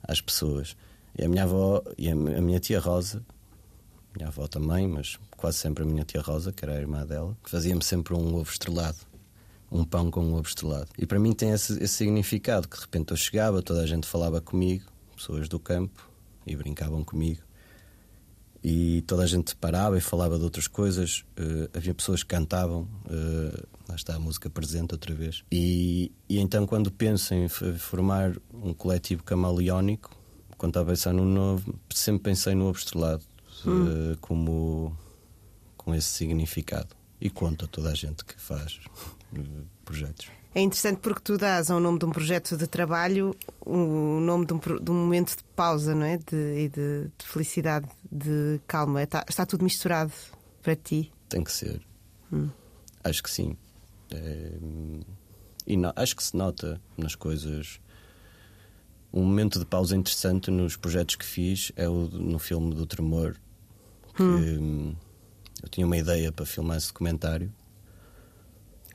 às 0.01 0.19
pessoas. 0.19 0.75
E 1.15 1.23
a 1.23 1.29
minha 1.29 1.43
avó 1.43 1.83
e 1.95 2.09
a 2.09 2.15
minha 2.15 2.59
tia 2.59 2.79
Rosa, 2.79 3.23
minha 4.15 4.27
avó 4.27 4.47
também, 4.47 4.87
mas 4.87 5.17
quase 5.37 5.57
sempre 5.57 5.83
a 5.83 5.85
minha 5.85 6.03
tia 6.03 6.21
Rosa, 6.21 6.51
que 6.51 6.63
era 6.65 6.73
a 6.73 6.79
irmã 6.79 7.05
dela, 7.05 7.37
fazia-me 7.43 7.83
sempre 7.83 8.13
um 8.13 8.35
ovo 8.35 8.49
estrelado 8.49 9.09
um 9.71 9.83
pão 9.83 10.09
com 10.09 10.21
um 10.21 10.33
ovo 10.33 10.47
estrelado. 10.47 10.87
E 10.97 11.05
para 11.05 11.19
mim 11.19 11.33
tem 11.33 11.51
esse, 11.51 11.73
esse, 11.73 11.95
significado, 11.95 12.67
que 12.67 12.75
de 12.75 12.81
repente 12.81 13.11
eu 13.11 13.17
chegava, 13.17 13.61
toda 13.61 13.81
a 13.81 13.87
gente 13.87 14.07
falava 14.07 14.41
comigo, 14.41 14.85
pessoas 15.15 15.47
do 15.47 15.59
campo, 15.59 16.09
e 16.45 16.55
brincavam 16.55 17.03
comigo. 17.03 17.41
E 18.63 19.03
toda 19.07 19.23
a 19.23 19.27
gente 19.27 19.55
parava 19.55 19.97
e 19.97 20.01
falava 20.01 20.37
de 20.37 20.43
outras 20.43 20.67
coisas. 20.67 21.23
Uh, 21.39 21.69
havia 21.73 21.93
pessoas 21.93 22.23
que 22.23 22.29
cantavam, 22.29 22.81
uh, 23.05 23.67
lá 23.87 23.95
está 23.95 24.15
a 24.15 24.19
música 24.19 24.49
presente 24.49 24.93
outra 24.93 25.15
vez. 25.15 25.45
E, 25.49 26.11
e 26.27 26.39
então, 26.39 26.65
quando 26.65 26.91
penso 26.91 27.33
em 27.33 27.47
formar 27.47 28.35
um 28.53 28.73
coletivo 28.73 29.23
camaleónico, 29.23 30.11
quando 30.57 30.71
estava 30.71 30.89
a 30.89 30.93
pensar 30.93 31.13
no 31.13 31.23
novo, 31.23 31.73
sempre 31.89 32.23
pensei 32.23 32.53
no 32.53 32.65
ovo 32.65 32.77
estrelado, 32.77 33.23
hum. 33.65 34.11
uh, 34.13 34.17
como 34.17 34.97
com 35.77 35.93
esse 35.93 36.07
significado. 36.07 36.95
E 37.21 37.29
conta 37.29 37.67
toda 37.67 37.89
a 37.89 37.93
gente 37.93 38.23
que 38.23 38.39
faz 38.39 38.79
projetos. 39.83 40.27
É 40.55 40.61
interessante 40.61 40.99
porque 40.99 41.21
tu 41.21 41.37
dás 41.37 41.69
ao 41.69 41.79
nome 41.79 41.99
de 41.99 42.05
um 42.05 42.11
projeto 42.11 42.57
de 42.57 42.65
trabalho 42.65 43.35
o 43.61 44.19
nome 44.19 44.45
de 44.45 44.53
um, 44.53 44.59
de 44.59 44.91
um 44.91 44.95
momento 44.95 45.37
de 45.37 45.43
pausa, 45.55 45.93
não 45.93 46.05
é? 46.05 46.17
De, 46.17 46.69
de, 46.69 47.11
de 47.17 47.25
felicidade, 47.25 47.87
de 48.11 48.59
calma. 48.65 49.03
Está, 49.03 49.23
está, 49.29 49.45
tudo 49.45 49.63
misturado 49.63 50.11
para 50.63 50.75
ti? 50.75 51.11
Tem 51.27 51.43
que 51.43 51.51
ser. 51.51 51.81
Hum. 52.33 52.49
Acho 53.03 53.21
que 53.21 53.29
sim. 53.29 53.55
É, 54.11 54.51
e 55.67 55.77
não, 55.77 55.93
acho 55.95 56.15
que 56.15 56.23
se 56.23 56.35
nota 56.35 56.81
nas 56.97 57.13
coisas. 57.13 57.79
Um 59.13 59.23
momento 59.23 59.59
de 59.59 59.65
pausa 59.65 59.95
interessante 59.95 60.49
nos 60.51 60.75
projetos 60.75 61.15
que 61.15 61.25
fiz 61.25 61.71
é 61.75 61.87
o 61.87 62.07
no 62.07 62.39
filme 62.39 62.73
do 62.73 62.85
Tremor. 62.85 63.35
Que, 64.19 64.57
hum. 64.59 64.95
Eu 65.63 65.69
tinha 65.69 65.85
uma 65.85 65.97
ideia 65.97 66.31
para 66.31 66.45
filmar 66.45 66.77
esse 66.77 66.87
documentário 66.87 67.51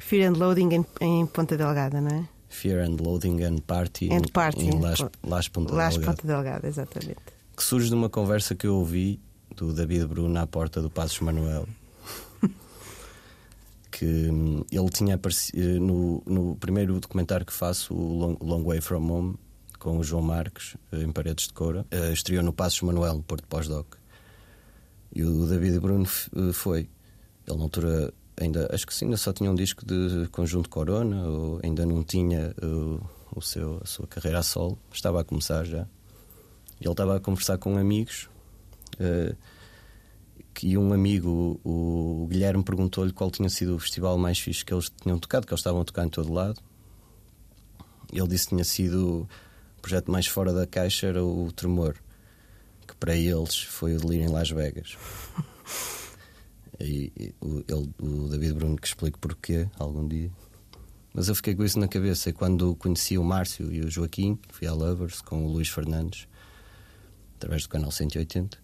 Fear 0.01 0.29
and 0.29 0.39
Loading 0.39 0.69
em, 0.75 0.87
em 1.01 1.27
Ponta 1.27 1.57
Delgada, 1.57 2.01
não 2.01 2.11
é? 2.11 2.29
Fear 2.49 2.85
and 2.85 2.97
Loading 3.01 3.43
and 3.43 3.59
Party, 3.67 4.13
and 4.13 4.31
party 4.33 4.67
em, 4.67 4.71
em 4.71 4.81
Las, 4.81 4.99
Las 5.23 5.49
Ponta 5.49 5.75
Las 5.75 5.95
Delgada. 5.95 6.17
Ponta 6.17 6.27
Delgada, 6.27 6.69
exatamente. 6.69 7.21
Que 7.57 7.63
surge 7.63 7.89
de 7.89 7.95
uma 7.95 8.09
conversa 8.09 8.55
que 8.55 8.67
eu 8.67 8.77
ouvi 8.77 9.21
do 9.57 9.73
David 9.73 10.07
Bruno 10.07 10.39
à 10.39 10.47
porta 10.47 10.83
do 10.83 10.91
Passos 10.91 11.21
Manuel. 11.21 11.67
que 13.91 14.05
hum, 14.05 14.65
ele 14.71 14.89
tinha 14.91 15.15
aparecido 15.15 15.59
eh, 15.59 15.79
no, 15.79 16.23
no 16.27 16.57
primeiro 16.57 16.99
documentário 17.01 17.47
que 17.47 17.53
faço, 17.53 17.95
o 17.95 18.19
Long, 18.19 18.37
Long 18.41 18.65
Way 18.65 18.81
From 18.81 19.11
Home, 19.11 19.35
com 19.79 19.99
o 19.99 20.05
João 20.05 20.23
Marques, 20.23 20.77
eh, 20.93 21.03
em 21.03 21.13
Paredes 21.13 21.47
de 21.47 21.55
Coura, 21.55 21.87
uh, 21.93 22.13
estreou 22.13 22.43
no 22.43 22.53
Passos 22.53 22.83
Manuel, 22.83 23.15
no 23.15 23.23
Porto 23.23 23.47
Pós-Doc. 23.49 23.97
E 25.15 25.23
o 25.23 25.47
David 25.47 25.79
Bruno 25.79 26.07
foi. 26.53 26.89
Ele, 27.47 27.57
na 27.57 27.63
altura, 27.63 28.13
ainda 28.37 28.69
acho 28.73 28.87
que 28.87 28.95
sim, 28.95 29.05
ainda 29.05 29.17
só 29.17 29.33
tinha 29.33 29.51
um 29.51 29.55
disco 29.55 29.85
de 29.87 30.29
conjunto 30.33 30.69
Corona, 30.69 31.27
ou 31.29 31.61
ainda 31.63 31.87
não 31.87 32.03
tinha 32.03 32.55
o, 32.63 33.01
o 33.37 33.41
seu, 33.41 33.81
a 33.83 33.87
sua 33.87 34.07
carreira 34.07 34.41
a 34.41 34.43
solo, 34.43 34.79
estava 34.93 35.21
a 35.21 35.25
começar 35.25 35.65
já. 35.65 35.87
Ele 36.81 36.91
estava 36.91 37.17
a 37.17 37.21
conversar 37.21 37.59
com 37.59 37.77
amigos. 37.77 38.29
Uh, 38.95 39.37
que 40.55 40.79
um 40.79 40.93
amigo, 40.93 41.61
o, 41.65 42.23
o 42.23 42.27
Guilherme, 42.29 42.63
perguntou-lhe 42.63 43.13
qual 43.13 43.31
tinha 43.31 43.51
sido 43.51 43.75
o 43.75 43.79
festival 43.79 44.17
mais 44.17 44.39
fixe 44.39 44.65
que 44.65 44.73
eles 44.73 44.91
tinham 45.03 45.19
tocado, 45.19 45.47
que 45.47 45.53
eles 45.53 45.61
estavam 45.61 45.81
a 45.81 45.85
tocar 45.85 46.07
em 46.07 46.09
todo 46.09 46.33
lado. 46.33 46.61
Ele 48.13 48.29
disse 48.29 48.45
que 48.45 48.51
tinha 48.51 48.65
sido 48.65 49.29
o 49.77 49.83
projeto 49.83 50.11
mais 50.11 50.29
fora 50.29 50.53
da 50.53 50.67
caixa 50.67 51.09
era 51.09 51.25
o 51.25 51.51
Tremor, 51.51 51.97
para 53.05 53.15
eles 53.15 53.59
foi 53.59 53.97
o 53.97 54.01
Delírio 54.01 54.29
em 54.29 54.33
Las 54.33 54.51
Vegas. 54.51 54.97
E, 56.81 57.13
e 57.15 57.35
o, 57.39 57.63
ele, 57.69 57.91
o 58.01 58.29
David 58.29 58.55
Bruno 58.55 58.77
que 58.77 58.87
explique 58.87 59.19
porquê 59.19 59.69
algum 59.79 60.09
dia. 60.09 60.31
Mas 61.13 61.29
eu 61.29 61.35
fiquei 61.35 61.55
com 61.55 61.63
isso 61.63 61.79
na 61.79 61.87
cabeça. 61.87 62.31
E 62.31 62.33
quando 62.33 62.75
conheci 62.77 63.19
o 63.19 63.23
Márcio 63.23 63.71
e 63.71 63.83
o 63.83 63.91
Joaquim, 63.91 64.39
fui 64.49 64.67
à 64.67 64.73
Lovers 64.73 65.21
com 65.21 65.45
o 65.45 65.53
Luís 65.53 65.69
Fernandes, 65.69 66.27
através 67.37 67.65
do 67.65 67.69
canal 67.69 67.91
180. 67.91 68.57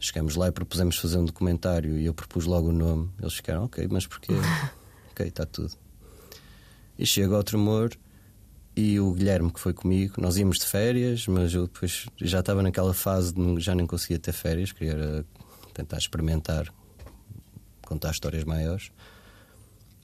Chegamos 0.00 0.34
lá 0.34 0.48
e 0.48 0.52
propusemos 0.52 0.96
fazer 0.96 1.18
um 1.18 1.26
documentário 1.26 1.98
e 1.98 2.06
eu 2.06 2.14
propus 2.14 2.46
logo 2.46 2.70
o 2.70 2.72
nome. 2.72 3.10
Eles 3.20 3.34
ficaram, 3.34 3.64
ok, 3.64 3.86
mas 3.90 4.06
porquê? 4.06 4.32
ok, 5.12 5.26
está 5.28 5.44
tudo. 5.44 5.74
E 6.98 7.04
chego 7.04 7.34
ao 7.34 7.44
Tremor 7.44 7.90
e 8.76 8.98
o 8.98 9.12
Guilherme 9.12 9.52
que 9.52 9.60
foi 9.60 9.72
comigo, 9.72 10.20
nós 10.20 10.36
íamos 10.36 10.58
de 10.58 10.66
férias, 10.66 11.26
mas 11.26 11.54
eu 11.54 11.66
depois 11.66 12.06
já 12.20 12.40
estava 12.40 12.62
naquela 12.62 12.92
fase 12.92 13.32
de 13.32 13.60
já 13.60 13.74
nem 13.74 13.86
conseguia 13.86 14.18
ter 14.18 14.32
férias, 14.32 14.72
queria 14.72 15.24
tentar 15.72 15.98
experimentar 15.98 16.72
contar 17.84 18.10
histórias 18.10 18.44
maiores. 18.44 18.90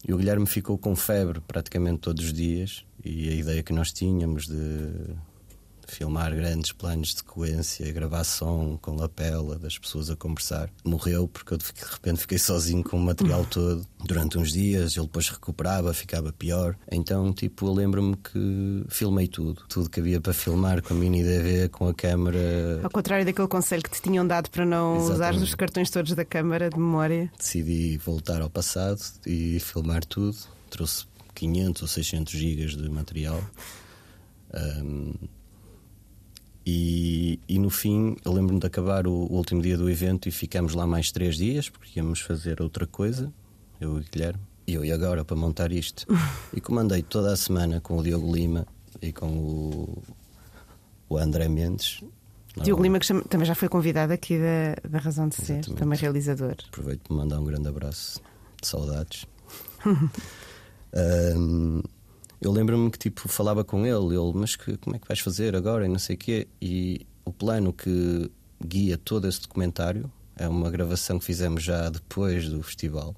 E 0.07 0.13
o 0.13 0.17
Guilherme 0.17 0.47
ficou 0.47 0.79
com 0.79 0.95
febre 0.97 1.41
praticamente 1.41 1.99
todos 1.99 2.27
os 2.27 2.33
dias. 2.33 2.85
E 3.05 3.29
a 3.29 3.35
ideia 3.35 3.63
que 3.63 3.73
nós 3.73 3.93
tínhamos 3.93 4.47
de 4.47 5.17
filmar 5.91 6.35
grandes 6.35 6.73
planos 6.73 7.09
de 7.09 7.19
sequência, 7.19 7.93
gravar 7.93 8.25
som 8.25 8.79
com 8.81 8.95
lapela 8.97 9.59
das 9.59 9.79
pessoas 9.79 10.11
a 10.11 10.17
conversar. 10.17 10.71
Morreu 10.85 11.29
porque 11.29 11.55
eu 11.55 11.59
de 11.59 11.65
repente 11.91 12.21
fiquei 12.21 12.39
sozinho 12.39 12.83
com 12.83 12.97
o 12.97 13.01
material 13.01 13.45
todo 13.51 13.87
durante 14.05 14.39
uns 14.39 14.53
dias. 14.53 14.97
Ele 14.97 15.07
depois 15.07 15.29
recuperava, 15.29 15.93
ficava 15.93 16.33
pior. 16.33 16.77
Então, 16.91 17.33
tipo, 17.33 17.67
eu 17.67 17.73
lembro-me 17.73 18.17
que 18.17 18.85
filmei 18.89 19.29
tudo. 19.29 19.63
Tudo 19.69 19.91
que 19.91 20.01
havia 20.01 20.21
para 20.21 20.33
filmar 20.33 20.83
com 20.83 20.95
a 20.95 20.97
mini 20.97 21.23
DV, 21.23 21.69
com 21.71 21.89
a 21.89 21.95
câmera. 21.95 22.81
Ao 22.83 22.91
contrário 22.91 23.25
daquele 23.25 23.49
conselho 23.49 23.83
que 23.83 23.91
te 23.91 24.03
tinham 24.03 24.27
dado 24.27 24.51
para 24.51 24.65
não 24.65 24.99
usar 24.99 25.35
os 25.35 25.55
cartões 25.55 25.91
todos 25.91 26.15
da 26.15 26.25
câmara 26.25 26.71
de 26.71 26.79
memória. 26.79 27.31
Decidi 27.37 27.97
voltar 27.99 28.41
ao 28.41 28.51
passado 28.51 29.01
e 29.27 29.59
filmar 29.61 30.05
tudo. 30.05 30.37
Trouxe 30.71 31.05
500 31.35 31.83
ou 31.83 31.89
600 31.89 32.33
gigas 32.33 32.77
de 32.77 32.89
material. 32.89 33.43
Um, 34.55 35.15
e, 36.73 37.41
e 37.49 37.59
no 37.59 37.69
fim, 37.71 38.17
eu 38.25 38.33
lembro-me 38.33 38.61
de 38.61 38.67
acabar 38.67 39.07
o, 39.07 39.13
o 39.13 39.35
último 39.37 39.61
dia 39.61 39.77
do 39.77 39.89
evento 39.91 40.29
e 40.29 40.33
ficamos 40.33 40.75
lá 40.75 40.87
mais 40.87 41.11
três 41.11 41.37
dias 41.37 41.69
porque 41.69 41.99
íamos 41.99 42.21
fazer 42.21 42.61
outra 42.63 42.87
coisa, 42.87 43.33
eu 43.81 43.97
e 43.97 44.01
o 44.01 44.05
Guilherme. 44.11 44.41
E 44.67 44.75
eu 44.75 44.85
e 44.85 44.93
agora 44.93 45.25
para 45.25 45.37
montar 45.37 45.73
isto. 45.73 46.07
E 46.55 46.61
comandei 46.61 47.03
toda 47.03 47.33
a 47.33 47.37
semana 47.37 47.81
com 47.81 47.99
o 47.99 48.03
Diogo 48.03 48.33
Lima 48.33 48.67
e 49.03 49.13
com 49.13 49.27
o, 49.29 50.03
o 51.09 51.17
André 51.19 51.49
Mendes. 51.49 52.01
Diogo 52.63 52.83
Lima, 52.83 52.99
que 52.99 53.07
chama- 53.07 53.23
também 53.23 53.47
já 53.47 53.55
foi 53.55 53.69
convidado 53.69 54.13
aqui 54.13 54.37
da, 54.39 54.89
da 54.89 54.99
Razão 54.99 55.29
de 55.29 55.37
Ser, 55.37 55.55
Exatamente. 55.61 55.79
também 55.79 55.99
realizador. 55.99 56.55
Aproveito 56.69 57.01
para 57.03 57.17
mandar 57.17 57.39
um 57.41 57.45
grande 57.45 57.69
abraço 57.69 58.21
de 58.61 58.67
saudades. 58.69 59.25
Ahm, 60.93 61.83
eu 62.41 62.51
lembro-me 62.53 62.91
que 62.91 62.99
tipo 62.99 63.29
falava 63.29 63.63
com 63.65 63.85
ele, 63.87 64.15
ele, 64.17 64.33
mas 64.35 64.57
que, 64.57 64.77
como 64.79 64.97
é 64.97 64.99
que 64.99 65.07
vais 65.07 65.21
fazer 65.21 65.55
agora 65.55 65.85
e 65.85 65.89
não 65.89 65.99
sei 65.99 66.17
o 66.17 66.19
quê. 66.19 66.49
E 66.61 67.07
o 67.25 67.33
plano 67.33 67.73
que 67.73 68.31
guia 68.65 68.97
todo 68.99 69.29
esse 69.29 69.41
documentário 69.43 70.11
é 70.37 70.49
uma 70.49 70.71
gravação 70.71 71.19
que 71.19 71.25
fizemos 71.25 71.63
já 71.63 71.89
depois 71.91 72.49
do 72.49 72.63
festival, 72.63 73.15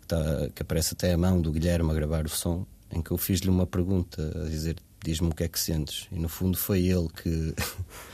que, 0.00 0.06
tá- 0.08 0.48
que 0.54 0.62
aparece 0.62 0.94
até 0.94 1.12
a 1.12 1.18
mão 1.18 1.40
do 1.40 1.52
Guilherme 1.52 1.90
a 1.90 1.94
gravar 1.94 2.24
o 2.26 2.28
som, 2.28 2.66
em 2.90 3.00
que 3.00 3.10
eu 3.10 3.18
fiz-lhe 3.18 3.48
uma 3.50 3.66
pergunta 3.66 4.32
a 4.44 4.48
dizer 4.48 4.76
diz-me 5.04 5.28
o 5.28 5.34
que 5.34 5.44
é 5.44 5.48
que 5.48 5.60
sentes. 5.60 6.08
E 6.10 6.18
no 6.18 6.28
fundo 6.28 6.58
foi 6.58 6.80
ele 6.86 7.08
que, 7.08 7.54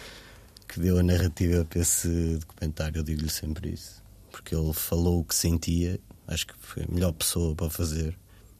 que 0.68 0.80
deu 0.80 0.98
a 0.98 1.02
narrativa 1.02 1.64
para 1.64 1.80
esse 1.80 2.36
documentário, 2.38 2.98
eu 2.98 3.02
digo-lhe 3.02 3.30
sempre 3.30 3.70
isso. 3.72 4.02
Porque 4.30 4.54
ele 4.54 4.72
falou 4.74 5.20
o 5.20 5.24
que 5.24 5.34
sentia, 5.34 5.98
acho 6.26 6.46
que 6.46 6.54
foi 6.58 6.82
a 6.84 6.92
melhor 6.92 7.12
pessoa 7.12 7.54
para 7.54 7.70
fazer, 7.70 8.16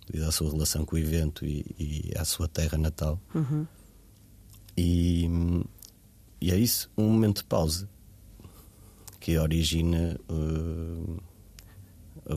devido 0.07 0.29
à 0.29 0.33
sua 0.33 0.51
relação 0.51 0.85
com 0.85 0.97
o 0.97 0.99
evento 0.99 1.45
e, 1.45 1.65
e 1.79 2.13
à 2.19 2.25
sua 2.25 2.49
terra 2.49 2.77
natal. 2.79 3.21
E, 4.77 5.29
e 6.41 6.51
é 6.51 6.57
isso, 6.57 6.91
um 6.97 7.09
momento 7.09 7.39
de 7.39 7.45
pausa 7.45 7.89
que 9.21 9.39
origina. 9.39 10.19
uh, 10.29 11.21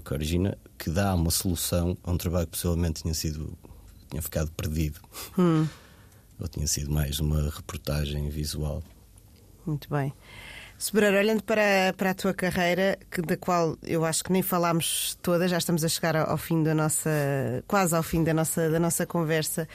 que 0.04 0.14
origina, 0.14 0.58
que 0.78 0.90
dá 0.90 1.14
uma 1.16 1.32
solução 1.32 1.98
a 2.04 2.12
um 2.12 2.18
trabalho 2.18 2.46
que 2.46 2.52
possivelmente 2.52 3.02
tinha 3.02 3.14
sido 3.14 3.58
tinha 4.10 4.22
ficado 4.22 4.52
perdido 4.52 5.00
ou 6.40 6.48
tinha 6.48 6.68
sido 6.68 6.92
mais 6.92 7.20
uma 7.20 7.50
reportagem 7.50 8.30
visual 8.30 8.84
Muito 9.66 9.90
bem. 9.90 10.14
Sobreiro, 10.78 11.18
olhando 11.18 11.44
para, 11.44 11.94
para 11.98 12.12
a 12.12 12.14
tua 12.14 12.34
carreira, 12.34 13.00
que, 13.10 13.22
da 13.22 13.36
qual 13.36 13.76
eu 13.82 14.06
acho 14.06 14.24
que 14.24 14.32
nem 14.32 14.44
falámos 14.44 15.18
toda, 15.24 15.48
já 15.48 15.58
estamos 15.58 15.84
a 15.84 15.90
chegar 15.90 16.16
ao, 16.16 16.30
ao 16.30 16.38
fim 16.38 16.62
da 16.62 16.76
nossa. 16.76 17.10
quase 17.68 17.96
ao 17.96 18.04
fim 18.04 18.24
da 18.24 18.34
nossa, 18.34 18.70
da 18.70 18.80
nossa 18.80 19.06
conversa. 19.06 19.68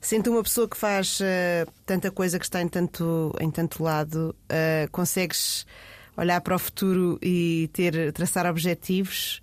Sendo 0.00 0.30
uma 0.30 0.42
pessoa 0.42 0.66
que 0.68 0.76
faz 0.76 1.18
eh, 1.20 1.66
tanta 1.84 2.10
coisa 2.10 2.38
que 2.38 2.44
está 2.44 2.62
em 2.62 2.68
tanto, 2.68 3.34
em 3.40 3.50
tanto 3.50 3.82
lado, 3.82 4.34
eh, 4.48 4.88
consegues 4.92 5.66
olhar 6.16 6.40
para 6.40 6.54
o 6.56 6.58
futuro 6.58 7.18
e 7.22 7.68
ter 7.72 8.12
traçar 8.12 8.46
objetivos 8.46 9.42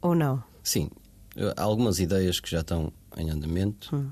ou 0.00 0.14
não? 0.14 0.42
sim 0.62 0.88
há 1.56 1.62
algumas 1.62 1.98
ideias 1.98 2.40
que 2.40 2.50
já 2.50 2.60
estão 2.60 2.92
em 3.16 3.28
andamento 3.30 3.94
Hum. 3.94 4.10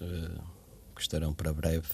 eh, 0.00 0.40
que 0.94 1.00
estarão 1.00 1.32
para 1.32 1.52
breve 1.52 1.88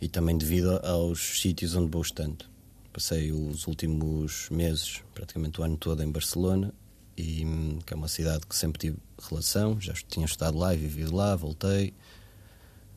e 0.00 0.08
também 0.08 0.36
devido 0.38 0.78
aos 0.84 1.40
sítios 1.40 1.74
onde 1.74 1.90
vou 1.90 2.02
estando 2.02 2.44
passei 2.92 3.32
os 3.32 3.66
últimos 3.66 4.48
meses 4.50 5.02
praticamente 5.14 5.60
o 5.60 5.64
ano 5.64 5.76
todo 5.76 6.02
em 6.02 6.10
Barcelona 6.10 6.72
e 7.16 7.44
hum, 7.44 7.78
que 7.84 7.92
é 7.92 7.96
uma 7.96 8.08
cidade 8.08 8.46
que 8.46 8.54
sempre 8.54 8.78
tive 8.78 8.98
relação 9.28 9.80
já 9.80 9.92
tinha 10.08 10.26
estado 10.26 10.58
lá 10.58 10.74
e 10.74 10.78
vivido 10.78 11.14
lá 11.14 11.34
voltei 11.36 11.94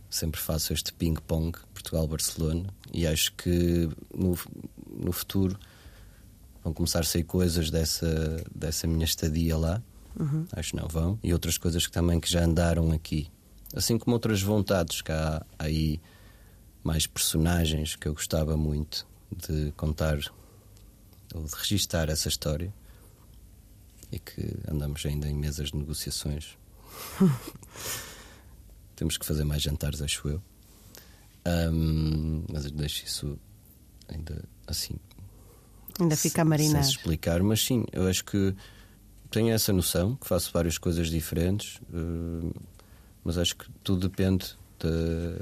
sempre 0.09 0.39
faço 0.39 0.73
este 0.73 0.93
ping-pong 0.93 1.57
Portugal-Barcelona 1.73 2.69
e 2.93 3.05
acho 3.05 3.33
que 3.33 3.89
no, 4.13 4.37
no 4.87 5.11
futuro 5.11 5.57
vão 6.63 6.73
começar 6.73 7.01
a 7.01 7.03
sair 7.03 7.23
coisas 7.23 7.69
dessa, 7.69 8.43
dessa 8.53 8.87
minha 8.87 9.05
estadia 9.05 9.55
lá. 9.55 9.81
Acho 10.53 10.71
que 10.71 10.77
não 10.77 10.87
vão. 10.87 11.19
E 11.21 11.31
outras 11.31 11.57
coisas 11.57 11.85
que 11.85 11.91
também 11.91 12.19
que 12.19 12.29
já 12.29 12.43
andaram 12.43 12.91
aqui. 12.91 13.29
Assim 13.75 13.97
como 13.97 14.15
outras 14.15 14.41
vontades 14.41 15.01
que 15.01 15.11
há 15.11 15.45
aí 15.59 16.01
mais 16.83 17.05
personagens 17.05 17.95
que 17.95 18.07
eu 18.07 18.13
gostava 18.13 18.55
muito 18.55 19.05
de 19.35 19.71
contar 19.77 20.17
ou 21.33 21.43
de 21.43 21.53
registar 21.55 22.09
essa 22.09 22.27
história 22.29 22.73
e 24.11 24.19
que 24.19 24.57
andamos 24.69 25.05
ainda 25.05 25.27
em 25.27 25.33
mesas 25.35 25.69
de 25.71 25.77
negociações. 25.77 26.57
Temos 28.95 29.17
que 29.17 29.25
fazer 29.25 29.43
mais 29.43 29.61
jantares, 29.61 30.01
acho 30.01 30.27
eu. 30.27 30.41
Ahm, 31.45 32.43
mas 32.51 32.69
deixo 32.71 33.05
isso 33.05 33.37
ainda 34.07 34.43
assim 34.65 34.95
Ainda 35.99 36.15
fica 36.17 36.41
a 36.41 36.45
sem 36.45 36.49
marinar. 36.49 36.83
se 36.83 36.91
explicar, 36.91 37.41
mas 37.43 37.63
sim, 37.63 37.85
eu 37.91 38.07
acho 38.07 38.25
que 38.25 38.55
tenho 39.29 39.53
essa 39.53 39.71
noção, 39.71 40.15
que 40.15 40.27
faço 40.27 40.51
várias 40.51 40.77
coisas 40.77 41.09
diferentes, 41.09 41.79
eh, 41.93 42.59
mas 43.23 43.37
acho 43.37 43.55
que 43.55 43.69
tudo 43.83 44.07
depende 44.09 44.55
de- 44.79 45.41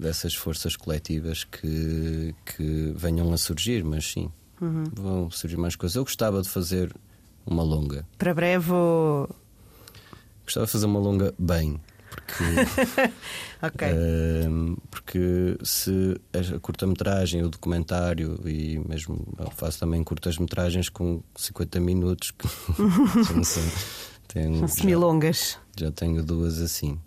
dessas 0.00 0.34
forças 0.34 0.74
coletivas 0.76 1.44
que, 1.44 2.34
que 2.44 2.92
venham 2.96 3.32
a 3.32 3.36
surgir, 3.36 3.84
mas 3.84 4.10
sim, 4.10 4.30
Uhum. 4.60 4.84
vão 4.92 5.30
surgir 5.30 5.56
mais 5.56 5.74
coisas. 5.76 5.96
Eu 5.96 6.04
gostava 6.04 6.42
de 6.42 6.48
fazer 6.48 6.94
uma 7.46 7.62
longa, 7.62 8.06
Para 8.18 8.34
breve 8.34 8.72
ou. 8.72 9.28
gostava 10.44 10.66
de 10.66 10.72
fazer 10.72 10.86
uma 10.86 10.98
longa 11.00 11.34
bem, 11.38 11.80
porque. 12.10 12.44
Ok. 13.62 13.86
Ahm, 13.88 14.76
porque 14.90 15.58
se 15.62 16.18
a 16.32 16.58
curta-metragem, 16.60 17.42
o 17.42 17.50
documentário 17.50 18.40
e 18.48 18.78
mesmo 18.88 19.22
eu 19.38 19.50
faço 19.50 19.78
também 19.78 20.02
curtas-metragens 20.02 20.88
com 20.88 21.22
50 21.36 21.78
minutos, 21.78 22.30
que 22.30 22.48
não 23.34 23.44
sei, 23.44 23.62
tenho, 24.28 24.52
São 24.60 24.68
já, 24.68 24.68
semilongas. 24.68 25.58
já 25.78 25.90
tenho 25.92 26.22
duas 26.24 26.58
assim. 26.58 26.98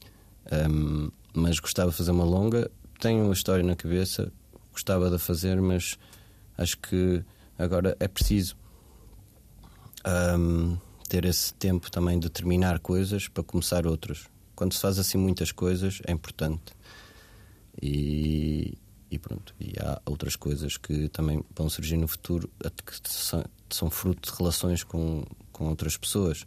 Ahm, 0.52 1.10
mas 1.34 1.58
gostava 1.60 1.90
de 1.90 1.98
fazer 1.98 2.12
uma 2.12 2.24
longa, 2.24 2.70
tenho 3.00 3.26
uma 3.26 3.34
história 3.34 3.64
na 3.64 3.76
cabeça, 3.76 4.32
gostava 4.72 5.10
de 5.10 5.18
fazer, 5.18 5.62
mas 5.62 5.98
acho 6.58 6.78
que 6.78 7.24
agora 7.58 7.96
é 8.00 8.08
preciso 8.08 8.56
ahm, 10.04 10.78
ter 11.08 11.26
esse 11.26 11.54
tempo 11.54 11.92
também 11.92 12.20
de 12.20 12.30
terminar 12.30 12.80
coisas 12.80 13.28
para 13.28 13.44
começar 13.44 13.86
outras. 13.86 14.26
Quando 14.56 14.74
se 14.74 14.80
faz 14.80 15.00
assim 15.00 15.18
muitas 15.18 15.52
coisas 15.52 16.02
é 16.08 16.12
importante. 16.12 16.74
E, 17.82 18.78
e 19.10 19.20
pronto, 19.20 19.54
e 19.60 19.74
há 19.80 20.02
outras 20.06 20.36
coisas 20.36 20.78
que 20.78 21.10
também 21.10 21.44
vão 21.56 21.70
surgir 21.70 21.98
no 21.98 22.08
futuro 22.08 22.50
que 22.86 23.10
são, 23.10 23.44
são 23.70 23.90
fruto 23.90 24.32
de 24.32 24.38
relações 24.38 24.84
com, 24.84 25.24
com 25.52 25.68
outras 25.70 25.98
pessoas. 25.98 26.46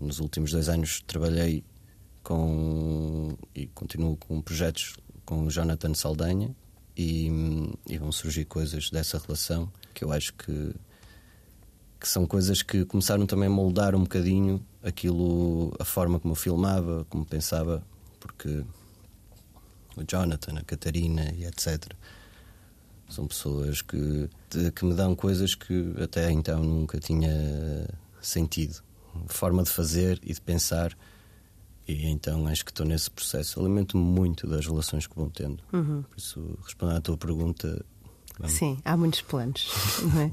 Nos 0.00 0.18
últimos 0.18 0.52
dois 0.52 0.68
anos 0.68 1.02
trabalhei 1.06 1.64
com 2.22 3.36
e 3.54 3.66
continuo 3.68 4.16
com 4.16 4.40
projetos 4.40 4.96
com 5.26 5.44
o 5.44 5.50
Jonathan 5.50 5.92
Saldanha 5.92 6.54
e, 6.96 7.28
e 7.86 7.98
vão 7.98 8.10
surgir 8.10 8.46
coisas 8.46 8.88
dessa 8.88 9.18
relação 9.18 9.70
que 9.92 10.02
eu 10.04 10.10
acho 10.12 10.32
que 10.34 10.74
que 11.98 12.06
são 12.08 12.26
coisas 12.26 12.62
que 12.62 12.84
começaram 12.84 13.26
também 13.26 13.46
a 13.48 13.50
moldar 13.50 13.94
um 13.94 14.00
bocadinho 14.02 14.64
aquilo, 14.82 15.74
a 15.80 15.84
forma 15.84 16.20
como 16.20 16.32
eu 16.32 16.36
filmava, 16.36 17.06
como 17.08 17.24
pensava, 17.24 17.82
porque 18.20 18.62
o 19.96 20.02
Jonathan, 20.06 20.58
a 20.58 20.62
Catarina 20.62 21.32
e 21.32 21.46
etc. 21.46 21.92
São 23.08 23.26
pessoas 23.26 23.80
que, 23.80 24.28
de- 24.50 24.70
que 24.72 24.84
me 24.84 24.92
dão 24.94 25.16
coisas 25.16 25.54
que 25.54 25.94
até 26.02 26.30
então 26.30 26.62
nunca 26.62 26.98
tinha 27.00 27.32
sentido. 28.20 28.82
Forma 29.26 29.62
de 29.62 29.70
fazer 29.70 30.20
e 30.22 30.34
de 30.34 30.40
pensar. 30.40 30.96
E 31.88 32.06
então 32.08 32.46
acho 32.46 32.64
que 32.64 32.70
estou 32.70 32.84
nesse 32.86 33.10
processo. 33.10 33.60
Alimento-me 33.60 34.02
muito 34.02 34.46
das 34.46 34.66
relações 34.66 35.06
que 35.06 35.14
vou 35.14 35.30
tendo. 35.30 35.62
Por 35.70 36.04
isso, 36.16 36.58
respondendo 36.64 36.96
à 36.96 37.00
tua 37.00 37.16
pergunta, 37.16 37.84
vamos- 38.38 38.52
Sim, 38.56 38.78
há 38.84 38.96
muitos 38.96 39.20
planos. 39.22 39.70
não 40.02 40.20
é? 40.22 40.30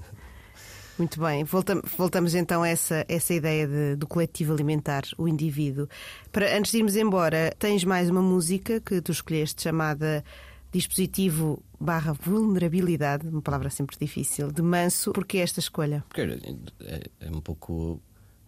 Muito 0.98 1.20
bem, 1.20 1.44
voltamos, 1.44 1.84
voltamos 1.98 2.36
então 2.36 2.62
a 2.62 2.68
essa, 2.70 3.04
essa 3.08 3.34
ideia 3.34 3.68
de, 3.68 3.96
do 3.96 4.06
coletivo 4.08 4.54
alimentar, 4.54 5.04
o 5.18 5.28
indivíduo. 5.28 5.88
Para, 6.32 6.56
antes 6.56 6.72
de 6.72 6.78
irmos 6.78 6.96
embora, 6.96 7.52
tens 7.58 7.84
mais 7.84 8.10
uma 8.12 8.22
música 8.22 8.80
que 8.80 9.02
tu 9.02 9.12
escolheste 9.12 9.64
chamada 9.64 10.24
dispositivo 10.72 11.64
barra 11.80 12.14
vulnerabilidade, 12.14 13.28
uma 13.28 13.42
palavra 13.42 13.70
sempre 13.70 13.98
difícil, 14.00 14.52
de 14.52 14.62
manso. 14.62 15.12
Porquê 15.14 15.40
esta 15.40 15.60
escolha? 15.60 16.04
Porque 16.08 16.22
é, 16.22 17.02
é 17.22 17.30
um 17.32 17.42
pouco 17.42 18.00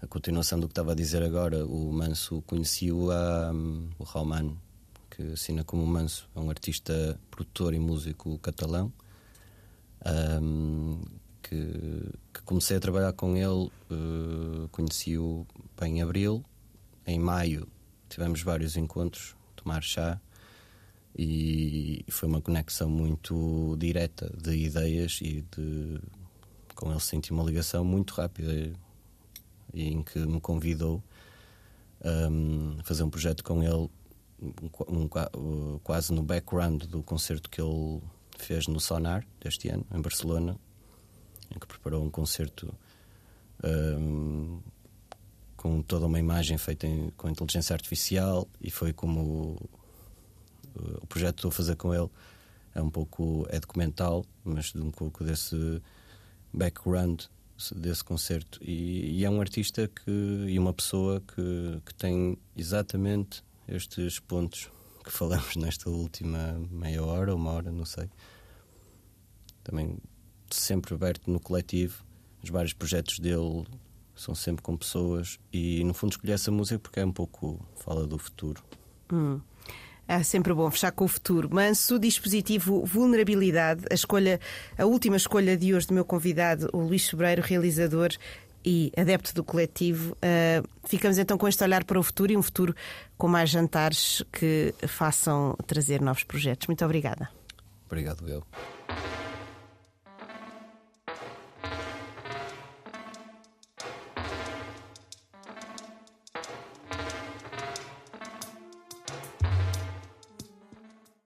a 0.05 0.07
continuação 0.07 0.59
do 0.59 0.67
que 0.67 0.71
estava 0.71 0.91
a 0.91 0.95
dizer 0.95 1.23
agora. 1.23 1.65
O 1.65 1.91
Manso 1.91 2.43
conheci-o 2.43 3.11
a 3.11 3.51
um, 3.51 3.89
o 3.97 4.03
Rauman, 4.03 4.55
que 5.09 5.33
assina 5.33 5.63
como 5.63 5.85
Manso, 5.85 6.29
é 6.35 6.39
um 6.39 6.49
artista, 6.49 7.19
produtor 7.31 7.73
e 7.73 7.79
músico 7.79 8.37
catalão. 8.37 8.93
Um, 10.05 11.01
que, 11.41 11.55
que, 12.31 12.41
comecei 12.43 12.77
a 12.77 12.79
trabalhar 12.79 13.13
com 13.13 13.35
ele, 13.35 13.71
uh, 13.89 14.69
conheci-o 14.71 15.45
em 15.81 16.03
abril. 16.03 16.45
Em 17.07 17.17
maio 17.17 17.67
tivemos 18.07 18.43
vários 18.43 18.77
encontros, 18.77 19.35
tomar 19.55 19.81
chá, 19.81 20.21
e 21.17 22.05
foi 22.09 22.29
uma 22.29 22.41
conexão 22.41 22.89
muito 22.89 23.75
direta 23.79 24.31
de 24.39 24.55
ideias 24.55 25.19
e 25.21 25.43
de 25.55 25.99
com 26.75 26.91
ele 26.91 26.99
senti 26.99 27.31
uma 27.31 27.43
ligação 27.43 27.83
muito 27.85 28.13
rápida 28.13 28.73
em 29.83 30.03
que 30.03 30.19
me 30.19 30.39
convidou 30.39 31.03
um, 32.03 32.77
a 32.79 32.83
fazer 32.83 33.03
um 33.03 33.09
projeto 33.09 33.43
com 33.43 33.63
ele 33.63 33.89
um, 34.41 35.09
um, 35.37 35.79
quase 35.83 36.13
no 36.13 36.21
background 36.21 36.83
do 36.83 37.01
concerto 37.01 37.49
que 37.49 37.61
ele 37.61 38.01
fez 38.37 38.67
no 38.67 38.79
Sonar 38.79 39.25
deste 39.39 39.69
ano 39.69 39.85
em 39.93 40.01
Barcelona 40.01 40.57
em 41.53 41.59
que 41.59 41.67
preparou 41.67 42.03
um 42.03 42.09
concerto 42.09 42.73
um, 43.63 44.59
com 45.55 45.81
toda 45.81 46.05
uma 46.05 46.19
imagem 46.19 46.57
feita 46.57 46.85
em, 46.85 47.09
com 47.11 47.29
inteligência 47.29 47.73
artificial 47.73 48.47
e 48.61 48.69
foi 48.69 48.93
como 48.93 49.57
o 51.01 51.07
projeto 51.07 51.35
que 51.35 51.39
estou 51.39 51.49
a 51.49 51.53
fazer 51.53 51.75
com 51.75 51.93
ele 51.93 52.09
é 52.75 52.81
um 52.81 52.89
pouco 52.89 53.47
é 53.49 53.59
documental, 53.59 54.25
mas 54.43 54.73
de 54.73 54.81
um 54.81 54.91
pouco 54.91 55.23
desse 55.23 55.81
background 56.53 57.23
desse 57.75 58.03
concerto 58.03 58.59
e, 58.61 59.19
e, 59.19 59.25
é 59.25 59.29
um 59.29 59.39
artista 59.39 59.87
que 59.87 60.11
e 60.47 60.59
uma 60.59 60.73
pessoa 60.73 61.21
que, 61.21 61.81
que 61.85 61.93
tem 61.95 62.37
exatamente 62.55 63.43
estes 63.67 64.19
pontos 64.19 64.69
que 65.03 65.11
falamos 65.11 65.55
nesta 65.57 65.89
última 65.89 66.59
meia 66.69 67.03
hora, 67.03 67.33
uma 67.33 67.51
hora, 67.51 67.71
não 67.71 67.85
sei. 67.85 68.09
Também 69.63 69.97
sempre 70.49 70.93
aberto 70.93 71.29
no 71.29 71.39
coletivo. 71.39 72.03
Os 72.43 72.49
vários 72.49 72.73
projetos 72.73 73.19
dele 73.19 73.65
são 74.15 74.35
sempre 74.35 74.61
com 74.61 74.77
pessoas 74.77 75.39
e 75.51 75.83
no 75.83 75.93
fundo 75.93 76.11
escolhi 76.11 76.31
essa 76.31 76.51
música 76.51 76.79
porque 76.79 76.99
é 76.99 77.05
um 77.05 77.11
pouco 77.11 77.65
fala 77.75 78.05
do 78.05 78.17
futuro. 78.17 78.63
Hum. 79.11 79.39
É 80.07 80.21
sempre 80.21 80.53
bom 80.53 80.69
fechar 80.69 80.91
com 80.91 81.05
o 81.05 81.07
futuro. 81.07 81.49
Manso, 81.51 81.97
dispositivo 81.97 82.85
vulnerabilidade, 82.85 83.85
a 83.89 83.93
escolha, 83.93 84.39
a 84.77 84.85
última 84.85 85.17
escolha 85.17 85.57
de 85.57 85.73
hoje 85.73 85.87
do 85.87 85.93
meu 85.93 86.05
convidado, 86.05 86.69
o 86.73 86.79
Luís 86.79 87.03
Sobreiro, 87.03 87.41
realizador 87.41 88.09
e 88.63 88.91
adepto 88.97 89.33
do 89.33 89.43
coletivo. 89.43 90.13
Uh, 90.13 90.67
ficamos 90.87 91.17
então 91.17 91.37
com 91.37 91.47
este 91.47 91.63
olhar 91.63 91.83
para 91.83 91.99
o 91.99 92.03
futuro 92.03 92.31
e 92.31 92.37
um 92.37 92.41
futuro 92.41 92.75
com 93.17 93.27
mais 93.27 93.49
jantares 93.49 94.23
que 94.31 94.73
façam 94.87 95.55
trazer 95.67 96.01
novos 96.01 96.23
projetos. 96.23 96.67
Muito 96.67 96.83
obrigada. 96.83 97.29
Obrigado, 97.87 98.27
eu. 98.27 98.43